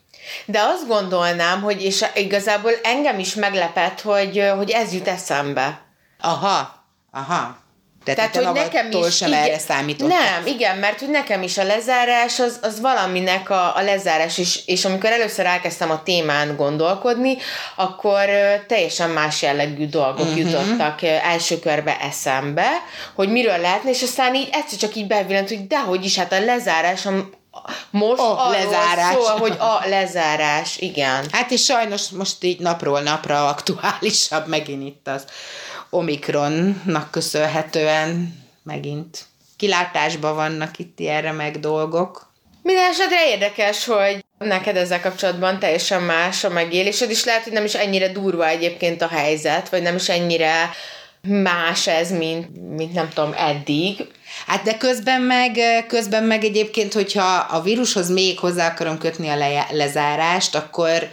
De 0.46 0.60
azt 0.62 0.88
gondolnám, 0.88 1.62
hogy 1.62 1.84
és 1.84 2.06
igazából 2.16 2.72
engem 2.84 3.20
is 3.20 3.36
meglepett, 3.36 4.02
hogy, 4.02 4.52
hogy 4.58 4.70
ez 4.70 4.94
jut 4.94 5.08
eszembe. 5.08 5.82
Aha, 6.20 6.86
aha. 7.12 7.62
Tehát, 8.04 8.20
Tehát, 8.20 8.32
te 8.32 8.46
hogy 8.46 8.72
nekem 8.72 8.92
is... 8.92 9.16
sem 9.16 9.28
igen- 9.28 9.44
erre 9.44 9.60
számítottál. 9.60 10.18
Nem, 10.18 10.48
igen, 10.48 10.78
mert 10.78 11.00
hogy 11.00 11.10
nekem 11.10 11.42
is 11.42 11.58
a 11.58 11.64
lezárás, 11.64 12.40
az, 12.40 12.60
az 12.62 12.82
valaminek 12.82 13.50
a, 13.50 13.76
a 13.76 13.82
lezárás, 13.82 14.38
és, 14.38 14.60
és 14.66 14.86
amikor 14.86 15.10
először 15.10 15.46
elkezdtem 15.46 15.92
a 15.92 16.04
témán 16.04 16.56
gondolkodni, 16.56 17.38
akkor 17.76 18.26
teljesen 18.68 19.10
más 19.10 19.42
jellegű 19.42 19.88
dolgok 19.88 20.20
uh-huh. 20.20 20.38
jutottak 20.38 21.02
első 21.04 21.60
körbe 21.60 21.98
eszembe, 22.02 22.68
hogy 23.16 23.30
miről 23.30 23.58
lehetne, 23.58 23.90
és 23.90 24.02
aztán 24.02 24.36
így 24.36 24.50
egyszer 24.52 24.80
csak 24.80 24.96
így 24.96 25.08
bevillant, 25.08 25.50
hogy 25.50 25.68
dehogy 25.68 26.06
is, 26.06 26.18
hát 26.18 26.34
a 26.34 26.40
lezárás, 26.40 27.06
most 27.90 28.22
A 28.22 28.50
lezárás. 28.50 29.14
szól, 29.14 29.38
hogy 29.38 29.56
a 29.60 29.82
lezárás, 29.86 30.78
igen. 30.78 31.26
Hát 31.32 31.52
és 31.52 31.64
sajnos 31.64 32.10
most 32.10 32.44
így 32.44 32.60
napról 32.60 33.02
napra 33.02 33.48
aktuálisabb 33.48 34.48
megint 34.48 34.88
itt 34.88 35.08
az 35.08 35.26
Omikronnak 35.90 37.12
köszönhetően 37.12 38.42
megint 38.64 39.26
kilátásban 39.58 40.36
vannak 40.36 40.78
itt 40.80 41.00
ilyenre 41.00 41.32
meg 41.32 41.60
dolgok. 41.60 42.32
Minden 42.62 42.90
esetre 42.90 43.28
érdekes, 43.30 43.86
hogy 43.86 44.26
neked 44.38 44.76
ezzel 44.76 45.02
kapcsolatban 45.02 45.60
teljesen 45.60 46.02
más 46.02 46.44
a 46.44 46.50
megélésed, 46.50 47.10
és 47.10 47.24
lehet, 47.24 47.44
hogy 47.44 47.52
nem 47.52 47.66
is 47.66 47.74
ennyire 47.74 48.12
durva 48.12 48.48
egyébként 48.48 49.02
a 49.02 49.08
helyzet, 49.08 49.70
vagy 49.70 49.82
nem 49.82 49.96
is 49.96 50.10
ennyire 50.10 50.70
más 51.28 51.88
ez, 51.88 52.12
mint, 52.12 52.76
mint 52.76 52.94
nem 52.94 53.10
tudom, 53.10 53.34
eddig. 53.38 54.08
Hát 54.48 54.64
de 54.64 54.78
közben 54.78 55.22
meg, 55.22 55.60
közben 55.88 56.24
meg 56.24 56.44
egyébként, 56.44 56.94
hogyha 56.94 57.36
a 57.36 57.62
vírushoz 57.62 58.10
még 58.10 58.40
hozzá 58.40 58.68
akarom 58.68 58.98
kötni 58.98 59.28
a 59.28 59.36
le- 59.36 59.68
lezárást, 59.72 60.56
akkor, 60.56 61.12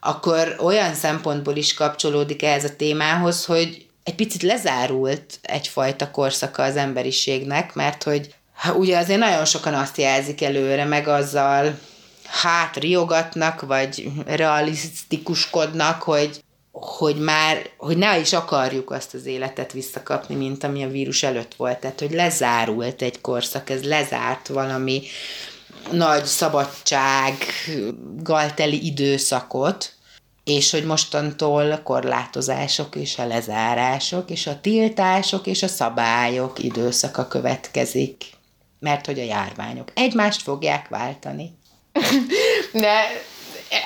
akkor 0.00 0.56
olyan 0.58 0.94
szempontból 0.94 1.56
is 1.56 1.74
kapcsolódik 1.74 2.42
ehhez 2.42 2.64
a 2.64 2.76
témához, 2.76 3.44
hogy 3.44 3.86
egy 4.04 4.14
picit 4.14 4.42
lezárult 4.42 5.38
egyfajta 5.42 6.10
korszaka 6.10 6.62
az 6.62 6.76
emberiségnek, 6.76 7.74
mert 7.74 8.02
hogy 8.02 8.34
ugye 8.74 8.98
azért 8.98 9.18
nagyon 9.18 9.44
sokan 9.44 9.74
azt 9.74 9.98
jelzik 9.98 10.42
előre, 10.42 10.84
meg 10.84 11.08
azzal 11.08 11.78
hát 12.26 12.76
riogatnak, 12.76 13.60
vagy 13.60 14.08
realisztikuskodnak, 14.26 16.02
hogy, 16.02 16.40
hogy 16.80 17.16
már, 17.16 17.70
hogy 17.76 17.96
ne 17.96 18.18
is 18.18 18.32
akarjuk 18.32 18.90
azt 18.90 19.14
az 19.14 19.26
életet 19.26 19.72
visszakapni, 19.72 20.34
mint 20.34 20.64
ami 20.64 20.84
a 20.84 20.88
vírus 20.88 21.22
előtt 21.22 21.54
volt. 21.54 21.78
Tehát, 21.78 22.00
hogy 22.00 22.10
lezárult 22.10 23.02
egy 23.02 23.20
korszak, 23.20 23.70
ez 23.70 23.82
lezárt 23.82 24.48
valami 24.48 25.02
nagy 25.90 26.24
szabadsággal 26.24 28.54
teli 28.54 28.86
időszakot, 28.86 29.94
és 30.44 30.70
hogy 30.70 30.84
mostantól 30.84 31.72
a 31.72 31.82
korlátozások 31.82 32.96
és 32.96 33.18
a 33.18 33.26
lezárások, 33.26 34.30
és 34.30 34.46
a 34.46 34.60
tiltások 34.60 35.46
és 35.46 35.62
a 35.62 35.68
szabályok 35.68 36.58
időszaka 36.58 37.28
következik, 37.28 38.24
mert 38.78 39.06
hogy 39.06 39.18
a 39.18 39.24
járványok 39.24 39.92
egymást 39.94 40.42
fogják 40.42 40.88
váltani. 40.88 41.58
De 42.72 43.00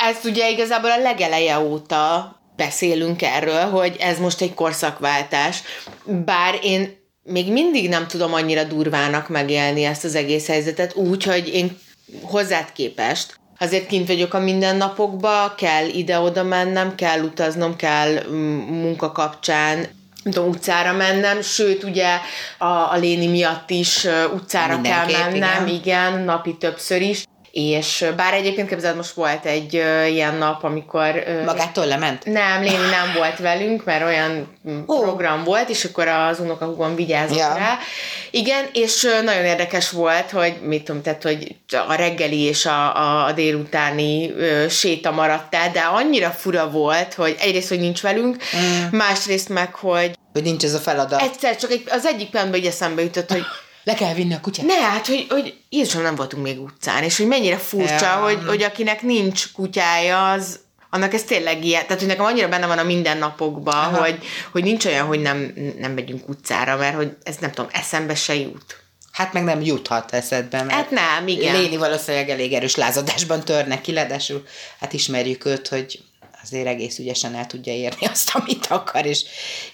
ezt 0.01 0.25
ugye 0.25 0.51
igazából 0.51 0.91
a 0.91 0.99
legeleje 0.99 1.59
óta 1.59 2.40
beszélünk 2.65 3.23
erről, 3.23 3.65
hogy 3.65 3.97
ez 4.01 4.19
most 4.19 4.41
egy 4.41 4.55
korszakváltás. 4.55 5.63
Bár 6.05 6.59
én 6.63 6.99
még 7.23 7.53
mindig 7.53 7.89
nem 7.89 8.07
tudom 8.07 8.35
annyira 8.35 8.65
durvának 8.65 9.29
megélni 9.29 9.85
ezt 9.85 10.05
az 10.05 10.15
egész 10.15 10.47
helyzetet, 10.47 10.95
úgy, 10.95 11.25
hogy 11.25 11.49
én 11.49 11.79
hozzád 12.23 12.73
képest 12.73 13.39
azért 13.63 13.87
kint 13.87 14.07
vagyok 14.07 14.35
a 14.35 14.39
mindennapokba, 14.39 15.55
kell 15.57 15.87
ide-oda 15.87 16.43
mennem, 16.43 16.95
kell 16.95 17.21
utaznom, 17.23 17.77
kell 17.77 18.27
mm, 18.29 18.59
munka 18.59 19.13
kapcsán 19.13 19.87
tudom, 20.23 20.49
utcára 20.49 20.93
mennem, 20.93 21.43
sőt, 21.43 21.85
ugye 21.85 22.19
a, 22.59 22.65
a 22.65 22.97
Léni 22.97 23.27
miatt 23.27 23.71
is 23.71 24.07
utcára 24.35 24.81
kell 24.81 25.05
Mindenképp, 25.05 25.41
mennem, 25.41 25.67
igen. 25.67 25.81
igen, 25.81 26.25
napi 26.25 26.57
többször 26.57 27.01
is. 27.01 27.25
És 27.53 28.07
bár 28.17 28.35
egyébként 28.35 28.69
képzeld, 28.69 28.97
most 28.97 29.11
volt 29.13 29.45
egy 29.45 29.77
ö, 29.77 30.05
ilyen 30.05 30.35
nap, 30.35 30.65
amikor... 30.65 31.23
ö, 31.27 31.45
Magától 31.45 31.87
lement? 31.87 32.25
nem, 32.25 32.63
Léni 32.63 32.77
nem 32.77 33.13
volt 33.17 33.39
velünk, 33.39 33.85
mert 33.85 34.05
olyan 34.05 34.57
Ó. 34.89 35.01
program 35.01 35.45
volt, 35.45 35.69
és 35.69 35.85
akkor 35.85 36.09
az 36.09 36.41
unokahúgom 36.41 36.95
vigyázott 36.95 37.37
Ja. 37.39 37.55
rá. 37.55 37.79
Igen, 38.31 38.65
és 38.73 39.07
nagyon 39.25 39.45
érdekes 39.45 39.91
volt, 39.91 40.31
hogy 40.31 40.55
mit 40.63 40.85
tudom, 40.85 41.03
tehát, 41.03 41.23
hogy 41.23 41.57
a 41.89 41.95
reggeli 41.95 42.41
és 42.41 42.67
a, 42.67 42.97
a, 42.97 43.25
a 43.25 43.33
délutáni 43.33 44.31
ö, 44.31 44.69
séta 44.69 45.11
maradt 45.11 45.55
el, 45.55 45.71
de 45.73 45.81
annyira 45.81 46.31
fura 46.31 46.71
volt, 46.71 47.15
hogy 47.15 47.37
egyrészt, 47.41 47.69
hogy 47.69 47.81
nincs 47.81 48.01
velünk, 48.03 48.37
mm. 48.57 48.97
másrészt 48.97 49.49
meg, 49.49 49.75
hogy 49.75 50.11
Hogy 50.33 50.43
nincs 50.43 50.65
ez 50.65 50.75
a 50.75 50.79
feladat. 50.79 51.21
egyszer 51.23 51.57
csak 51.57 51.71
egy, 51.71 51.83
az 51.91 52.07
egyik 52.07 52.31
pillanatban 52.31 52.61
így 52.61 52.67
eszembe 52.67 53.03
jutott, 53.03 53.31
hogy 53.33 53.45
Le 53.91 53.97
kell 53.97 54.15
vinni 54.15 54.35
a 54.35 54.41
kutyát. 54.41 54.67
ne, 54.67 54.75
hát, 54.81 55.07
hogy, 55.07 55.27
hogy 55.29 55.55
Jézusom 55.69 56.03
nem 56.03 56.15
voltunk 56.15 56.43
még 56.43 56.61
utcán, 56.61 57.03
és 57.03 57.17
hogy 57.17 57.27
mennyire 57.27 57.57
furcsa, 57.57 58.05
Ja. 58.05 58.23
hogy, 58.23 58.39
hogy 58.47 58.63
akinek 58.63 59.03
nincs 59.03 59.53
kutyája, 59.53 60.31
az 60.31 60.59
annak 60.91 61.15
ez 61.15 61.23
tényleg 61.23 61.65
ilyen, 61.65 61.83
tehát 61.83 61.99
hogy 61.99 62.09
nekem 62.09 62.25
annyira 62.25 62.49
benne 62.49 62.67
van 62.67 62.79
a 62.79 62.83
mindennapokban, 62.83 63.95
hogy, 63.95 64.19
hogy 64.53 64.63
nincs 64.63 64.85
olyan, 64.85 65.07
hogy 65.07 65.21
nem, 65.21 65.53
nem 65.79 65.93
megyünk 65.93 66.29
utcára, 66.29 66.77
mert 66.77 66.95
hogy 66.97 67.17
ez 67.23 67.37
nem 67.37 67.51
tudom, 67.51 67.71
eszembe 67.73 68.15
se 68.15 68.35
jut. 68.35 68.83
Hát 69.13 69.33
meg 69.33 69.45
nem 69.45 69.61
juthat 69.61 70.13
eszedbe, 70.13 70.63
mert 70.63 70.73
Hát 70.73 70.91
nem, 70.91 71.29
igen. 71.29 71.55
Léni 71.61 71.77
valószínűleg 71.77 72.29
elég 72.29 72.53
erős 72.53 72.75
lázadásban 72.77 73.45
törne 73.45 73.81
ki, 73.81 73.93
leadásul 73.93 74.43
hát 74.81 74.93
ismerjük 74.93 75.45
őt, 75.45 75.69
hogy 75.69 76.01
azért 76.43 76.67
egész 76.67 76.99
ügyesen 76.99 77.35
el 77.35 77.47
tudja 77.47 77.73
érni 77.73 78.07
azt, 78.07 78.31
amit 78.35 78.67
akar, 78.67 79.07
és 79.07 79.23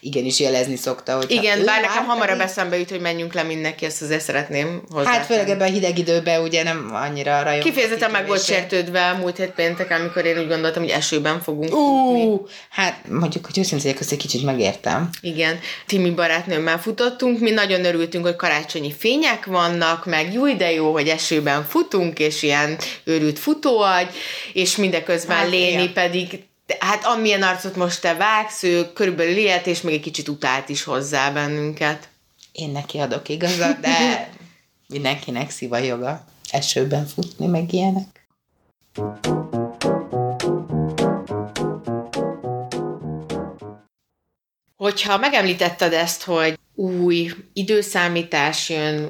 igenis 0.01 0.41
jelezni 0.41 0.77
szokta, 0.77 1.17
hogy 1.17 1.31
Igen, 1.31 1.65
bár 1.65 1.81
nekem 1.81 2.05
hamarabb 2.05 2.41
eszembe 2.41 2.79
jut, 2.79 2.91
hogy 2.91 3.01
menjünk 3.01 3.35
le 3.35 3.43
mindenki, 3.43 3.85
ezt 3.85 4.03
azért 4.03 4.23
szeretném 4.23 4.83
hozzá. 4.91 5.11
Hát 5.11 5.27
főleg 5.27 5.49
ebben 5.49 5.69
a 5.69 5.73
hideg 5.73 5.99
időben 5.99 6.43
ugye 6.43 6.63
nem 6.63 6.91
annyira 6.93 7.43
rajong. 7.43 7.63
Kifejezetten 7.63 8.11
meg 8.11 8.27
volt 8.27 8.45
sértődve 8.45 9.13
múlt 9.13 9.37
hét 9.37 9.51
pénteken, 9.51 10.01
amikor 10.01 10.25
én 10.25 10.39
úgy 10.39 10.49
gondoltam, 10.49 10.83
hogy 10.83 10.93
esőben 10.93 11.41
fogunk 11.41 11.69
futni. 11.69 12.23
Ú, 12.23 12.47
hát 12.71 13.09
mondjuk, 13.09 13.47
hogy 13.47 13.59
őszintén 13.59 13.97
azt 14.01 14.13
egy 14.13 14.19
kicsit 14.19 14.45
megértem. 14.45 15.11
Igen, 15.21 15.59
Timi 15.87 16.11
barátnőmmel 16.11 16.79
futottunk, 16.79 17.41
mi 17.41 17.51
nagyon 17.51 17.85
örültünk, 17.85 18.25
hogy 18.25 18.37
karácsonyi 18.37 18.93
fények 18.99 19.45
vannak, 19.45 20.07
meg 20.07 20.33
jó 20.33 20.53
de 20.53 20.73
jó, 20.73 20.93
hogy 20.93 21.09
esőben 21.09 21.65
futunk, 21.65 22.19
és 22.19 22.43
ilyen 22.43 22.79
őrült 23.05 23.39
futóagy, 23.39 24.09
és 24.53 24.77
mindeközben 24.77 25.37
Hát, 25.37 25.49
Léni 25.49 25.83
igen. 25.83 26.45
Pedig, 26.67 26.83
hát 26.83 27.05
amilyen 27.05 27.43
arcot 27.43 27.77
most 27.77 28.01
te 28.01 28.15
vágsz, 28.15 28.63
ő 28.63 28.93
körülbelül 28.93 29.37
ilyet, 29.37 29.67
és 29.67 29.81
még 29.81 29.95
egy 29.95 30.01
kicsit 30.01 30.29
utált 30.29 30.69
is 30.69 30.83
hozzá 30.83 31.31
bennünket. 31.31 32.09
Én 32.53 32.71
neki 32.71 32.99
adok 32.99 33.29
igazat, 33.29 33.81
de 33.81 34.29
mindenkinek 34.89 35.51
szíva 35.51 35.79
joga 35.79 36.25
esőben 36.51 37.07
futni, 37.07 37.47
meg 37.47 37.73
ilyenek. 37.73 38.27
Hogyha 44.77 45.19
megemlítetted 45.19 45.93
ezt, 45.93 46.23
hogy 46.23 46.59
új 46.75 47.33
időszámítás 47.53 48.69
jön, 48.69 49.03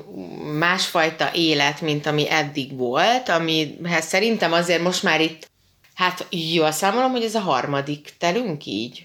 másfajta 0.59 1.30
élet, 1.34 1.80
mint 1.80 2.07
ami 2.07 2.30
eddig 2.30 2.76
volt, 2.76 3.28
amihez 3.28 4.07
szerintem 4.07 4.52
azért 4.52 4.82
most 4.82 5.02
már 5.02 5.20
itt 5.20 5.50
Hát 5.97 6.26
jól 6.30 6.70
számolom, 6.70 7.11
hogy 7.11 7.22
ez 7.24 7.34
a 7.34 7.40
harmadik 7.40 8.14
telünk 8.18 8.66
így. 8.66 9.05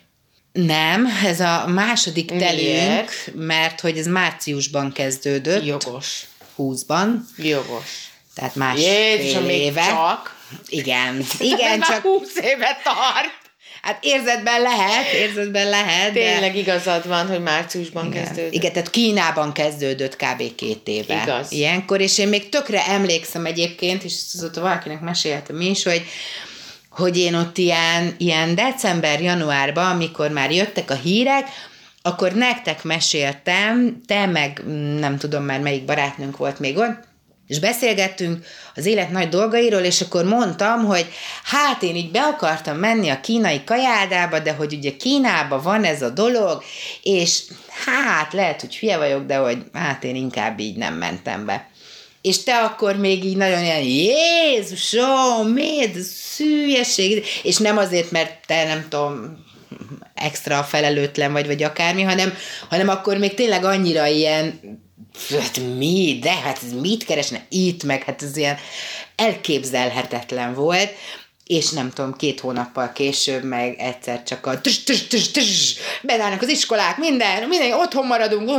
Nem, 0.52 1.08
ez 1.26 1.39
a 1.39 1.68
második 1.68 2.26
telünk, 2.26 2.62
Miért? 2.62 3.12
mert 3.36 3.80
hogy 3.80 3.98
ez 3.98 4.06
márciusban 4.08 4.92
kezdődött, 4.92 5.66
Jogos. 5.66 6.26
20-ban, 6.58 7.08
Jogos. 7.38 8.10
tehát 8.36 8.56
másfél 8.56 9.50
éve. 9.50 9.86
csak. 9.88 10.36
Igen, 10.68 11.26
igen, 11.39 11.82
csak 11.82 12.02
20 12.02 12.36
éve 12.36 12.80
tart. 12.84 13.39
hát 13.82 13.98
érzetben 14.04 14.62
lehet, 14.62 15.12
érzetben 15.14 15.70
lehet, 15.70 16.14
de... 16.14 16.20
Tényleg 16.20 16.56
igazad 16.56 17.08
van, 17.08 17.28
hogy 17.28 17.42
márciusban 17.42 18.06
Igen. 18.06 18.24
kezdődött. 18.24 18.54
Igen, 18.54 18.72
tehát 18.72 18.89
Kínában 18.89 19.54
kezdődött 19.54 20.16
kb. 20.16 20.56
két 20.56 20.88
éve. 20.88 21.22
Igaz. 21.22 21.52
Ilyenkor, 21.52 22.02
és 22.02 22.18
én 22.18 22.28
még 22.28 22.50
tökre 22.50 22.86
emlékszem 22.86 23.46
egyébként, 23.46 24.04
és 24.04 24.14
azóta 24.34 24.62
valakinek 24.62 25.00
meséltem 25.02 25.62
is, 25.62 25.84
hogy 25.84 26.06
hogy 26.92 27.18
én 27.18 27.36
ott 27.36 27.58
ilyen, 27.58 28.16
ilyen 28.18 28.56
december-januárban, 28.56 29.86
amikor 29.86 30.30
már 30.30 30.52
jöttek 30.52 30.92
a 30.92 30.96
hírek, 30.96 31.48
akkor 32.02 32.32
nektek 32.32 32.84
meséltem, 32.84 34.02
te 34.06 34.26
meg 34.26 34.62
mm, 34.66 35.00
nem 35.00 35.18
tudom 35.18 35.44
már 35.44 35.60
melyik 35.60 35.86
barátnőnk 35.86 36.38
volt 36.38 36.60
még 36.60 36.78
ott, 36.78 37.10
és 37.48 37.60
beszélgettünk 37.60 38.46
az 38.76 38.86
élet 38.86 39.12
nagy 39.12 39.30
dolgairól, 39.30 39.82
és 39.82 40.02
akkor 40.02 40.26
mondtam, 40.26 40.86
hogy 40.86 41.06
hát 41.44 41.84
én 41.84 41.96
így 41.96 42.12
be 42.12 42.22
akartam 42.22 42.78
menni 42.78 43.10
a 43.10 43.20
kínai 43.20 43.64
kajádába, 43.64 44.39
de 44.39 44.54
hogy 44.54 44.74
ugye 44.74 44.96
Kínában 44.96 45.62
van 45.62 45.84
ez 45.84 46.02
a 46.02 46.10
dolog, 46.10 46.64
és 47.04 47.44
hát 47.86 48.34
lehet, 48.34 48.62
hogy 48.62 48.78
hülye 48.78 48.98
vagyok, 48.98 49.26
de 49.26 49.36
hogy 49.36 49.64
hát 49.74 50.04
én 50.04 50.16
inkább 50.16 50.60
így 50.60 50.78
nem 50.78 50.94
mentem 50.94 51.46
be. 51.46 51.71
És 52.22 52.44
te 52.44 52.58
akkor 52.58 52.96
még 52.96 53.24
így 53.24 53.38
nagyon 53.38 53.64
ilyen, 53.64 53.84
Jézusom, 53.84 55.48
miért? 55.48 55.96
Ez 55.96 56.36
hülyeség? 56.38 57.26
És 57.44 57.58
nem 57.58 57.78
azért, 57.78 58.12
mert 58.12 58.46
te 58.46 58.64
nem 58.64 58.86
tudom, 58.90 59.46
extra 60.14 60.64
felelőtlen 60.64 61.32
vagy, 61.32 61.46
vagy 61.46 61.64
akármi, 61.64 62.02
hanem, 62.02 62.34
hanem 62.70 62.90
akkor 62.90 63.18
még 63.18 63.34
tényleg 63.34 63.64
annyira 63.64 64.06
ilyen, 64.06 64.60
hát 65.30 65.60
mi, 65.78 66.20
de 66.22 66.32
hát 66.32 66.60
mit 66.82 67.06
keresne? 67.06 67.46
Itt, 67.50 67.84
meg 67.84 68.04
hát 68.04 68.24
ez 68.24 68.38
ilyen 68.38 68.58
elképzelhetetlen 69.16 70.54
volt, 70.54 70.90
és 71.52 71.70
nem 71.70 71.89
tudom, 71.89 72.16
két 72.16 72.39
hónappal 72.39 72.91
később 72.93 73.43
meg 73.43 73.76
egyszer 73.80 74.24
csak 74.24 74.45
a 74.45 74.62
tss, 74.62 74.84
tss, 74.84 75.08
tss, 75.08 75.32
tss, 75.32 75.76
bezállnak 76.02 76.41
az 76.41 76.47
iskolák, 76.47 76.97
minden, 76.97 77.47
minden, 77.47 77.74
otthon 77.74 78.06
maradunk, 78.06 78.52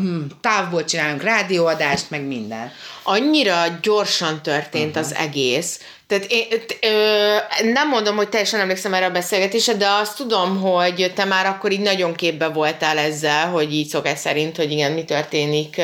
mm, 0.00 0.20
távból 0.40 0.84
csinálunk 0.84 1.22
rádióadást, 1.22 2.10
meg 2.10 2.26
minden. 2.26 2.72
annyira 3.02 3.64
gyorsan 3.82 4.42
történt 4.42 4.96
uh-huh. 4.96 5.04
az 5.04 5.14
egész. 5.14 5.80
Tehát 6.06 6.26
én, 6.28 6.46
ö, 6.80 7.36
nem 7.72 7.88
mondom, 7.88 8.16
hogy 8.16 8.28
teljesen 8.28 8.60
emlékszem 8.60 8.94
erre 8.94 9.06
a 9.06 9.10
beszélgetésre, 9.10 9.74
de 9.74 9.88
azt 9.88 10.16
tudom, 10.16 10.60
hogy 10.60 11.12
te 11.14 11.24
már 11.24 11.46
akkor 11.46 11.72
így 11.72 11.80
nagyon 11.80 12.14
képbe 12.14 12.48
voltál 12.48 12.98
ezzel, 12.98 13.48
hogy 13.48 13.74
így 13.74 13.88
szokás 13.88 14.18
szerint, 14.18 14.56
hogy 14.56 14.70
igen, 14.70 14.92
mi 14.92 15.04
történik 15.04 15.80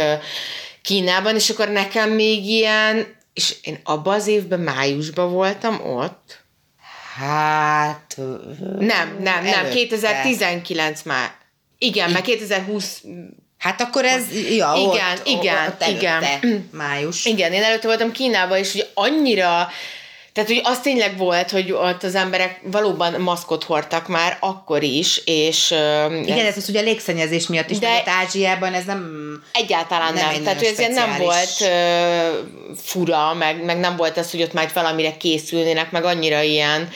Kínában, 0.82 1.34
és 1.34 1.50
akkor 1.50 1.68
nekem 1.68 2.10
még 2.10 2.46
ilyen, 2.46 3.16
és 3.38 3.56
én 3.62 3.78
abban 3.84 4.14
az 4.14 4.26
évben, 4.26 4.60
májusban 4.60 5.32
voltam 5.32 5.80
ott. 5.86 6.44
Hát... 7.14 8.16
Nem, 8.78 9.16
nem, 9.18 9.18
nem, 9.20 9.46
előtte. 9.46 9.74
2019 9.74 11.02
már. 11.02 11.34
Igen, 11.78 12.10
mert 12.10 12.24
2020 12.24 13.02
Hát 13.58 13.80
akkor 13.80 14.04
ez, 14.04 14.22
ja, 14.32 14.72
Igen, 14.76 15.18
ott, 15.18 15.26
igen, 15.26 15.66
ott 15.66 15.82
előtte, 15.82 15.90
igen. 15.90 16.68
május. 16.72 17.24
Igen, 17.24 17.52
én 17.52 17.62
előtte 17.62 17.86
voltam 17.86 18.12
Kínában, 18.12 18.58
és 18.58 18.74
ugye 18.74 18.84
annyira, 18.94 19.68
tehát 20.38 20.52
hogy 20.52 20.72
az 20.72 20.80
tényleg 20.80 21.16
volt, 21.16 21.50
hogy 21.50 21.72
ott 21.72 22.02
az 22.02 22.14
emberek 22.14 22.60
valóban 22.62 23.20
maszkot 23.20 23.64
hordtak 23.64 24.08
már 24.08 24.36
akkor 24.40 24.82
is, 24.82 25.22
és 25.24 25.70
Igen, 26.22 26.46
ez 26.46 26.56
az 26.56 26.68
ugye 26.68 26.80
a 26.80 26.82
légszennyezés 26.82 27.46
miatt 27.46 27.70
is, 27.70 27.78
De- 27.78 27.96
ott 27.98 28.08
Ázsiában 28.08 28.74
ez 28.74 28.84
nem... 28.84 29.42
egyáltalán 29.52 30.14
Nem 30.14 30.30
nem. 30.32 30.42
Tehát, 30.42 30.58
hogy 30.58 30.66
ez 30.66 30.78
ilyen 30.78 30.92
nem 30.92 31.16
volt 31.18 31.48
speciális. 31.48 32.36
ö, 32.70 32.72
fura, 32.82 33.34
meg, 33.34 33.64
meg 33.64 33.78
nem 33.78 33.96
volt 33.96 34.16
az, 34.16 34.30
hogy 34.30 34.42
ott 34.42 34.52
már 34.52 34.70
valamire 34.74 35.16
készülnének, 35.16 35.90
meg 35.90 36.04
annyira 36.04 36.42
ilyen, 36.42 36.88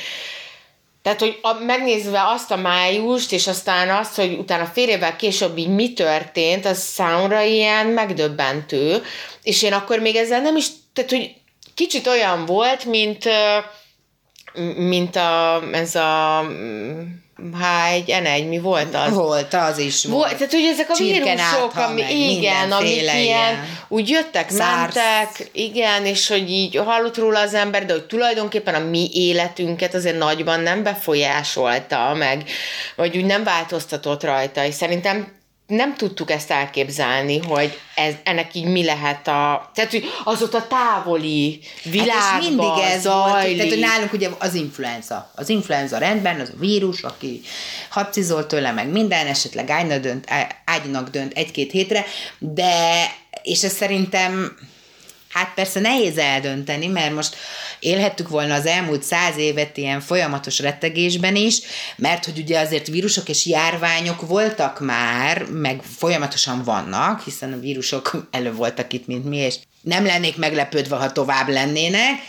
tehát, 1.03 1.21
hogy 1.21 1.39
a, 1.43 1.53
megnézve 1.53 2.23
azt 2.27 2.51
a 2.51 2.57
májust, 2.57 3.33
és 3.33 3.47
aztán 3.47 3.91
azt, 3.91 4.15
hogy 4.15 4.33
utána 4.39 4.65
fél 4.65 4.89
évvel 4.89 5.17
később 5.17 5.59
így 5.59 5.69
mi 5.69 5.93
történt, 5.93 6.67
az 6.67 6.79
számomra 6.79 7.41
ilyen 7.43 7.87
megdöbbentő, 7.87 9.03
és 9.43 9.63
én 9.63 9.73
akkor 9.73 9.99
még 9.99 10.17
ezzel 10.17 10.41
nem 10.41 10.57
is, 10.57 10.67
tehát, 10.93 11.11
hogy 11.11 11.35
kicsit 11.75 12.07
olyan 12.07 12.47
volt, 12.47 12.85
mint, 12.85 13.29
mint 14.77 15.17
a, 15.17 15.63
ez 15.73 15.95
a 15.95 16.45
H1N1, 17.51 18.49
mi 18.49 18.59
volt 18.59 18.95
az? 18.95 19.15
Volt, 19.15 19.55
az 19.55 19.79
is 19.79 20.05
volt. 20.05 20.17
Volt, 20.17 20.37
tehát 20.37 20.53
hogy 20.53 20.65
ezek 20.65 20.91
a 20.91 20.95
Csirkenátha, 20.95 21.57
vírusok, 21.57 21.77
ami, 21.77 22.01
meg 22.01 22.11
igen, 22.11 22.73
amik 22.73 23.01
ilyen, 23.01 23.17
ilyen. 23.17 23.65
úgy 23.89 24.09
jöttek, 24.09 24.51
SARS. 24.51 24.61
mentek, 24.61 25.49
igen, 25.53 26.07
és 26.07 26.29
hogy 26.29 26.51
így 26.51 26.77
hallott 26.77 27.17
róla 27.17 27.41
az 27.41 27.55
ember, 27.55 27.87
de 27.87 27.93
hogy 27.93 28.05
tulajdonképpen 28.05 28.75
a 28.75 28.79
mi 28.79 29.11
életünket 29.13 29.95
azért 29.95 30.19
nagyban 30.19 30.61
nem 30.61 30.83
befolyásolta, 30.83 32.15
meg, 32.15 32.45
vagy 32.97 33.17
úgy 33.17 33.25
nem 33.25 33.45
változtatott 33.45 34.23
rajta, 34.23 34.65
és 34.65 34.75
szerintem 34.75 35.41
nem 35.73 35.95
tudtuk 35.97 36.31
ezt 36.31 36.51
elképzelni, 36.51 37.39
hogy 37.39 37.79
ez, 37.95 38.15
ennek 38.25 38.55
így 38.55 38.65
mi 38.65 38.85
lehet 38.85 39.29
a... 39.29 39.71
Tehát, 39.75 39.91
hogy 39.91 40.05
az 40.25 40.43
ott 40.43 40.55
a 40.55 40.67
távoli 40.67 41.61
világban 41.83 42.17
hát 42.17 42.43
és 42.43 42.49
mindig 42.49 42.69
ez 42.85 43.05
volt, 43.05 43.29
zajlik. 43.29 43.57
tehát 43.57 43.73
hogy 43.73 43.81
nálunk 43.81 44.13
ugye 44.13 44.29
az 44.39 44.55
influenza. 44.55 45.31
Az 45.35 45.49
influenza 45.49 45.99
rendben, 45.99 46.41
az 46.41 46.49
a 46.49 46.59
vírus, 46.59 47.03
aki 47.03 47.41
habcizol 47.91 48.47
tőle 48.47 48.73
meg 48.73 48.89
minden, 48.89 49.27
esetleg 49.27 49.71
ágynak 49.71 50.01
dönt, 50.01 50.27
ágynak 50.65 51.09
dönt 51.09 51.33
egy-két 51.33 51.71
hétre, 51.71 52.05
de, 52.39 53.05
és 53.43 53.63
ez 53.63 53.73
szerintem 53.73 54.57
Hát 55.33 55.55
persze 55.55 55.81
nehéz 55.81 56.19
eldönteni, 56.19 56.87
mert 56.87 57.15
most 57.15 57.37
élhettük 57.81 58.29
volna 58.29 58.55
az 58.55 58.67
elmúlt 58.67 59.03
száz 59.03 59.37
évet 59.37 59.77
ilyen 59.77 60.01
folyamatos 60.01 60.59
rettegésben 60.59 61.37
is, 61.37 61.61
mert 61.97 62.25
hogy 62.25 62.39
ugye 62.39 62.61
azért 62.61 62.87
vírusok 62.87 63.29
és 63.29 63.47
járványok 63.47 64.27
voltak 64.29 64.81
már, 64.81 65.47
meg 65.51 65.83
folyamatosan 65.97 66.63
vannak, 66.65 67.21
hiszen 67.21 67.53
a 67.53 67.59
vírusok 67.59 68.11
elő 68.31 68.53
voltak 68.53 68.93
itt, 68.93 69.07
mint 69.07 69.25
mi, 69.25 69.37
és 69.37 69.57
nem 69.81 70.05
lennék 70.05 70.37
meglepődve, 70.37 70.97
ha 70.97 71.13
tovább 71.13 71.49
lennének, 71.49 72.21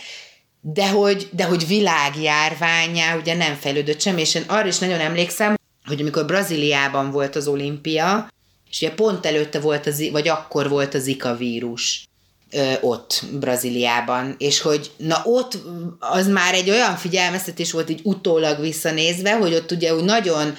de 0.60 0.88
hogy, 0.88 1.28
de 1.32 1.44
hogy 1.44 1.66
világjárványá 1.66 3.16
ugye 3.16 3.34
nem 3.34 3.54
fejlődött 3.54 4.00
sem, 4.00 4.18
és 4.18 4.34
én 4.34 4.44
arra 4.46 4.66
is 4.66 4.78
nagyon 4.78 5.00
emlékszem, 5.00 5.58
hogy 5.86 6.00
amikor 6.00 6.24
Brazíliában 6.24 7.10
volt 7.10 7.36
az 7.36 7.46
olimpia, 7.46 8.32
és 8.70 8.80
ugye 8.80 8.90
pont 8.90 9.26
előtte 9.26 9.60
volt, 9.60 9.86
az, 9.86 10.10
vagy 10.10 10.28
akkor 10.28 10.68
volt 10.68 10.94
a 10.94 10.98
Zika 10.98 11.36
vírus 11.36 12.04
ott 12.80 13.22
Brazíliában, 13.32 14.34
és 14.38 14.60
hogy 14.60 14.90
na 14.96 15.20
ott 15.24 15.58
az 15.98 16.26
már 16.26 16.54
egy 16.54 16.70
olyan 16.70 16.96
figyelmeztetés 16.96 17.72
volt 17.72 17.90
így 17.90 18.00
utólag 18.02 18.60
visszanézve, 18.60 19.36
hogy 19.36 19.54
ott 19.54 19.70
ugye 19.70 19.94
úgy 19.94 20.04
nagyon 20.04 20.56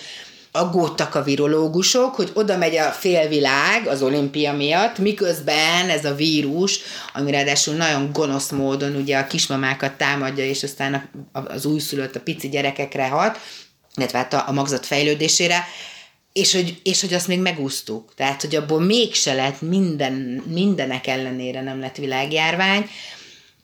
aggódtak 0.56 1.16
a 1.16 1.24
virológusok, 1.24 2.16
hogy 2.16 2.32
oda 2.34 2.58
megy 2.58 2.76
a 2.76 2.92
félvilág 2.92 3.88
az 3.88 4.02
olimpia 4.02 4.54
miatt, 4.54 4.98
miközben 4.98 5.90
ez 5.90 6.06
a 6.06 6.16
vírus, 6.16 6.80
ami 7.14 7.32
ráadásul 7.32 7.76
nagyon 7.76 8.12
gonosz 8.12 8.50
módon 8.50 8.96
ugye 8.96 9.18
a 9.18 9.28
kismamákat 9.28 9.94
támadja, 9.94 10.46
és 10.46 10.64
aztán 10.64 11.10
az 11.32 11.66
újszülött, 11.66 12.16
a 12.16 12.20
pici 12.20 12.50
gyerekekre 12.50 13.08
hat, 13.08 13.40
illetve 13.96 14.18
hát 14.18 14.34
a, 14.34 14.44
a 14.48 14.52
magzat 14.52 14.86
fejlődésére, 14.86 15.64
és 16.36 16.54
hogy, 16.54 16.80
és 16.84 17.02
hogy 17.02 17.14
azt 17.14 17.28
még 17.28 17.40
megúsztuk. 17.40 18.14
Tehát, 18.16 18.42
hogy 18.42 18.56
abból 18.56 18.80
mégse 18.80 19.34
lett 19.34 19.62
minden, 19.62 20.14
mindenek 20.48 21.08
ellenére 21.08 21.62
nem 21.62 21.80
lett 21.80 21.96
világjárvány. 21.96 22.90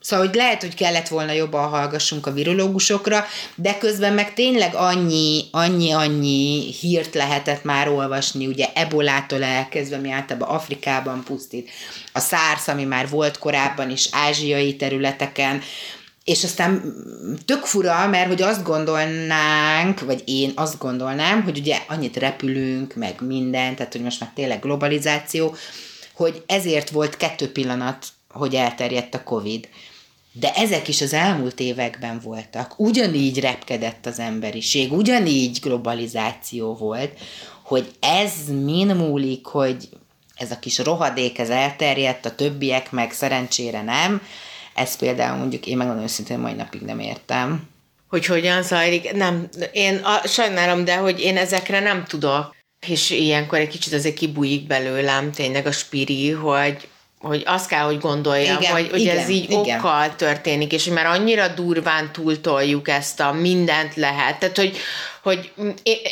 Szóval, 0.01 0.26
hogy 0.26 0.36
lehet, 0.36 0.61
hogy 0.61 0.76
kellett 0.76 1.07
volna 1.07 1.32
jobban 1.32 1.69
hallgassunk 1.69 2.28
a 2.28 2.32
virológusokra, 2.32 3.26
de 3.55 3.78
közben 3.78 4.13
meg 4.13 4.34
tényleg 4.34 4.76
annyi, 4.76 5.45
annyi, 5.51 5.91
annyi 5.91 6.74
hírt 6.80 7.13
lehetett 7.13 7.63
már 7.63 7.89
olvasni, 7.89 8.47
ugye 8.47 8.67
ebolától 8.74 9.43
elkezdve, 9.43 9.95
ami 9.95 10.11
általában 10.11 10.55
Afrikában 10.55 11.24
pusztít, 11.24 11.69
a 12.13 12.19
SARS, 12.19 12.67
ami 12.67 12.84
már 12.84 13.09
volt 13.09 13.38
korábban 13.38 13.89
is 13.89 14.07
ázsiai 14.11 14.76
területeken, 14.76 15.61
és 16.24 16.43
aztán 16.43 16.95
tök 17.45 17.65
fura, 17.65 18.07
mert 18.07 18.28
hogy 18.28 18.41
azt 18.41 18.63
gondolnánk, 18.63 19.99
vagy 19.99 20.24
én 20.26 20.51
azt 20.55 20.78
gondolnám, 20.78 21.43
hogy 21.43 21.57
ugye 21.57 21.78
annyit 21.88 22.17
repülünk, 22.17 22.95
meg 22.95 23.15
minden, 23.22 23.76
tehát 23.76 23.91
hogy 23.91 24.01
most 24.01 24.19
már 24.19 24.32
tényleg 24.36 24.59
globalizáció, 24.59 25.55
hogy 26.13 26.43
ezért 26.45 26.89
volt 26.89 27.17
kettő 27.17 27.51
pillanat, 27.51 28.07
hogy 28.30 28.55
elterjedt 28.55 29.13
a 29.13 29.24
Covid. 29.24 29.67
De 30.34 30.53
ezek 30.53 30.88
is 30.88 31.01
az 31.01 31.13
elmúlt 31.13 31.59
években 31.59 32.19
voltak. 32.19 32.80
Ugyanígy 32.80 33.39
repkedett 33.39 34.05
az 34.05 34.19
emberiség, 34.19 34.91
ugyanígy 34.91 35.59
globalizáció 35.61 36.76
volt, 36.76 37.19
hogy 37.63 37.91
ez 37.99 38.32
min 38.63 38.88
múlik, 38.88 39.45
hogy 39.45 39.89
ez 40.36 40.51
a 40.51 40.59
kis 40.59 40.78
rohadék, 40.78 41.39
ez 41.39 41.49
elterjedt, 41.49 42.26
a 42.26 42.36
többiek 42.36 42.91
meg 42.91 43.11
szerencsére 43.11 43.82
nem. 43.82 44.22
Ez 44.74 44.97
például 44.97 45.38
mondjuk 45.38 45.65
én 45.65 45.78
megmondom 45.78 46.03
őszintén, 46.03 46.39
mai 46.39 46.53
napig 46.53 46.82
nem 46.82 46.99
értem. 46.99 47.69
hogy 48.09 48.26
hogyan 48.26 48.63
zajlik. 48.63 49.13
Nem, 49.13 49.49
én 49.72 49.95
a, 49.95 50.28
sajnálom, 50.28 50.86
de 50.86 50.95
hogy 50.95 51.19
én 51.19 51.38
ezekre 51.38 51.80
nem 51.80 52.03
tudok. 52.05 52.55
És 52.88 53.09
ilyenkor 53.09 53.59
egy 53.59 53.67
kicsit 53.67 53.93
azért 53.93 54.15
kibújik 54.15 54.67
belőlem 54.67 55.32
tényleg 55.32 55.65
a 55.65 55.72
spiri, 55.72 56.32
hogy 56.32 56.89
hogy 57.22 57.43
azt 57.45 57.67
kell, 57.67 57.84
hogy 57.84 57.99
gondoljam, 57.99 58.61
igen, 58.61 58.72
hogy, 58.72 58.89
hogy 58.89 58.99
igen, 58.99 59.17
ez 59.17 59.30
így 59.30 59.49
igen. 59.49 59.80
okkal 59.80 60.15
történik, 60.15 60.74
és 60.74 60.86
már 60.86 61.05
annyira 61.05 61.47
durván 61.47 62.11
túltoljuk 62.11 62.88
ezt 62.88 63.19
a 63.19 63.32
mindent 63.32 63.95
lehet. 63.95 64.39
Tehát, 64.39 64.57
hogy, 64.57 64.78
hogy 65.24 65.51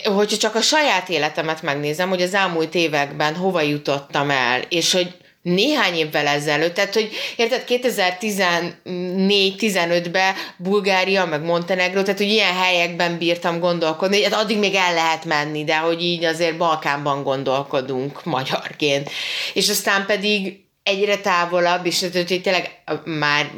hogyha 0.04 0.38
csak 0.38 0.56
a 0.56 0.62
saját 0.62 1.10
életemet 1.10 1.62
megnézem, 1.62 2.10
hogy 2.10 2.22
az 2.22 2.34
elmúlt 2.34 2.76
években 2.76 3.36
hova 3.36 3.62
jutottam 3.62 4.30
el, 4.30 4.62
és 4.70 4.94
hogy 4.94 5.16
néhány 5.42 5.96
évvel 5.96 6.28
ezelőtt, 6.28 6.74
tehát 6.74 6.94
hogy 6.94 7.10
érted, 7.36 7.64
2014-15-ben 7.68 10.34
Bulgária, 10.58 11.26
meg 11.26 11.44
Montenegro, 11.44 12.02
tehát 12.02 12.18
hogy 12.18 12.30
ilyen 12.30 12.56
helyekben 12.56 13.18
bírtam 13.18 13.60
gondolkodni, 13.60 14.24
hát 14.24 14.34
addig 14.34 14.58
még 14.58 14.76
el 14.76 14.94
lehet 14.94 15.26
menni, 15.26 15.64
de 15.64 15.78
hogy 15.78 16.04
így 16.04 16.24
azért 16.24 16.58
Balkánban 16.58 17.24
gondolkodunk 17.24 18.24
magyarként. 18.24 19.10
És 19.54 19.70
aztán 19.70 20.06
pedig 20.06 20.64
egyre 20.84 21.18
távolabb, 21.18 21.86
és 21.86 22.00
hogy 22.00 22.42
tényleg 22.44 22.82
már 23.04 23.50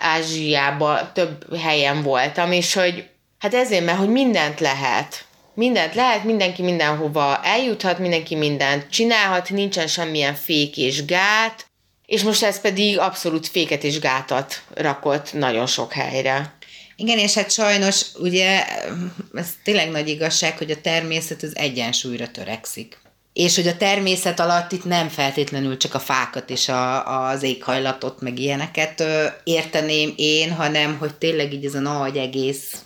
Ázsiában 0.00 1.10
több 1.14 1.58
helyen 1.58 2.02
voltam, 2.02 2.52
és 2.52 2.72
hogy 2.72 3.04
hát 3.38 3.54
ezért, 3.54 3.84
mert 3.84 3.98
hogy 3.98 4.08
mindent 4.08 4.60
lehet. 4.60 5.25
Mindent 5.56 5.94
lehet, 5.94 6.24
mindenki 6.24 6.62
mindenhova 6.62 7.40
eljuthat, 7.42 7.98
mindenki 7.98 8.34
mindent 8.34 8.90
csinálhat, 8.90 9.50
nincsen 9.50 9.86
semmilyen 9.86 10.34
fék 10.34 10.76
és 10.76 11.04
gát, 11.04 11.66
és 12.06 12.22
most 12.22 12.42
ez 12.42 12.60
pedig 12.60 12.98
abszolút 12.98 13.46
féket 13.46 13.84
és 13.84 13.98
gátat 13.98 14.62
rakott 14.74 15.32
nagyon 15.32 15.66
sok 15.66 15.92
helyre. 15.92 16.54
Igen, 16.96 17.18
és 17.18 17.34
hát 17.34 17.50
sajnos 17.50 18.02
ugye 18.18 18.64
ez 19.34 19.48
tényleg 19.64 19.90
nagy 19.90 20.08
igazság, 20.08 20.58
hogy 20.58 20.70
a 20.70 20.80
természet 20.80 21.42
az 21.42 21.56
egyensúlyra 21.56 22.30
törekszik 22.30 22.98
és 23.32 23.56
hogy 23.56 23.66
a 23.66 23.76
természet 23.76 24.40
alatt 24.40 24.72
itt 24.72 24.84
nem 24.84 25.08
feltétlenül 25.08 25.76
csak 25.76 25.94
a 25.94 25.98
fákat 25.98 26.50
és 26.50 26.68
a, 26.68 27.28
az 27.28 27.42
éghajlatot, 27.42 28.20
meg 28.20 28.38
ilyeneket 28.38 29.00
ö, 29.00 29.26
érteném 29.44 30.12
én, 30.16 30.52
hanem 30.52 30.98
hogy 30.98 31.14
tényleg 31.14 31.52
így 31.52 31.64
ez 31.64 31.74
a 31.74 31.80
nagy 31.80 32.16
egész, 32.16 32.85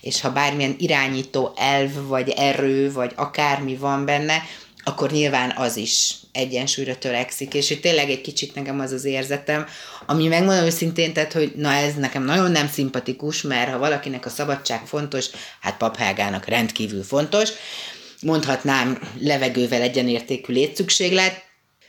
és 0.00 0.20
ha 0.20 0.30
bármilyen 0.30 0.76
irányító 0.78 1.52
elv, 1.56 2.06
vagy 2.06 2.28
erő, 2.28 2.92
vagy 2.92 3.12
akármi 3.16 3.76
van 3.76 4.04
benne, 4.04 4.42
akkor 4.84 5.10
nyilván 5.10 5.52
az 5.56 5.76
is 5.76 6.14
egyensúlyra 6.32 6.98
törekszik, 6.98 7.54
és 7.54 7.70
itt 7.70 7.82
tényleg 7.82 8.10
egy 8.10 8.20
kicsit 8.20 8.54
nekem 8.54 8.80
az 8.80 8.92
az 8.92 9.04
érzetem, 9.04 9.66
ami 10.06 10.26
megmondom 10.26 10.64
őszintén, 10.64 11.12
tehát, 11.12 11.32
hogy 11.32 11.52
na 11.56 11.72
ez 11.72 11.94
nekem 11.94 12.24
nagyon 12.24 12.50
nem 12.50 12.68
szimpatikus, 12.68 13.42
mert 13.42 13.70
ha 13.70 13.78
valakinek 13.78 14.26
a 14.26 14.30
szabadság 14.30 14.86
fontos, 14.86 15.26
hát 15.60 15.76
paphágának 15.76 16.46
rendkívül 16.46 17.02
fontos, 17.02 17.50
mondhatnám 18.22 18.98
levegővel 19.20 19.82
egyenértékű 19.82 20.52
létszükséglet, 20.52 21.44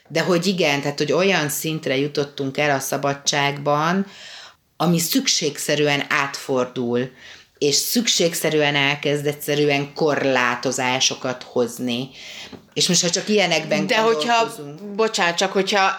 de 0.08 0.20
hogy 0.20 0.46
igen, 0.46 0.80
tehát 0.80 0.98
hogy 0.98 1.12
olyan 1.12 1.48
szintre 1.48 1.96
jutottunk 1.96 2.58
el 2.58 2.76
a 2.76 2.80
szabadságban, 2.80 4.06
ami 4.76 4.98
szükségszerűen 4.98 6.04
átfordul, 6.08 7.10
és 7.62 7.74
szükségszerűen 7.74 8.74
elkezd 8.74 9.26
egyszerűen 9.26 9.94
korlátozásokat 9.94 11.42
hozni. 11.42 12.10
És 12.74 12.88
most, 12.88 13.02
ha 13.02 13.10
csak 13.10 13.28
ilyenekben 13.28 13.86
De 13.86 13.98
hogyha, 13.98 14.54
bocsánat, 14.96 15.36
csak 15.36 15.52
hogyha 15.52 15.96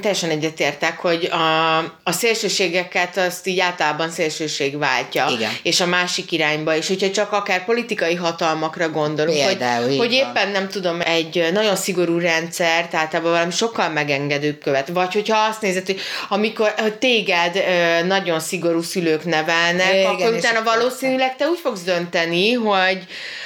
teljesen 0.00 0.30
egyetértek, 0.30 0.98
hogy 0.98 1.24
a, 1.24 1.78
a 2.02 2.12
szélsőségeket 2.12 3.16
azt 3.16 3.46
így 3.46 3.60
általában 3.60 4.10
szélsőség 4.10 4.78
váltja, 4.78 5.26
Igen. 5.36 5.50
és 5.62 5.80
a 5.80 5.86
másik 5.86 6.32
irányba 6.32 6.74
is. 6.74 6.90
Úgyhogy 6.90 7.12
csak 7.12 7.32
akár 7.32 7.64
politikai 7.64 8.14
hatalmakra 8.14 8.88
gondolunk, 8.88 9.46
Például, 9.46 9.88
hogy, 9.88 9.96
hogy 9.96 10.12
éppen 10.12 10.48
nem 10.48 10.68
tudom, 10.68 11.00
egy 11.00 11.48
nagyon 11.52 11.76
szigorú 11.76 12.18
rendszer, 12.18 12.88
tehát 12.88 13.18
valami 13.18 13.50
sokkal 13.50 13.88
megengedőbb 13.88 14.58
követ. 14.58 14.88
Vagy 14.88 15.12
hogyha 15.12 15.38
azt 15.38 15.60
nézed, 15.60 15.86
hogy 15.86 16.00
amikor 16.28 16.74
hogy 16.76 16.94
téged 16.94 17.64
nagyon 18.06 18.40
szigorú 18.40 18.82
szülők 18.82 19.24
nevelnek, 19.24 19.94
Igen, 19.94 20.06
akkor 20.06 20.32
utána 20.32 20.62
valószínűleg 20.62 21.36
te 21.36 21.46
úgy 21.46 21.58
fogsz 21.62 21.82
dönteni, 21.82 22.52
hogy 22.52 22.98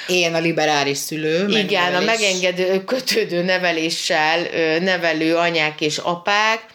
én 0.07 0.33
a 0.33 0.39
liberális 0.39 0.97
szülő. 0.97 1.47
Igen, 1.49 1.95
a 1.95 1.99
megengedő, 1.99 2.83
kötődő 2.83 3.41
neveléssel 3.43 4.47
nevelő 4.79 5.35
anyák 5.35 5.70
és 5.79 5.97
apák, 5.97 6.65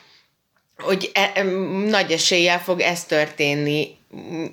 hogy 0.79 1.11
e, 1.15 1.43
nagy 1.89 2.13
eséllyel 2.13 2.61
fog 2.61 2.81
ez 2.81 3.05
történni 3.05 3.96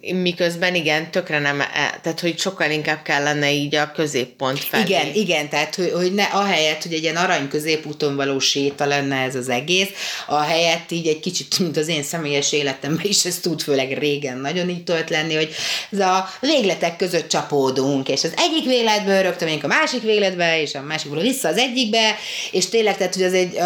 miközben 0.01 0.75
igen, 0.75 1.11
tökre 1.11 1.39
nem, 1.39 1.61
e, 1.61 1.99
tehát 2.01 2.19
hogy 2.19 2.39
sokkal 2.39 2.71
inkább 2.71 3.01
kellene 3.01 3.51
így 3.51 3.75
a 3.75 3.91
középpont 3.91 4.59
felé. 4.59 4.83
Igen, 4.83 5.13
igen, 5.13 5.49
tehát 5.49 5.75
hogy, 5.75 5.91
hogy 5.95 6.13
ne, 6.13 6.23
ahelyett, 6.23 6.83
hogy 6.83 6.93
egy 6.93 7.03
ilyen 7.03 7.15
arany 7.15 7.47
középúton 7.47 8.15
való 8.15 8.39
séta 8.39 8.85
lenne 8.85 9.15
ez 9.15 9.35
az 9.35 9.49
egész, 9.49 9.89
ahelyett 10.27 10.91
így 10.91 11.07
egy 11.07 11.19
kicsit, 11.19 11.59
mint 11.59 11.77
az 11.77 11.87
én 11.87 12.03
személyes 12.03 12.51
életemben 12.51 13.05
is, 13.05 13.25
ez 13.25 13.39
tud 13.39 13.61
főleg 13.61 13.97
régen 13.97 14.37
nagyon 14.37 14.69
így 14.69 14.83
tölt 14.83 15.09
lenni, 15.09 15.35
hogy 15.35 15.55
ez 15.91 15.99
a 15.99 16.29
végletek 16.39 16.95
között 16.95 17.27
csapódunk, 17.27 18.09
és 18.09 18.23
az 18.23 18.33
egyik 18.37 18.65
végletből 18.65 19.21
rögtön 19.21 19.59
a 19.61 19.67
másik 19.67 20.01
végletbe, 20.01 20.61
és 20.61 20.75
a 20.75 20.81
másikból 20.81 21.21
vissza 21.21 21.47
az 21.47 21.57
egyikbe, 21.57 22.15
és 22.51 22.69
tényleg, 22.69 22.97
tehát 22.97 23.13
hogy 23.13 23.23
az, 23.23 23.33
egy, 23.33 23.57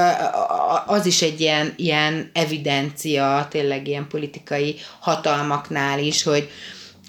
az 0.86 1.06
is 1.06 1.22
egy 1.22 1.42
ilyen, 1.42 1.74
ilyen 1.78 2.32
evidencia, 2.34 3.48
tényleg 3.50 3.88
ilyen 3.88 4.08
politikai 4.08 4.76
hatalmaknál, 5.00 5.77
annál 5.78 6.00
is, 6.00 6.24
hogy, 6.24 6.50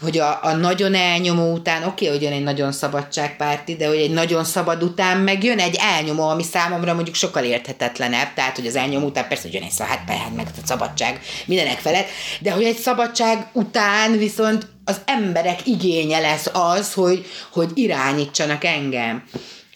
hogy 0.01 0.19
a, 0.19 0.39
a 0.43 0.53
nagyon 0.53 0.95
elnyomó 0.95 1.53
után, 1.53 1.83
oké, 1.83 1.89
okay, 1.89 2.09
hogy 2.09 2.23
jön 2.23 2.37
egy 2.37 2.43
nagyon 2.43 2.73
szabadságpárti, 2.73 3.77
de 3.77 3.87
hogy 3.87 3.97
egy 3.97 4.11
nagyon 4.11 4.45
szabad 4.45 4.83
után 4.83 5.19
meg 5.19 5.45
jön 5.45 5.59
egy 5.59 5.77
elnyomó, 5.81 6.29
ami 6.29 6.43
számomra 6.43 6.95
mondjuk 6.95 7.16
sokkal 7.16 7.45
érthetetlenebb, 7.45 8.35
tehát 8.35 8.57
hogy 8.57 8.66
az 8.66 8.77
elnyomó 8.77 9.07
után 9.07 9.29
persze, 9.29 9.43
hogy 9.43 9.55
jön 9.55 9.62
egy 9.62 9.71
szabad, 9.71 9.93
hát, 9.93 10.19
hát 10.19 10.35
meg 10.37 10.47
a 10.47 10.66
szabadság 10.66 11.21
mindenek 11.47 11.79
felett, 11.79 12.09
de 12.41 12.51
hogy 12.51 12.64
egy 12.64 12.77
szabadság 12.77 13.47
után 13.53 14.19
viszont 14.19 14.66
az 14.85 15.01
emberek 15.05 15.66
igénye 15.66 16.19
lesz 16.19 16.51
az, 16.53 16.93
hogy, 16.93 17.27
hogy 17.53 17.71
irányítsanak 17.75 18.64
engem. 18.64 19.25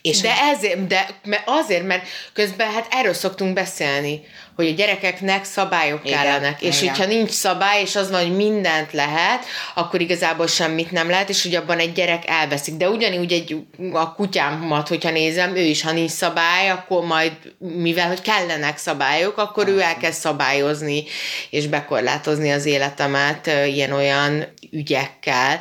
És 0.03 0.21
de 0.21 0.33
ezért, 0.55 0.87
de 0.87 1.07
azért, 1.45 1.87
mert 1.87 2.07
közben 2.33 2.71
hát 2.71 2.87
erről 2.91 3.15
szoktunk 3.15 3.55
beszélni, 3.55 4.21
hogy 4.57 4.67
a 4.67 4.71
gyerekeknek 4.75 5.45
szabályok 5.45 6.01
igen, 6.05 6.23
kellenek, 6.23 6.63
és 6.63 6.83
igen. 6.83 6.95
hogyha 6.95 7.11
nincs 7.11 7.31
szabály, 7.31 7.81
és 7.81 7.97
az 7.97 8.11
van, 8.11 8.21
hogy 8.21 8.37
mindent 8.37 8.93
lehet, 8.93 9.45
akkor 9.75 10.01
igazából 10.01 10.47
semmit 10.47 10.91
nem 10.91 11.11
lehet, 11.11 11.29
és 11.29 11.43
hogy 11.43 11.55
abban 11.55 11.79
egy 11.79 11.93
gyerek 11.93 12.23
elveszik. 12.27 12.75
De 12.75 12.89
ugyanúgy 12.89 13.33
egy, 13.33 13.57
a 13.93 14.15
kutyámat, 14.15 14.89
hogyha 14.89 15.11
nézem, 15.11 15.57
ő 15.57 15.61
is, 15.61 15.83
ha 15.83 15.93
nincs 15.93 16.11
szabály, 16.11 16.71
akkor 16.71 17.05
majd, 17.05 17.33
mivel 17.59 18.09
hogy 18.09 18.23
kellenek 18.23 18.79
szabályok, 18.79 19.39
akkor 19.39 19.69
ő 19.69 19.81
elkezd 19.81 20.21
szabályozni, 20.21 21.05
és 21.51 21.67
bekorlátozni 21.67 22.51
az 22.51 22.65
életemet 22.65 23.47
ilyen-olyan 23.47 24.45
ügyekkel. 24.71 25.61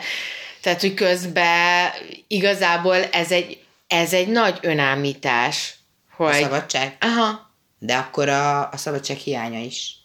Tehát, 0.62 0.82
hogy 0.82 0.94
közben 0.94 1.90
igazából 2.28 2.96
ez 2.96 3.32
egy, 3.32 3.61
ez 3.92 4.14
egy 4.14 4.28
nagy 4.28 4.60
önállítás. 4.62 5.76
Hogy... 6.16 6.28
A 6.28 6.34
szabadság? 6.34 6.98
Aha 7.00 7.50
de 7.84 7.96
akkor 7.96 8.30
a, 8.30 8.70
a 8.70 8.78
szabadság 8.78 9.18
hiánya 9.18 9.60
is. 9.60 9.96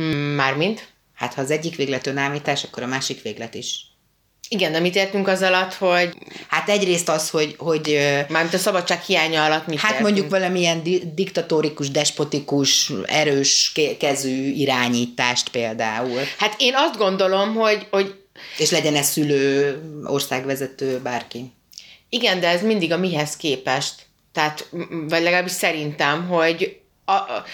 Mm, 0.00 0.34
mármint? 0.34 0.88
Hát 1.14 1.34
ha 1.34 1.40
az 1.40 1.50
egyik 1.50 1.76
véglet 1.76 2.06
önállítás, 2.06 2.64
akkor 2.64 2.82
a 2.82 2.86
másik 2.86 3.22
véglet 3.22 3.54
is. 3.54 3.86
Igen, 4.48 4.72
de 4.72 4.80
mit 4.80 4.94
értünk 4.94 5.28
az 5.28 5.42
alatt, 5.42 5.74
hogy... 5.74 6.16
Hát 6.48 6.68
egyrészt 6.68 7.08
az, 7.08 7.30
hogy... 7.30 7.54
hogy 7.58 7.98
Mármint 8.28 8.54
a 8.54 8.58
szabadság 8.58 9.00
hiánya 9.00 9.44
alatt 9.44 9.66
mit 9.66 9.78
Hát 9.78 9.90
értünk? 9.90 10.08
mondjuk 10.08 10.30
valamilyen 10.30 10.82
di- 10.82 11.14
diktatórikus, 11.14 11.90
despotikus, 11.90 12.92
erős 13.06 13.72
kezű 13.98 14.50
irányítást 14.50 15.48
például. 15.48 16.20
Hát 16.38 16.54
én 16.58 16.74
azt 16.76 16.96
gondolom, 16.96 17.54
hogy... 17.54 17.86
hogy 17.90 18.14
és 18.58 18.70
legyen 18.70 18.94
ez 18.94 19.08
szülő, 19.08 19.78
országvezető, 20.04 20.98
bárki. 20.98 21.52
Igen, 22.08 22.40
de 22.40 22.48
ez 22.48 22.62
mindig 22.62 22.92
a 22.92 22.98
mihez 22.98 23.36
képest. 23.36 23.94
Tehát, 24.32 24.68
vagy 25.08 25.22
legalábbis 25.22 25.52
szerintem, 25.52 26.28
hogy 26.28 26.80
a, 27.04 27.12
a, 27.12 27.44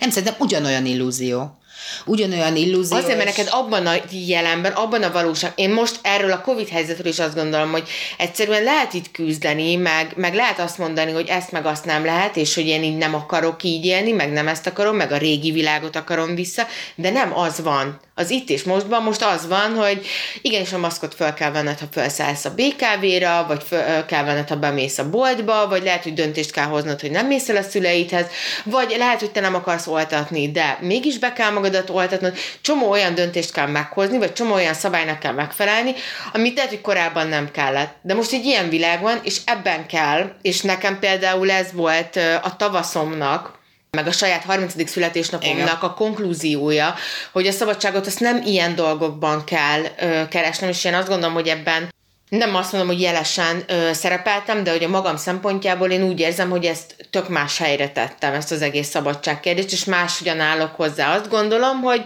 nem 0.00 0.10
szerintem 0.10 0.34
ugyanolyan 0.38 0.86
illúzió. 0.86 1.56
Ugyanolyan 2.04 2.56
illúzió. 2.56 2.96
Azért, 2.96 3.16
mert 3.16 3.36
neked 3.36 3.48
abban 3.50 3.86
a 3.86 3.94
jelenben, 4.10 4.72
abban 4.72 5.02
a 5.02 5.12
valóság, 5.12 5.52
én 5.54 5.70
most 5.70 5.98
erről 6.02 6.32
a 6.32 6.40
Covid 6.40 6.68
helyzetről 6.68 7.12
is 7.12 7.18
azt 7.18 7.34
gondolom, 7.34 7.70
hogy 7.70 7.88
egyszerűen 8.18 8.62
lehet 8.62 8.94
itt 8.94 9.10
küzdeni, 9.10 9.76
meg, 9.76 10.12
meg 10.16 10.34
lehet 10.34 10.58
azt 10.58 10.78
mondani, 10.78 11.12
hogy 11.12 11.28
ezt 11.28 11.52
meg 11.52 11.66
azt 11.66 11.84
nem 11.84 12.04
lehet, 12.04 12.36
és 12.36 12.54
hogy 12.54 12.66
én 12.66 12.82
így 12.82 12.96
nem 12.96 13.14
akarok 13.14 13.62
így 13.62 13.84
élni, 13.84 14.12
meg 14.12 14.32
nem 14.32 14.48
ezt 14.48 14.66
akarom, 14.66 14.96
meg 14.96 15.12
a 15.12 15.16
régi 15.16 15.50
világot 15.50 15.96
akarom 15.96 16.34
vissza, 16.34 16.66
de 16.94 17.10
nem 17.10 17.38
az 17.38 17.60
van. 17.62 18.00
Az 18.14 18.30
itt 18.30 18.48
és 18.48 18.62
mostban 18.62 19.02
most 19.02 19.22
az 19.22 19.48
van, 19.48 19.74
hogy 19.74 20.06
igenis 20.42 20.72
a 20.72 20.78
maszkot 20.78 21.14
fel 21.14 21.34
kell 21.34 21.50
venned, 21.50 21.78
ha 21.78 21.86
felszállsz 21.90 22.44
a 22.44 22.54
BKV-ra, 22.54 23.44
vagy 23.48 23.62
fel 23.62 24.04
kell 24.04 24.24
venned, 24.24 24.48
ha 24.48 24.56
bemész 24.56 24.98
a 24.98 25.10
boltba, 25.10 25.68
vagy 25.68 25.82
lehet, 25.82 26.02
hogy 26.02 26.14
döntést 26.14 26.50
kell 26.50 26.64
hoznod, 26.64 27.00
hogy 27.00 27.10
nem 27.10 27.26
mész 27.26 27.48
el 27.48 27.56
a 27.56 27.62
szüleidhez, 27.62 28.26
vagy 28.64 28.94
lehet, 28.98 29.20
hogy 29.20 29.30
te 29.30 29.40
nem 29.40 29.54
akarsz 29.54 29.86
oltatni, 29.86 30.50
de 30.50 30.78
mégis 30.80 31.18
be 31.18 31.32
kell 31.32 31.50
magad 31.50 31.72
oldat 31.72 31.90
oltatnod, 31.90 32.36
csomó 32.60 32.90
olyan 32.90 33.14
döntést 33.14 33.52
kell 33.52 33.66
meghozni, 33.66 34.18
vagy 34.18 34.32
csomó 34.32 34.54
olyan 34.54 34.74
szabálynak 34.74 35.18
kell 35.18 35.32
megfelelni, 35.32 35.94
amit 36.32 36.54
lehet, 36.54 36.70
hogy 36.70 36.80
korábban 36.80 37.26
nem 37.26 37.50
kellett. 37.50 37.96
De 38.02 38.14
most 38.14 38.32
egy 38.32 38.44
ilyen 38.44 38.68
világ 38.68 39.00
van, 39.00 39.20
és 39.22 39.36
ebben 39.44 39.86
kell, 39.86 40.32
és 40.42 40.60
nekem 40.60 40.98
például 40.98 41.50
ez 41.50 41.72
volt 41.72 42.16
a 42.42 42.56
tavaszomnak, 42.56 43.60
meg 43.96 44.06
a 44.06 44.12
saját 44.12 44.44
30. 44.44 44.90
születésnapomnak 44.90 45.56
Igen. 45.56 45.76
a 45.80 45.94
konklúziója, 45.94 46.94
hogy 47.32 47.46
a 47.46 47.52
szabadságot 47.52 48.06
azt 48.06 48.20
nem 48.20 48.42
ilyen 48.44 48.74
dolgokban 48.74 49.44
kell 49.44 49.82
ö, 49.98 50.28
keresnem, 50.28 50.68
és 50.68 50.84
én 50.84 50.94
azt 50.94 51.08
gondolom, 51.08 51.34
hogy 51.34 51.48
ebben 51.48 51.94
nem 52.28 52.54
azt 52.54 52.72
mondom, 52.72 52.90
hogy 52.90 53.00
jelesen 53.00 53.64
ö, 53.66 53.92
szerepeltem, 53.92 54.64
de 54.64 54.70
hogy 54.70 54.84
a 54.84 54.88
magam 54.88 55.16
szempontjából 55.16 55.90
én 55.90 56.02
úgy 56.02 56.20
érzem, 56.20 56.50
hogy 56.50 56.64
ezt 56.64 57.08
tök 57.10 57.28
más 57.28 57.58
helyre 57.58 57.90
tettem, 57.90 58.34
ezt 58.34 58.52
az 58.52 58.62
egész 58.62 58.88
szabadságkérdést, 58.88 59.72
és 59.72 59.84
máshogyan 59.84 60.40
állok 60.40 60.74
hozzá. 60.74 61.14
Azt 61.16 61.28
gondolom, 61.28 61.80
hogy 61.80 62.04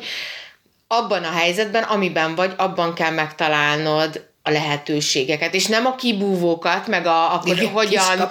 abban 0.87 1.24
a 1.24 1.30
helyzetben, 1.30 1.82
amiben 1.82 2.34
vagy, 2.34 2.55
abban 2.57 2.95
kell 2.95 3.12
megtalálnod 3.12 4.26
a 4.43 4.51
lehetőségeket, 4.51 5.55
és 5.55 5.66
nem 5.66 5.87
a 5.87 5.95
kibúvókat, 5.95 6.87
meg 6.87 7.07
a, 7.07 7.34
akkor 7.34 7.57
igen, 7.57 7.72
hogyan, 7.72 8.30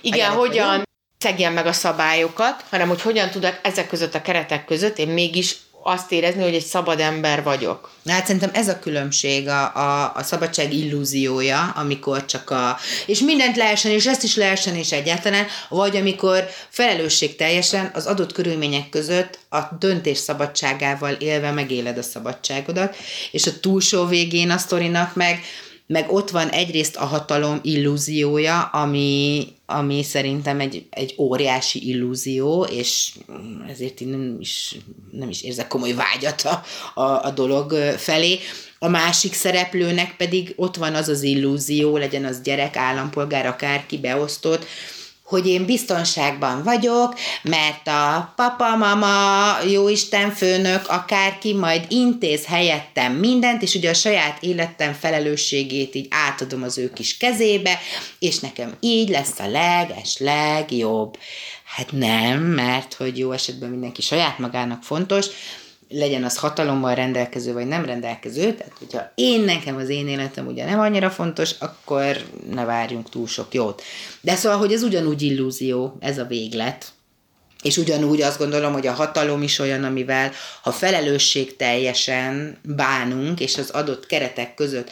igen, 0.00 0.30
hogyan 0.30 0.84
szegjen 1.24 1.52
meg 1.52 1.66
a 1.66 1.72
szabályokat, 1.72 2.64
hanem 2.70 2.88
hogy 2.88 3.02
hogyan 3.02 3.30
tudok 3.30 3.58
ezek 3.62 3.88
között 3.88 4.14
a 4.14 4.22
keretek 4.22 4.64
között 4.64 4.98
én 4.98 5.08
mégis 5.08 5.56
azt 5.82 6.12
érezni, 6.12 6.42
hogy 6.42 6.54
egy 6.54 6.64
szabad 6.64 7.00
ember 7.00 7.42
vagyok. 7.42 7.90
Na, 8.02 8.12
hát 8.12 8.26
szerintem 8.26 8.50
ez 8.52 8.68
a 8.68 8.78
különbség, 8.78 9.48
a, 9.48 9.76
a, 9.76 10.12
a 10.14 10.22
szabadság 10.22 10.72
illúziója, 10.72 11.72
amikor 11.76 12.24
csak 12.24 12.50
a... 12.50 12.78
És 13.06 13.18
mindent 13.20 13.56
lehessen, 13.56 13.90
és 13.90 14.06
ezt 14.06 14.22
is 14.22 14.36
lehessen, 14.36 14.74
és 14.74 14.92
egyáltalán, 14.92 15.46
vagy 15.68 15.96
amikor 15.96 16.48
felelősség 16.68 17.36
teljesen 17.36 17.90
az 17.94 18.06
adott 18.06 18.32
körülmények 18.32 18.88
között 18.88 19.38
a 19.48 19.58
döntés 19.78 20.18
szabadságával 20.18 21.12
élve 21.12 21.50
megéled 21.50 21.98
a 21.98 22.02
szabadságodat, 22.02 22.96
és 23.30 23.46
a 23.46 23.60
túlsó 23.60 24.04
végén 24.04 24.50
a 24.50 24.58
sztorinak 24.58 25.14
meg 25.14 25.40
meg 25.86 26.12
ott 26.12 26.30
van 26.30 26.48
egyrészt 26.48 26.96
a 26.96 27.04
hatalom 27.04 27.60
illúziója, 27.62 28.62
ami, 28.62 29.46
ami 29.66 30.02
szerintem 30.02 30.60
egy, 30.60 30.86
egy 30.90 31.14
óriási 31.18 31.88
illúzió, 31.88 32.62
és 32.62 33.12
ezért 33.68 34.00
én 34.00 34.08
nem 34.08 34.36
is, 34.40 34.76
nem 35.10 35.28
is 35.28 35.42
érzek 35.42 35.68
komoly 35.68 35.92
vágyat 35.92 36.42
a, 36.42 36.62
a, 37.00 37.24
a 37.24 37.30
dolog 37.30 37.72
felé. 37.96 38.38
A 38.78 38.88
másik 38.88 39.32
szereplőnek 39.32 40.16
pedig 40.16 40.52
ott 40.56 40.76
van 40.76 40.94
az 40.94 41.08
az 41.08 41.22
illúzió, 41.22 41.96
legyen 41.96 42.24
az 42.24 42.40
gyerek, 42.40 42.76
állampolgár, 42.76 43.46
akárki 43.46 43.98
beosztott, 43.98 44.66
hogy 45.34 45.46
én 45.46 45.64
biztonságban 45.64 46.62
vagyok, 46.62 47.14
mert 47.42 47.88
a 47.88 48.32
papa, 48.36 48.76
mama, 48.76 49.56
jóisten 49.70 50.30
főnök, 50.30 50.88
akárki 50.88 51.54
majd 51.54 51.84
intéz 51.88 52.46
helyettem 52.46 53.12
mindent, 53.12 53.62
és 53.62 53.74
ugye 53.74 53.90
a 53.90 53.94
saját 53.94 54.42
életem 54.42 54.92
felelősségét 54.92 55.94
így 55.94 56.06
átadom 56.10 56.62
az 56.62 56.78
ő 56.78 56.92
kis 56.92 57.16
kezébe, 57.16 57.78
és 58.18 58.38
nekem 58.38 58.74
így 58.80 59.08
lesz 59.08 59.38
a 59.38 59.48
leges, 59.48 60.18
legjobb. 60.18 61.18
Hát 61.64 61.92
nem, 61.92 62.40
mert 62.40 62.94
hogy 62.94 63.18
jó 63.18 63.32
esetben 63.32 63.70
mindenki 63.70 64.02
saját 64.02 64.38
magának 64.38 64.82
fontos, 64.82 65.26
legyen 65.94 66.24
az 66.24 66.36
hatalommal 66.36 66.94
rendelkező, 66.94 67.52
vagy 67.52 67.66
nem 67.66 67.84
rendelkező, 67.84 68.54
tehát 68.54 68.72
hogyha 68.78 69.12
én 69.14 69.40
nekem 69.40 69.76
az 69.76 69.88
én 69.88 70.08
életem 70.08 70.46
ugye 70.46 70.64
nem 70.64 70.80
annyira 70.80 71.10
fontos, 71.10 71.50
akkor 71.58 72.16
ne 72.50 72.64
várjunk 72.64 73.10
túl 73.10 73.26
sok 73.26 73.54
jót. 73.54 73.82
De 74.20 74.34
szóval, 74.36 74.58
hogy 74.58 74.72
ez 74.72 74.82
ugyanúgy 74.82 75.22
illúzió, 75.22 75.96
ez 76.00 76.18
a 76.18 76.24
véglet, 76.24 76.92
és 77.62 77.76
ugyanúgy 77.76 78.22
azt 78.22 78.38
gondolom, 78.38 78.72
hogy 78.72 78.86
a 78.86 78.92
hatalom 78.92 79.42
is 79.42 79.58
olyan, 79.58 79.84
amivel 79.84 80.32
ha 80.62 80.72
felelősség 80.72 81.56
teljesen 81.56 82.58
bánunk, 82.62 83.40
és 83.40 83.58
az 83.58 83.70
adott 83.70 84.06
keretek 84.06 84.54
között 84.54 84.90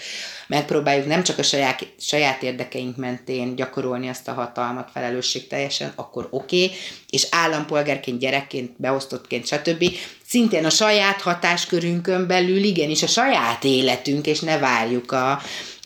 megpróbáljuk 0.53 1.07
nem 1.07 1.23
csak 1.23 1.39
a 1.39 1.43
saját, 1.43 1.87
saját 1.99 2.43
érdekeink 2.43 2.97
mentén 2.97 3.55
gyakorolni 3.55 4.09
azt 4.09 4.29
a 4.29 4.33
hatalmat 4.33 4.91
felelősség 4.93 5.47
teljesen, 5.47 5.93
akkor 5.95 6.29
oké, 6.31 6.65
okay, 6.65 6.77
és 7.11 7.27
állampolgárként, 7.31 8.19
gyerekként, 8.19 8.71
beosztottként, 8.77 9.47
stb. 9.47 9.85
Szintén 10.27 10.65
a 10.65 10.71
saját 10.71 11.21
hatáskörünkön 11.21 12.27
belül 12.27 12.63
igenis 12.63 13.03
a 13.03 13.07
saját 13.07 13.65
életünk, 13.65 14.27
és 14.27 14.41
ne 14.41 14.59
várjuk 14.59 15.13
a, 15.13 15.41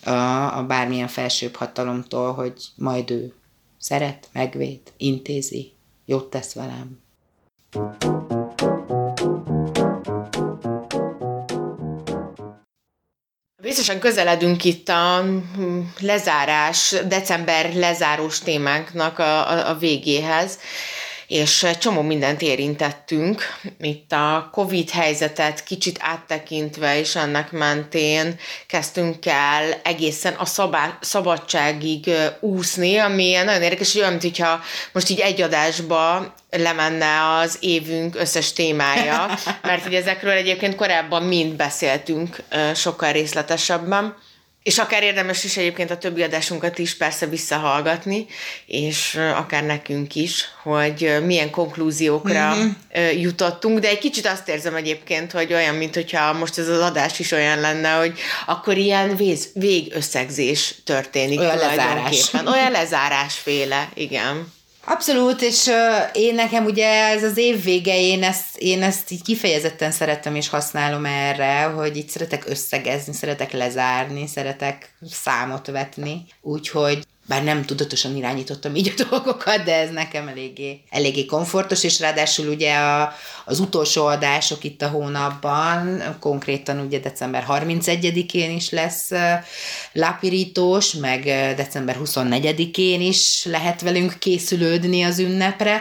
a, 0.04 0.58
a 0.58 0.64
bármilyen 0.66 1.08
felsőbb 1.08 1.54
hatalomtól, 1.54 2.32
hogy 2.32 2.52
majd 2.76 3.10
ő 3.10 3.34
szeret, 3.78 4.28
megvéd, 4.32 4.80
intézi, 4.96 5.72
jót 6.04 6.30
tesz 6.30 6.54
velem. 6.54 7.04
Biztosan 13.76 14.00
közeledünk 14.00 14.64
itt 14.64 14.88
a 14.88 15.24
hm, 15.54 15.78
lezárás, 16.00 16.94
december 17.06 17.74
lezárós 17.74 18.38
témánknak 18.38 19.18
a, 19.18 19.50
a, 19.50 19.68
a 19.68 19.74
végéhez 19.74 20.58
és 21.28 21.62
egy 21.62 21.78
csomó 21.78 22.02
mindent 22.02 22.42
érintettünk. 22.42 23.42
Itt 23.80 24.12
a 24.12 24.48
Covid 24.52 24.90
helyzetet 24.90 25.64
kicsit 25.64 25.98
áttekintve, 26.00 26.98
és 26.98 27.16
ennek 27.16 27.52
mentén 27.52 28.38
kezdtünk 28.66 29.26
el 29.26 29.80
egészen 29.82 30.34
a 30.34 30.44
szabá- 30.44 31.04
szabadságig 31.04 32.10
úszni, 32.40 32.96
ami 32.96 33.32
nagyon 33.44 33.62
érdekes, 33.62 33.92
hogy 33.92 34.00
olyan, 34.00 34.16
mintha 34.22 34.60
most 34.92 35.10
így 35.10 35.20
egy 35.20 35.42
adásba 35.42 36.34
lemenne 36.50 37.36
az 37.38 37.56
évünk 37.60 38.16
összes 38.16 38.52
témája, 38.52 39.38
mert 39.62 39.86
ugye 39.86 39.98
ezekről 39.98 40.32
egyébként 40.32 40.74
korábban 40.74 41.22
mind 41.22 41.54
beszéltünk 41.54 42.42
sokkal 42.74 43.12
részletesebben. 43.12 44.16
És 44.66 44.78
akár 44.78 45.02
érdemes 45.02 45.44
is 45.44 45.56
egyébként 45.56 45.90
a 45.90 45.98
többi 45.98 46.22
adásunkat 46.22 46.78
is 46.78 46.94
persze 46.94 47.26
visszahallgatni, 47.26 48.26
és 48.66 49.18
akár 49.36 49.64
nekünk 49.64 50.14
is, 50.14 50.44
hogy 50.62 51.16
milyen 51.24 51.50
konklúziókra 51.50 52.54
mm-hmm. 52.54 53.18
jutottunk, 53.18 53.78
de 53.78 53.88
egy 53.88 53.98
kicsit 53.98 54.26
azt 54.26 54.48
érzem 54.48 54.74
egyébként, 54.74 55.32
hogy 55.32 55.52
olyan, 55.52 55.74
mint 55.74 55.94
hogyha 55.94 56.32
most 56.32 56.58
ez 56.58 56.68
az 56.68 56.80
adás 56.80 57.18
is 57.18 57.32
olyan 57.32 57.60
lenne, 57.60 57.92
hogy 57.92 58.18
akkor 58.46 58.76
ilyen 58.76 59.16
véz, 59.16 59.48
végösszegzés 59.54 60.74
történik 60.84 61.40
olyan 61.40 61.56
lezárás. 61.56 62.30
Olyan 62.46 62.70
lezárásféle, 62.70 63.88
igen. 63.94 64.52
Abszolút, 64.88 65.42
és 65.42 65.70
én 66.12 66.34
nekem 66.34 66.64
ugye 66.64 66.88
ez 66.88 67.22
az 67.22 67.36
év 67.36 67.62
vége, 67.62 68.00
én 68.00 68.22
ezt, 68.22 68.56
én 68.56 68.82
ezt 68.82 69.10
így 69.10 69.22
kifejezetten 69.22 69.90
szeretem 69.90 70.34
és 70.34 70.48
használom 70.48 71.04
erre, 71.04 71.62
hogy 71.62 71.96
így 71.96 72.08
szeretek 72.08 72.48
összegezni, 72.48 73.12
szeretek 73.12 73.52
lezárni, 73.52 74.26
szeretek 74.26 74.94
számot 75.10 75.66
vetni, 75.66 76.26
úgyhogy 76.40 77.06
bár 77.28 77.44
nem 77.44 77.64
tudatosan 77.64 78.16
irányítottam 78.16 78.74
így 78.74 78.94
a 78.96 79.02
dolgokat, 79.10 79.62
de 79.64 79.74
ez 79.74 79.90
nekem 79.90 80.28
eléggé, 80.28 80.80
eléggé 80.90 81.24
komfortos, 81.24 81.84
és 81.84 82.00
ráadásul 82.00 82.48
ugye 82.48 82.74
a, 82.74 83.12
az 83.44 83.60
utolsó 83.60 84.06
adások 84.06 84.64
itt 84.64 84.82
a 84.82 84.88
hónapban, 84.88 86.02
konkrétan 86.20 86.78
ugye 86.78 86.98
december 86.98 87.44
31-én 87.48 88.50
is 88.50 88.70
lesz 88.70 89.10
lápirítós, 89.92 90.92
meg 90.92 91.24
december 91.56 91.96
24-én 92.04 93.00
is 93.00 93.44
lehet 93.44 93.80
velünk 93.80 94.18
készülődni 94.18 95.02
az 95.02 95.18
ünnepre, 95.18 95.80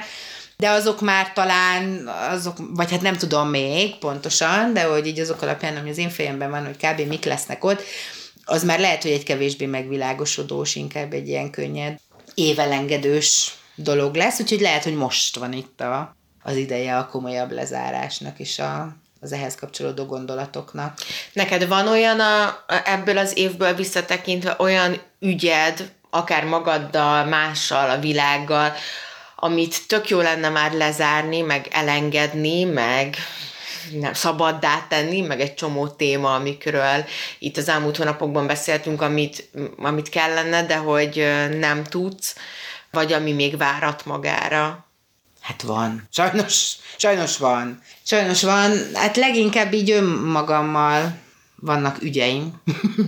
de 0.57 0.69
azok 0.69 1.01
már 1.01 1.33
talán, 1.33 2.07
azok, 2.07 2.57
vagy 2.75 2.91
hát 2.91 3.01
nem 3.01 3.17
tudom 3.17 3.49
még 3.49 3.95
pontosan, 3.95 4.73
de 4.73 4.83
hogy 4.83 5.07
így 5.07 5.19
azok 5.19 5.41
alapján, 5.41 5.77
ami 5.77 5.89
az 5.89 5.97
én 5.97 6.09
fejemben 6.09 6.49
van, 6.49 6.65
hogy 6.65 6.77
kb. 6.77 7.07
mik 7.07 7.25
lesznek 7.25 7.63
ott, 7.63 7.83
az 8.45 8.63
már 8.63 8.79
lehet, 8.79 9.01
hogy 9.01 9.11
egy 9.11 9.23
kevésbé 9.23 9.65
megvilágosodós, 9.65 10.75
inkább 10.75 11.13
egy 11.13 11.27
ilyen 11.27 11.49
könnyed, 11.49 11.99
évelengedős 12.33 13.55
dolog 13.75 14.15
lesz, 14.15 14.39
úgyhogy 14.39 14.61
lehet, 14.61 14.83
hogy 14.83 14.95
most 14.95 15.35
van 15.35 15.53
itt 15.53 15.81
a, 15.81 16.15
az 16.43 16.55
ideje 16.55 16.97
a 16.97 17.07
komolyabb 17.07 17.51
lezárásnak 17.51 18.39
és 18.39 18.59
a, 18.59 18.95
az 19.21 19.31
ehhez 19.31 19.55
kapcsolódó 19.55 20.05
gondolatoknak. 20.05 20.97
Neked 21.33 21.67
van 21.67 21.87
olyan 21.87 22.19
a, 22.19 22.63
ebből 22.85 23.17
az 23.17 23.37
évből 23.37 23.73
visszatekintve 23.73 24.55
olyan 24.59 25.01
ügyed, 25.19 25.91
akár 26.09 26.43
magaddal, 26.43 27.25
mással, 27.25 27.89
a 27.89 27.99
világgal, 27.99 28.73
amit 29.35 29.87
tök 29.87 30.09
jó 30.09 30.19
lenne 30.19 30.49
már 30.49 30.71
lezárni, 30.71 31.41
meg 31.41 31.67
elengedni, 31.71 32.63
meg 32.63 33.15
nem, 33.91 34.13
szabaddá 34.13 34.85
tenni, 34.89 35.21
meg 35.21 35.41
egy 35.41 35.53
csomó 35.53 35.87
téma, 35.87 36.33
amikről 36.33 37.05
itt 37.39 37.57
az 37.57 37.69
elmúlt 37.69 37.97
hónapokban 37.97 38.47
beszéltünk, 38.47 39.01
amit, 39.01 39.49
amit 39.77 40.09
kellene, 40.09 40.65
de 40.65 40.75
hogy 40.75 41.27
nem 41.59 41.83
tudsz, 41.83 42.35
vagy 42.91 43.13
ami 43.13 43.31
még 43.31 43.57
várat 43.57 44.05
magára. 44.05 44.85
Hát 45.41 45.61
van. 45.61 46.07
Sajnos, 46.11 46.75
sajnos 46.97 47.37
van. 47.37 47.81
Sajnos 48.03 48.43
van. 48.43 48.71
Hát 48.93 49.17
leginkább 49.17 49.73
így 49.73 49.91
önmagammal 49.91 51.17
vannak 51.55 52.01
ügyeim, 52.01 52.61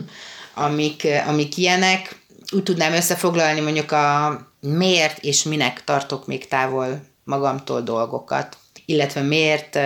amik, 0.54 1.08
amik 1.28 1.58
ilyenek. 1.58 2.16
Úgy 2.52 2.64
tudnám 2.64 2.94
összefoglalni 2.94 3.60
mondjuk 3.60 3.92
a 3.92 4.38
miért 4.60 5.24
és 5.24 5.44
minek 5.44 5.84
tartok 5.84 6.28
még 6.28 6.48
távol 6.48 7.02
magamtól 7.24 7.82
dolgokat, 7.82 8.58
illetve 8.86 9.22
miért 9.22 9.80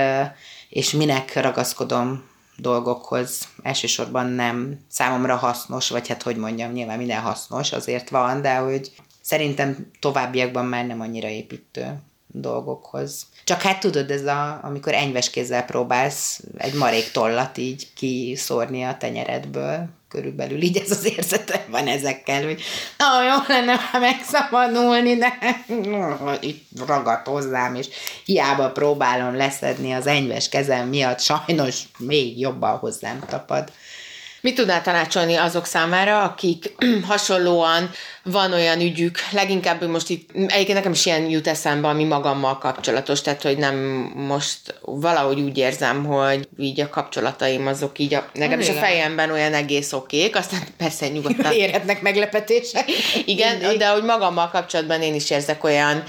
és 0.72 0.91
minek 0.91 1.41
ragaszkodom 1.41 2.24
dolgokhoz, 2.57 3.47
elsősorban 3.63 4.26
nem 4.26 4.80
számomra 4.88 5.36
hasznos, 5.36 5.89
vagy 5.89 6.07
hát 6.07 6.24
hogy 6.24 6.36
mondjam, 6.36 6.72
nyilván 6.72 6.97
minden 6.97 7.22
hasznos, 7.22 7.72
azért 7.72 8.09
van, 8.09 8.41
de 8.41 8.55
hogy 8.55 8.91
szerintem 9.22 9.91
továbbiakban 9.99 10.65
már 10.65 10.86
nem 10.86 11.01
annyira 11.01 11.28
építő 11.28 11.99
dolgokhoz. 12.28 13.26
Csak 13.43 13.61
hát 13.61 13.80
tudod, 13.80 14.11
ez 14.11 14.26
a, 14.26 14.59
amikor 14.63 14.93
enyves 14.93 15.30
kézzel 15.30 15.65
próbálsz 15.65 16.43
egy 16.57 16.74
marék 16.74 17.11
tollat 17.11 17.57
így 17.57 17.93
kiszórni 17.93 18.84
a 18.84 18.97
tenyeredből, 18.97 19.89
körülbelül 20.12 20.62
így 20.62 20.78
ez 20.78 20.91
az 20.91 21.05
érzetem 21.18 21.62
van 21.70 21.88
ezekkel, 21.88 22.43
hogy 22.43 22.62
ah, 22.97 23.24
jó 23.24 23.55
lenne 23.55 23.74
már 23.76 24.01
megszabadulni, 24.01 25.16
de 25.16 25.38
itt 26.49 26.68
ragadt 26.86 27.28
hozzám, 27.28 27.76
és 27.76 27.88
hiába 28.26 28.72
próbálom 28.72 29.36
leszedni 29.36 29.91
az 29.91 30.07
enyves 30.07 30.49
kezem 30.49 30.88
miatt, 30.88 31.20
sajnos 31.20 31.82
még 31.97 32.39
jobban 32.39 32.78
hozzám 32.78 33.20
tapad. 33.30 33.72
Mit 34.41 34.55
tudnál 34.55 34.81
tanácsolni 34.81 35.35
azok 35.35 35.65
számára, 35.65 36.23
akik 36.23 36.75
hasonlóan 37.07 37.89
van 38.23 38.53
olyan 38.53 38.79
ügyük, 38.79 39.17
leginkább 39.31 39.87
most 39.87 40.09
itt, 40.09 40.29
egyébként 40.33 40.73
nekem 40.73 40.91
is 40.91 41.05
ilyen 41.05 41.29
jut 41.29 41.47
eszembe, 41.47 41.87
ami 41.87 42.03
magammal 42.03 42.57
kapcsolatos, 42.57 43.21
tehát 43.21 43.41
hogy 43.41 43.57
nem 43.57 43.75
most 44.15 44.79
valahogy 44.81 45.39
úgy 45.39 45.57
érzem, 45.57 46.05
hogy 46.05 46.47
így 46.57 46.81
a 46.81 46.89
kapcsolataim 46.89 47.67
azok 47.67 47.99
így, 47.99 48.13
a, 48.13 48.29
nekem 48.33 48.59
is 48.59 48.69
a 48.69 48.73
fejemben 48.73 49.31
olyan 49.31 49.53
egész 49.53 49.93
okék, 49.93 50.35
aztán 50.35 50.61
persze 50.77 51.07
nyugodtan. 51.07 51.53
Érhetnek 51.63 52.01
meglepetések. 52.01 52.89
Igen, 53.25 53.57
Mindig. 53.57 53.77
de 53.77 53.89
hogy 53.89 54.03
magammal 54.03 54.49
kapcsolatban 54.49 55.01
én 55.01 55.15
is 55.15 55.29
érzek 55.29 55.63
olyan 55.63 56.03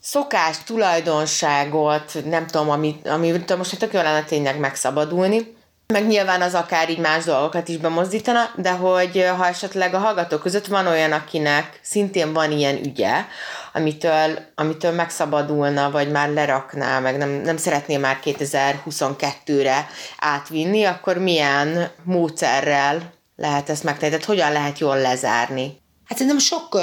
szokás, 0.00 0.56
tulajdonságot, 0.64 2.12
nem 2.24 2.46
tudom, 2.46 2.70
amit, 2.70 3.08
amit 3.08 3.56
most 3.56 3.78
tök 3.78 3.92
jó 3.92 4.00
lenne 4.00 4.22
tényleg 4.22 4.58
megszabadulni, 4.58 5.54
meg 5.94 6.06
nyilván 6.06 6.42
az 6.42 6.54
akár 6.54 6.90
így 6.90 6.98
más 6.98 7.24
dolgokat 7.24 7.68
is 7.68 7.76
bemozdítana, 7.76 8.50
de 8.56 8.70
hogy 8.70 9.26
ha 9.36 9.46
esetleg 9.46 9.94
a 9.94 9.98
hallgatók 9.98 10.40
között 10.40 10.66
van 10.66 10.86
olyan, 10.86 11.12
akinek 11.12 11.80
szintén 11.82 12.32
van 12.32 12.52
ilyen 12.52 12.76
ügye, 12.84 13.24
amitől, 13.72 14.38
amitől 14.54 14.92
megszabadulna, 14.92 15.90
vagy 15.90 16.10
már 16.10 16.28
lerakná, 16.28 16.98
meg 16.98 17.16
nem, 17.16 17.30
nem 17.30 17.56
szeretné 17.56 17.96
már 17.96 18.18
2022-re 18.24 19.86
átvinni, 20.18 20.84
akkor 20.84 21.18
milyen 21.18 21.90
módszerrel 22.02 23.12
lehet 23.36 23.68
ezt 23.68 23.84
megtenni? 23.84 24.10
Tehát 24.10 24.26
hogyan 24.26 24.52
lehet 24.52 24.78
jól 24.78 25.00
lezárni? 25.00 25.80
Hát 26.04 26.18
szerintem 26.18 26.38
sok, 26.38 26.80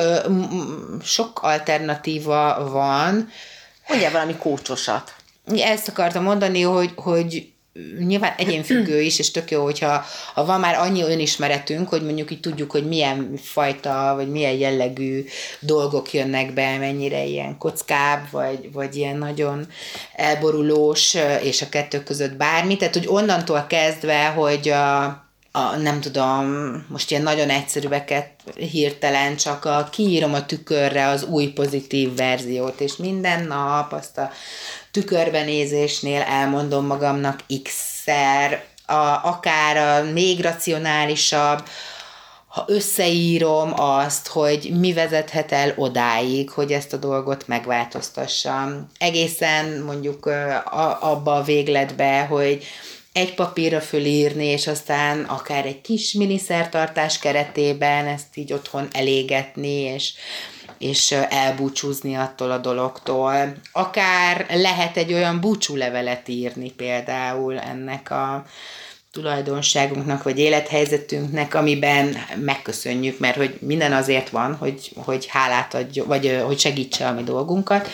sok 1.03 1.39
alternatíva 1.41 2.69
van. 2.71 3.29
Mondjál 3.87 4.11
valami 4.11 4.35
kócsosat. 4.35 5.13
Ezt 5.55 5.87
akartam 5.87 6.23
mondani, 6.23 6.61
hogy, 6.61 6.91
hogy 6.95 7.51
nyilván 7.99 8.33
egyénfüggő 8.37 9.01
is, 9.01 9.19
és 9.19 9.31
tök 9.31 9.51
jó, 9.51 9.63
hogyha 9.63 10.05
ha 10.33 10.45
van 10.45 10.59
már 10.59 10.75
annyi 10.75 11.01
önismeretünk, 11.01 11.89
hogy 11.89 12.03
mondjuk 12.03 12.31
így 12.31 12.39
tudjuk, 12.39 12.71
hogy 12.71 12.87
milyen 12.87 13.37
fajta, 13.41 14.13
vagy 14.15 14.29
milyen 14.29 14.53
jellegű 14.53 15.25
dolgok 15.59 16.13
jönnek 16.13 16.53
be, 16.53 16.77
mennyire 16.77 17.23
ilyen 17.23 17.57
kockább, 17.57 18.27
vagy, 18.31 18.71
vagy 18.71 18.95
ilyen 18.95 19.17
nagyon 19.17 19.67
elborulós, 20.15 21.17
és 21.43 21.61
a 21.61 21.69
kettő 21.69 22.03
között 22.03 22.33
bármi. 22.33 22.77
Tehát, 22.77 22.95
hogy 22.95 23.07
onnantól 23.07 23.65
kezdve, 23.69 24.27
hogy 24.27 24.69
a, 24.69 25.03
a, 25.51 25.75
nem 25.81 26.01
tudom, 26.01 26.45
most 26.89 27.11
ilyen 27.11 27.23
nagyon 27.23 27.49
egyszerűeket 27.49 28.29
hirtelen, 28.55 29.35
csak 29.35 29.65
a, 29.65 29.87
kiírom 29.91 30.33
a 30.33 30.45
tükörre 30.45 31.07
az 31.07 31.23
új 31.23 31.47
pozitív 31.47 32.15
verziót, 32.15 32.79
és 32.79 32.95
minden 32.95 33.45
nap 33.47 33.91
azt 33.93 34.17
a 34.17 34.31
tükörbenézésnél 34.91 36.21
elmondom 36.21 36.85
magamnak 36.85 37.43
x-szer, 37.63 38.63
a, 38.85 39.19
akár 39.23 39.77
a 39.77 40.11
még 40.11 40.41
racionálisabb, 40.41 41.63
ha 42.47 42.65
összeírom 42.67 43.79
azt, 43.79 44.27
hogy 44.27 44.71
mi 44.79 44.93
vezethet 44.93 45.51
el 45.51 45.73
odáig, 45.75 46.49
hogy 46.49 46.71
ezt 46.71 46.93
a 46.93 46.97
dolgot 46.97 47.47
megváltoztassam. 47.47 48.89
Egészen 48.97 49.81
mondjuk 49.81 50.25
abba 50.99 51.35
a 51.35 51.43
végletbe, 51.43 52.21
hogy 52.21 52.63
egy 53.13 53.33
papírra 53.33 53.81
fölírni, 53.81 54.45
és 54.45 54.67
aztán 54.67 55.23
akár 55.23 55.65
egy 55.65 55.81
kis 55.81 56.13
miniszertartás 56.13 57.19
keretében 57.19 58.07
ezt 58.07 58.37
így 58.37 58.53
otthon 58.53 58.87
elégetni, 58.91 59.79
és 59.79 60.13
és 60.81 61.11
elbúcsúzni 61.11 62.15
attól 62.15 62.51
a 62.51 62.57
dologtól. 62.57 63.53
Akár 63.71 64.45
lehet 64.49 64.97
egy 64.97 65.13
olyan 65.13 65.39
búcsúlevelet 65.39 66.27
írni 66.27 66.71
például 66.71 67.59
ennek 67.59 68.11
a 68.11 68.45
tulajdonságunknak, 69.11 70.23
vagy 70.23 70.39
élethelyzetünknek, 70.39 71.53
amiben 71.53 72.17
megköszönjük, 72.35 73.19
mert 73.19 73.35
hogy 73.35 73.57
minden 73.59 73.93
azért 73.93 74.29
van, 74.29 74.55
hogy, 74.55 74.91
hogy 74.95 75.25
hálát 75.25 75.73
adjon, 75.73 76.07
vagy 76.07 76.41
hogy 76.45 76.59
segítse 76.59 77.07
a 77.07 77.13
mi 77.13 77.23
dolgunkat. 77.23 77.89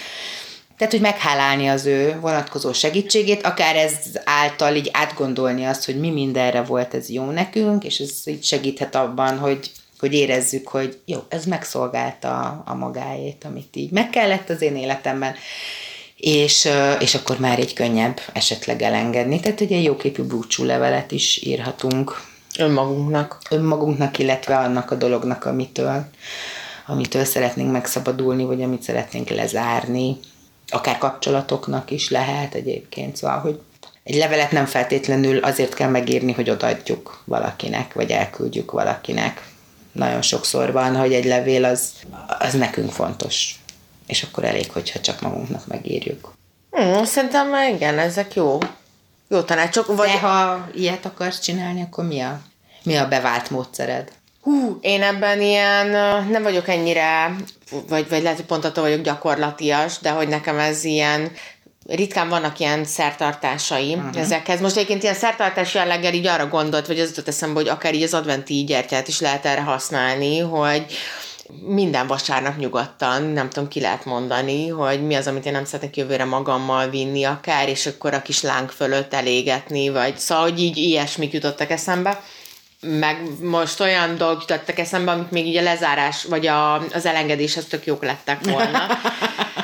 Tehát, 0.78 0.94
hogy 0.94 1.02
meghálálni 1.02 1.68
az 1.68 1.86
ő 1.86 2.18
vonatkozó 2.22 2.74
segítségét, 2.74 3.46
akár 3.46 3.76
ez 3.76 3.94
által 4.24 4.76
így 4.76 4.90
átgondolni 4.94 5.66
azt, 5.66 5.86
hogy 5.86 6.00
mi 6.00 6.10
mindenre 6.10 6.62
volt 6.62 6.94
ez 6.94 7.10
jó 7.10 7.32
nekünk, 7.32 7.84
és 7.84 8.00
ez 8.00 8.12
így 8.26 8.44
segíthet 8.44 8.96
abban, 8.96 9.38
hogy 9.38 9.72
hogy 10.00 10.14
érezzük, 10.14 10.68
hogy 10.68 11.00
jó, 11.06 11.20
ez 11.28 11.46
megszolgálta 11.46 12.64
a 12.66 12.74
magáét, 12.74 13.44
amit 13.46 13.76
így 13.76 13.92
meg 13.92 14.10
kellett 14.10 14.50
az 14.50 14.62
én 14.62 14.76
életemben, 14.76 15.36
és, 16.18 16.70
és 17.00 17.16
akkor 17.16 17.40
már 17.40 17.60
egy 17.60 17.74
könnyebb 17.74 18.20
esetleg 18.34 18.82
elengedni. 18.82 19.40
Tehát 19.40 19.62
egy 19.62 19.84
jóképű 19.84 20.24
búcsú 20.24 20.64
levelet 20.64 21.12
is 21.12 21.42
írhatunk. 21.44 22.22
Önmagunknak. 22.58 23.42
Önmagunknak, 23.50 24.20
illetve 24.20 24.58
annak 24.58 24.92
a 24.92 24.96
dolognak, 24.96 25.46
amitől, 25.46 26.06
amitől 26.86 27.26
szeretnénk 27.26 27.72
megszabadulni, 27.72 28.44
vagy 28.44 28.62
amit 28.62 28.84
szeretnénk 28.84 29.30
lezárni. 29.30 30.18
Akár 30.68 30.98
kapcsolatoknak 30.98 31.92
is 31.92 32.10
lehet 32.10 32.54
egyébként, 32.54 33.16
szóval, 33.16 33.40
hogy 33.40 33.60
egy 34.04 34.16
levelet 34.16 34.52
nem 34.52 34.66
feltétlenül 34.66 35.38
azért 35.38 35.74
kell 35.74 35.90
megírni, 35.90 36.32
hogy 36.32 36.50
odaadjuk 36.50 37.22
valakinek, 37.26 37.94
vagy 37.94 38.12
elküldjük 38.12 38.72
valakinek, 38.72 39.42
nagyon 39.98 40.22
sokszor 40.22 40.72
van, 40.72 40.96
hogy 40.96 41.14
egy 41.14 41.26
levél 41.26 41.66
az, 41.66 41.90
az 42.40 42.54
nekünk 42.54 42.92
fontos. 42.92 43.56
És 44.08 44.24
akkor 44.24 44.44
elég, 44.44 44.72
hogyha 44.72 45.00
csak 45.00 45.22
magunknak 45.22 45.68
megírjuk. 45.68 46.34
Hmm, 46.72 47.06
szerintem 47.06 47.54
igen, 47.74 48.00
ezek 48.00 48.34
jó. 48.34 48.58
Jó 49.28 49.42
tanácsok. 49.42 49.96
Vagy... 49.96 50.08
De 50.08 50.20
ha 50.20 50.68
ilyet 50.74 51.06
akarsz 51.06 51.40
csinálni, 51.40 51.82
akkor 51.82 52.06
mi 52.06 52.20
a, 52.20 52.42
mi 52.84 52.96
a 52.96 53.08
bevált 53.08 53.50
módszered? 53.50 54.12
Hú, 54.42 54.78
én 54.82 55.02
ebben 55.02 55.42
ilyen 55.42 55.88
nem 56.30 56.44
vagyok 56.44 56.68
ennyire, 56.68 57.36
vagy, 57.88 58.10
vagy 58.10 58.22
lehet, 58.22 58.38
hogy 58.38 58.46
pont 58.46 58.66
attól 58.66 58.84
vagyok 58.84 59.02
gyakorlatias, 59.02 60.00
de 60.00 60.10
hogy 60.10 60.28
nekem 60.28 60.60
ez 60.60 60.84
ilyen 60.84 61.32
ritkán 61.88 62.30
vannak 62.30 62.60
ilyen 62.60 62.86
szertartásaim 62.86 64.00
uh-huh. 64.00 64.22
ezekhez. 64.22 64.62
Most 64.62 64.76
egyébként 64.76 65.04
ilyen 65.04 65.16
szertartás 65.16 65.74
jelleggel 65.74 66.14
így 66.14 66.28
arra 66.28 66.48
gondolt, 66.48 66.88
vagy 66.88 67.00
az 67.00 67.10
jutott 67.10 67.28
eszembe, 67.28 67.60
hogy 67.60 67.70
akár 67.70 67.94
így 67.94 68.04
az 68.04 68.14
adventi 68.14 68.64
gyertyát 68.64 69.08
is 69.08 69.20
lehet 69.20 69.46
erre 69.46 69.62
használni, 69.62 70.40
hogy 70.40 70.86
minden 71.66 72.08
vasárnap 72.08 72.58
nyugodtan, 72.58 73.24
nem 73.24 73.50
tudom, 73.50 73.70
ki 73.70 73.80
lehet 73.80 74.06
mondani, 74.06 74.68
hogy 74.68 75.06
mi 75.06 75.16
az, 75.16 75.28
amit 75.28 75.46
én 75.46 75.52
nem 75.52 75.66
szeretek 75.66 75.98
jövőre 75.98 76.26
magammal 76.26 76.90
vinni 76.90 77.24
akár, 77.24 77.70
és 77.70 77.86
akkor 77.86 78.14
a 78.14 78.22
kis 78.22 78.42
láng 78.42 78.70
fölött 78.70 79.14
elégetni, 79.14 79.90
vagy 79.90 80.18
szóval, 80.18 80.44
hogy 80.44 80.60
így 80.60 80.78
ilyesmik 80.78 81.34
jutottak 81.34 81.70
eszembe 81.70 82.22
meg 82.82 83.22
most 83.42 83.80
olyan 83.80 84.18
dolgok 84.18 84.42
jutottak 84.42 84.80
eszembe, 84.80 85.12
amik 85.12 85.30
még 85.30 85.48
így 85.48 85.56
a 85.56 85.62
lezárás, 85.62 86.24
vagy 86.24 86.48
a, 86.48 86.74
az 86.76 87.06
elengedéshez 87.06 87.66
tök 87.66 87.86
jók 87.86 88.04
lettek 88.04 88.46
volna. 88.46 88.80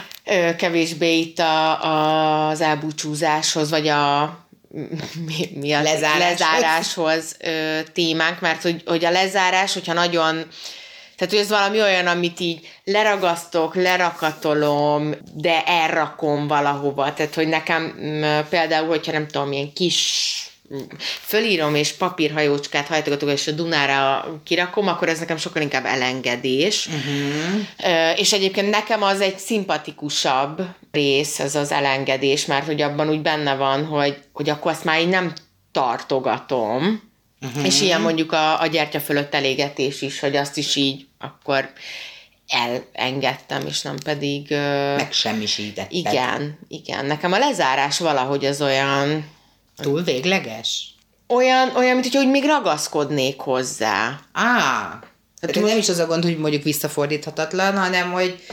kevésbé 0.58 1.20
itt 1.20 1.40
a, 1.40 2.48
az 2.50 2.62
elbúcsúzáshoz, 2.62 3.70
vagy 3.70 3.88
a 3.88 4.24
mi, 5.28 5.50
mi 5.54 5.74
a 5.74 5.82
lezáráshoz, 5.82 6.20
lezáráshoz 6.20 7.36
ö, 7.40 7.80
témánk, 7.94 8.40
mert 8.40 8.62
hogy, 8.62 8.82
hogy 8.86 9.06
a 9.06 9.12
lezárás, 9.12 9.74
hogyha 9.74 9.94
nagyon 9.94 10.46
tehát, 11.18 11.34
hogy 11.34 11.44
ez 11.44 11.50
valami 11.50 11.82
olyan, 11.82 12.08
amit 12.08 12.40
így 12.40 12.68
leragasztok, 12.84 13.76
lerakatolom, 13.76 15.14
de 15.34 15.64
elrakom 15.66 16.48
valahova. 16.48 17.14
Tehát, 17.14 17.36
hogy 17.36 17.48
nekem 17.48 17.96
például, 18.50 18.88
hogyha 18.88 19.12
nem 19.12 19.28
tudom, 19.28 19.52
ilyen 19.52 19.74
kis 19.74 20.43
fölírom 21.22 21.76
és 21.76 21.94
papírhajócskát 21.94 22.88
hajtogatok, 22.88 23.30
és 23.32 23.48
a 23.48 23.52
Dunára 23.52 24.28
kirakom, 24.44 24.88
akkor 24.88 25.10
ez 25.10 25.20
nekem 25.20 25.38
sokkal 25.38 25.62
inkább 25.62 25.86
elengedés. 25.86 26.88
Uh-huh. 26.88 28.20
És 28.20 28.34
egyébként 28.34 28.70
nekem 28.70 29.04
az 29.04 29.22
egy 29.22 29.38
szimpatikusabb 29.38 30.62
rész, 30.92 31.40
ez 31.40 31.56
az 31.56 31.72
elengedés, 31.72 32.46
mert 32.46 32.66
hogy 32.66 32.82
abban 32.82 33.10
úgy 33.10 33.22
benne 33.22 33.56
van, 33.56 33.86
hogy, 33.86 34.18
hogy 34.34 34.50
akkor 34.50 34.72
azt 34.72 34.84
már 34.84 35.00
így 35.00 35.10
nem 35.10 35.34
tartogatom, 35.72 37.12
Uh-huh. 37.44 37.66
És 37.66 37.82
ilyen 37.82 38.02
mondjuk 38.02 38.32
a, 38.32 38.62
a 38.62 38.68
gyertya 38.68 39.00
fölött 39.00 39.34
elégetés 39.34 40.02
is, 40.02 40.20
hogy 40.20 40.36
azt 40.36 40.58
is 40.58 40.76
így 40.76 41.06
akkor 41.20 41.72
elengedtem, 42.94 43.68
és 43.68 43.82
nem 43.82 43.96
pedig... 44.04 44.50
Megsemmisítetted. 44.96 45.92
Igen, 45.92 46.60
igen. 46.68 47.06
Nekem 47.06 47.32
a 47.32 47.38
lezárás 47.38 48.00
valahogy 48.00 48.46
az 48.46 48.62
olyan... 48.62 49.26
Túl 49.84 50.04
végleges? 50.04 50.96
Olyan, 51.28 51.76
olyan 51.76 51.98
mint 51.98 52.16
hogy 52.16 52.30
még 52.30 52.46
ragaszkodnék 52.46 53.40
hozzá. 53.40 54.20
Á, 54.34 55.00
Hát 55.44 55.56
nem 55.56 55.78
is 55.78 55.90
az 55.90 56.00
a 56.00 56.06
gond, 56.06 56.24
hogy 56.24 56.38
mondjuk 56.38 56.64
visszafordíthatatlan, 56.64 57.78
hanem 57.78 58.12
hogy, 58.12 58.44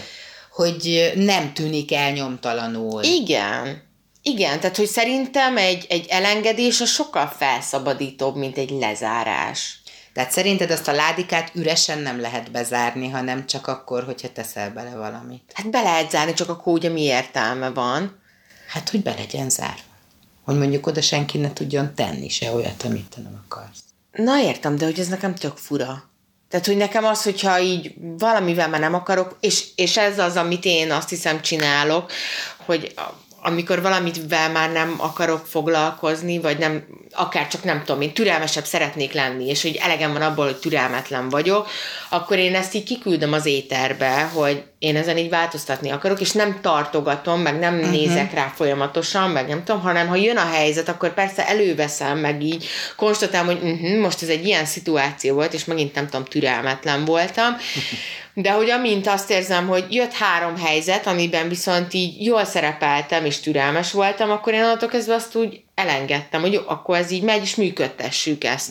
hogy 0.52 1.12
nem 1.14 1.52
tűnik 1.52 1.92
elnyomtalanul. 1.92 3.02
Igen. 3.02 3.88
Igen, 4.22 4.60
tehát 4.60 4.76
hogy 4.76 4.86
szerintem 4.86 5.56
egy, 5.56 5.86
egy 5.88 6.06
elengedés 6.08 6.80
a 6.80 6.84
sokkal 6.84 7.26
felszabadítóbb, 7.26 8.36
mint 8.36 8.58
egy 8.58 8.70
lezárás. 8.70 9.80
Tehát 10.12 10.30
szerinted 10.30 10.70
azt 10.70 10.88
a 10.88 10.92
ládikát 10.92 11.50
üresen 11.54 11.98
nem 11.98 12.20
lehet 12.20 12.50
bezárni, 12.50 13.08
hanem 13.08 13.46
csak 13.46 13.66
akkor, 13.66 14.04
hogyha 14.04 14.32
teszel 14.32 14.70
bele 14.70 14.96
valamit? 14.96 15.52
Hát 15.54 15.70
be 15.70 15.82
lehet 15.82 16.10
zárni, 16.10 16.32
csak 16.32 16.48
akkor 16.48 16.72
ugye 16.72 16.88
mi 16.88 17.02
értelme 17.02 17.70
van? 17.70 18.22
Hát, 18.68 18.88
hogy 18.88 19.02
be 19.02 19.14
legyen 19.18 19.50
zárva. 19.50 19.89
Hogy 20.44 20.58
mondjuk 20.58 20.86
oda 20.86 21.00
senki 21.00 21.38
ne 21.38 21.52
tudjon 21.52 21.94
tenni 21.94 22.28
se 22.28 22.52
olyat, 22.52 22.82
amit 22.82 23.08
te 23.08 23.20
nem 23.20 23.42
akarsz. 23.46 23.80
Na 24.12 24.40
értem, 24.40 24.76
de 24.76 24.84
hogy 24.84 24.98
ez 24.98 25.08
nekem 25.08 25.34
tök 25.34 25.56
fura. 25.56 26.10
Tehát, 26.48 26.66
hogy 26.66 26.76
nekem 26.76 27.04
az, 27.04 27.22
hogyha 27.22 27.60
így 27.60 27.94
valamivel 28.18 28.68
már 28.68 28.80
nem 28.80 28.94
akarok, 28.94 29.36
és, 29.40 29.64
és 29.74 29.96
ez 29.96 30.18
az, 30.18 30.36
amit 30.36 30.64
én 30.64 30.90
azt 30.90 31.08
hiszem 31.08 31.42
csinálok, 31.42 32.12
hogy 32.64 32.94
amikor 33.42 33.82
valamivel 33.82 34.50
már 34.50 34.72
nem 34.72 34.94
akarok 34.98 35.46
foglalkozni, 35.46 36.38
vagy 36.38 36.58
nem, 36.58 36.84
akár 37.12 37.48
csak 37.48 37.64
nem 37.64 37.82
tudom, 37.84 38.00
én 38.00 38.12
türelmesebb 38.12 38.64
szeretnék 38.64 39.12
lenni, 39.12 39.46
és 39.46 39.62
hogy 39.62 39.76
elegem 39.82 40.12
van 40.12 40.22
abból, 40.22 40.44
hogy 40.44 40.56
türelmetlen 40.56 41.28
vagyok, 41.28 41.68
akkor 42.08 42.38
én 42.38 42.54
ezt 42.54 42.74
így 42.74 42.84
kiküldöm 42.84 43.32
az 43.32 43.46
éterbe, 43.46 44.22
hogy 44.22 44.64
én 44.78 44.96
ezen 44.96 45.16
így 45.16 45.28
változtatni 45.28 45.90
akarok, 45.90 46.20
és 46.20 46.32
nem 46.32 46.58
tartogatom, 46.60 47.40
meg 47.40 47.58
nem 47.58 47.74
uh-huh. 47.74 47.90
nézek 47.90 48.34
rá 48.34 48.52
folyamatosan, 48.54 49.30
meg 49.30 49.48
nem 49.48 49.64
tudom, 49.64 49.80
hanem 49.80 50.08
ha 50.08 50.14
jön 50.14 50.36
a 50.36 50.50
helyzet, 50.52 50.88
akkor 50.88 51.14
persze 51.14 51.48
előveszem, 51.48 52.18
meg 52.18 52.42
így 52.42 52.66
konstatálom, 52.96 53.46
hogy 53.46 53.70
uh-huh, 53.70 54.00
most 54.00 54.22
ez 54.22 54.28
egy 54.28 54.46
ilyen 54.46 54.64
szituáció 54.64 55.34
volt, 55.34 55.52
és 55.52 55.64
megint 55.64 55.94
nem 55.94 56.08
tudom, 56.08 56.24
türelmetlen 56.24 57.04
voltam, 57.04 57.56
de 58.42 58.50
hogy 58.50 58.70
amint 58.70 59.06
azt 59.06 59.30
érzem, 59.30 59.68
hogy 59.68 59.84
jött 59.90 60.12
három 60.12 60.56
helyzet, 60.56 61.06
amiben 61.06 61.48
viszont 61.48 61.94
így 61.94 62.24
jól 62.24 62.44
szerepeltem, 62.44 63.24
és 63.24 63.40
türelmes 63.40 63.92
voltam, 63.92 64.30
akkor 64.30 64.52
én 64.52 64.62
onnantól 64.62 64.88
kezdve 64.88 65.14
azt 65.14 65.36
úgy 65.36 65.62
elengedtem, 65.74 66.40
hogy 66.40 66.52
jó, 66.52 66.60
akkor 66.66 66.96
ez 66.96 67.10
így 67.10 67.22
megy, 67.22 67.42
és 67.42 67.54
működtessük 67.54 68.44
ezt. 68.44 68.70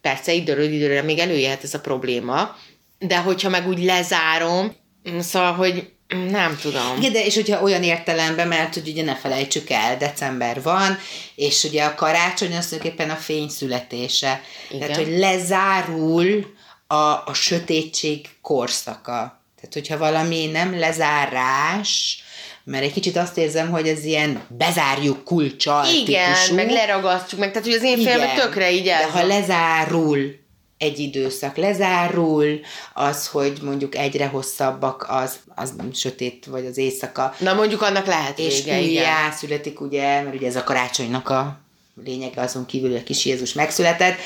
Persze 0.00 0.32
időről 0.32 0.72
időre 0.72 1.02
még 1.02 1.18
előjöhet 1.18 1.62
ez 1.62 1.74
a 1.74 1.80
probléma, 1.80 2.56
de 2.98 3.16
hogyha 3.16 3.48
meg 3.48 3.68
úgy 3.68 3.84
lezárom, 3.84 4.76
szóval, 5.20 5.52
hogy 5.52 5.90
nem 6.30 6.58
tudom. 6.62 6.96
Igen, 6.98 7.12
de 7.12 7.24
és 7.24 7.34
hogyha 7.34 7.62
olyan 7.62 7.82
értelemben, 7.82 8.48
mert 8.48 8.74
hogy 8.74 8.88
ugye 8.88 9.02
ne 9.02 9.16
felejtsük 9.16 9.70
el, 9.70 9.96
december 9.96 10.62
van, 10.62 10.98
és 11.34 11.64
ugye 11.64 11.84
a 11.84 11.94
karácsony 11.94 12.56
az 12.56 12.66
tulajdonképpen 12.66 13.10
a 13.10 13.18
fény 13.18 13.48
születése. 13.48 14.40
Igen. 14.68 14.80
Tehát, 14.80 15.04
hogy 15.04 15.18
lezárul 15.18 16.55
a, 16.86 16.94
a 17.26 17.30
sötétség 17.32 18.28
korszaka. 18.42 19.40
Tehát, 19.56 19.72
hogyha 19.72 19.98
valami 19.98 20.46
nem 20.46 20.78
lezárás, 20.78 22.22
mert 22.64 22.84
egy 22.84 22.92
kicsit 22.92 23.16
azt 23.16 23.38
érzem, 23.38 23.70
hogy 23.70 23.88
ez 23.88 24.04
ilyen 24.04 24.42
bezárjuk 24.48 25.24
kulcsal 25.24 25.86
Igen, 25.86 26.32
típusú. 26.32 26.54
meg 26.54 26.70
leragasztjuk 26.70 27.40
meg, 27.40 27.50
tehát 27.50 27.66
hogy 27.66 27.76
az 27.76 27.82
én 27.82 27.98
filmek 27.98 28.34
tökre 28.34 28.72
így 28.72 28.84
De 28.84 29.10
ha 29.10 29.26
lezárul 29.26 30.44
egy 30.78 30.98
időszak, 30.98 31.56
lezárul, 31.56 32.60
az, 32.94 33.26
hogy 33.26 33.58
mondjuk 33.62 33.94
egyre 33.94 34.26
hosszabbak 34.26 35.06
az, 35.08 35.36
az 35.54 35.74
sötét, 35.92 36.46
vagy 36.46 36.66
az 36.66 36.76
éjszaka. 36.76 37.34
Na 37.38 37.54
mondjuk 37.54 37.82
annak 37.82 38.06
lehet 38.06 38.38
És 38.38 38.64
vége, 38.64 38.80
újjá 38.80 39.30
születik, 39.30 39.80
ugye, 39.80 40.22
mert 40.22 40.34
ugye 40.34 40.46
ez 40.46 40.56
a 40.56 40.64
karácsonynak 40.64 41.28
a 41.28 41.58
lényege 42.04 42.40
azon 42.40 42.66
kívül, 42.66 42.90
hogy 42.90 43.00
a 43.00 43.04
kis 43.04 43.24
Jézus 43.24 43.52
megszületett, 43.52 44.16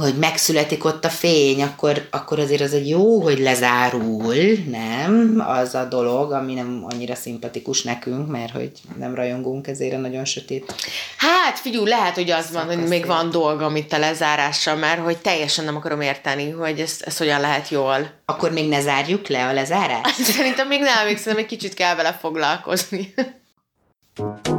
hogy 0.00 0.14
megszületik 0.14 0.84
ott 0.84 1.04
a 1.04 1.08
fény, 1.08 1.62
akkor, 1.62 2.08
akkor 2.10 2.38
azért 2.38 2.60
az 2.60 2.72
egy 2.72 2.88
jó, 2.88 3.20
hogy 3.22 3.38
lezárul, 3.38 4.34
nem? 4.70 5.44
Az 5.46 5.74
a 5.74 5.84
dolog, 5.84 6.32
ami 6.32 6.54
nem 6.54 6.84
annyira 6.92 7.14
szimpatikus 7.14 7.82
nekünk, 7.82 8.28
mert 8.28 8.52
hogy 8.52 8.72
nem 8.98 9.14
rajongunk 9.14 9.66
ezért 9.66 9.94
a 9.94 9.98
nagyon 9.98 10.24
sötét. 10.24 10.74
Hát 11.16 11.58
figyú, 11.58 11.84
lehet, 11.84 12.14
hogy 12.14 12.30
az 12.30 12.50
van, 12.52 12.64
hogy 12.64 12.88
még 12.88 13.06
van 13.06 13.30
dolga, 13.30 13.64
amit 13.64 13.92
a 13.92 13.98
lezárással, 13.98 14.76
mert 14.76 15.00
hogy 15.00 15.18
teljesen 15.18 15.64
nem 15.64 15.76
akarom 15.76 16.00
érteni, 16.00 16.50
hogy 16.50 16.80
ez, 16.80 16.96
ez 17.04 17.16
hogyan 17.16 17.40
lehet 17.40 17.68
jól. 17.68 18.10
Akkor 18.24 18.52
még 18.52 18.68
ne 18.68 18.80
zárjuk 18.80 19.28
le 19.28 19.46
a 19.46 19.52
lezárást? 19.52 20.22
Szerintem 20.36 20.68
még 20.68 20.80
nem, 20.80 21.06
még 21.06 21.16
szerintem 21.16 21.44
egy 21.44 21.50
kicsit 21.50 21.74
kell 21.74 21.94
vele 21.94 22.12
foglalkozni. 22.12 23.14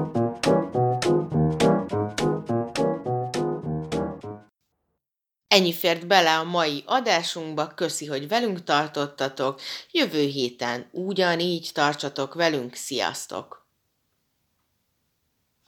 Ennyi 5.51 5.73
fért 5.73 6.07
bele 6.07 6.37
a 6.37 6.43
mai 6.43 6.83
adásunkba, 6.85 7.67
köszi, 7.67 8.05
hogy 8.05 8.27
velünk 8.27 8.63
tartottatok, 8.63 9.61
jövő 9.91 10.25
héten 10.25 10.89
ugyanígy 10.91 11.69
tartsatok 11.73 12.33
velünk, 12.33 12.75
sziasztok! 12.75 13.60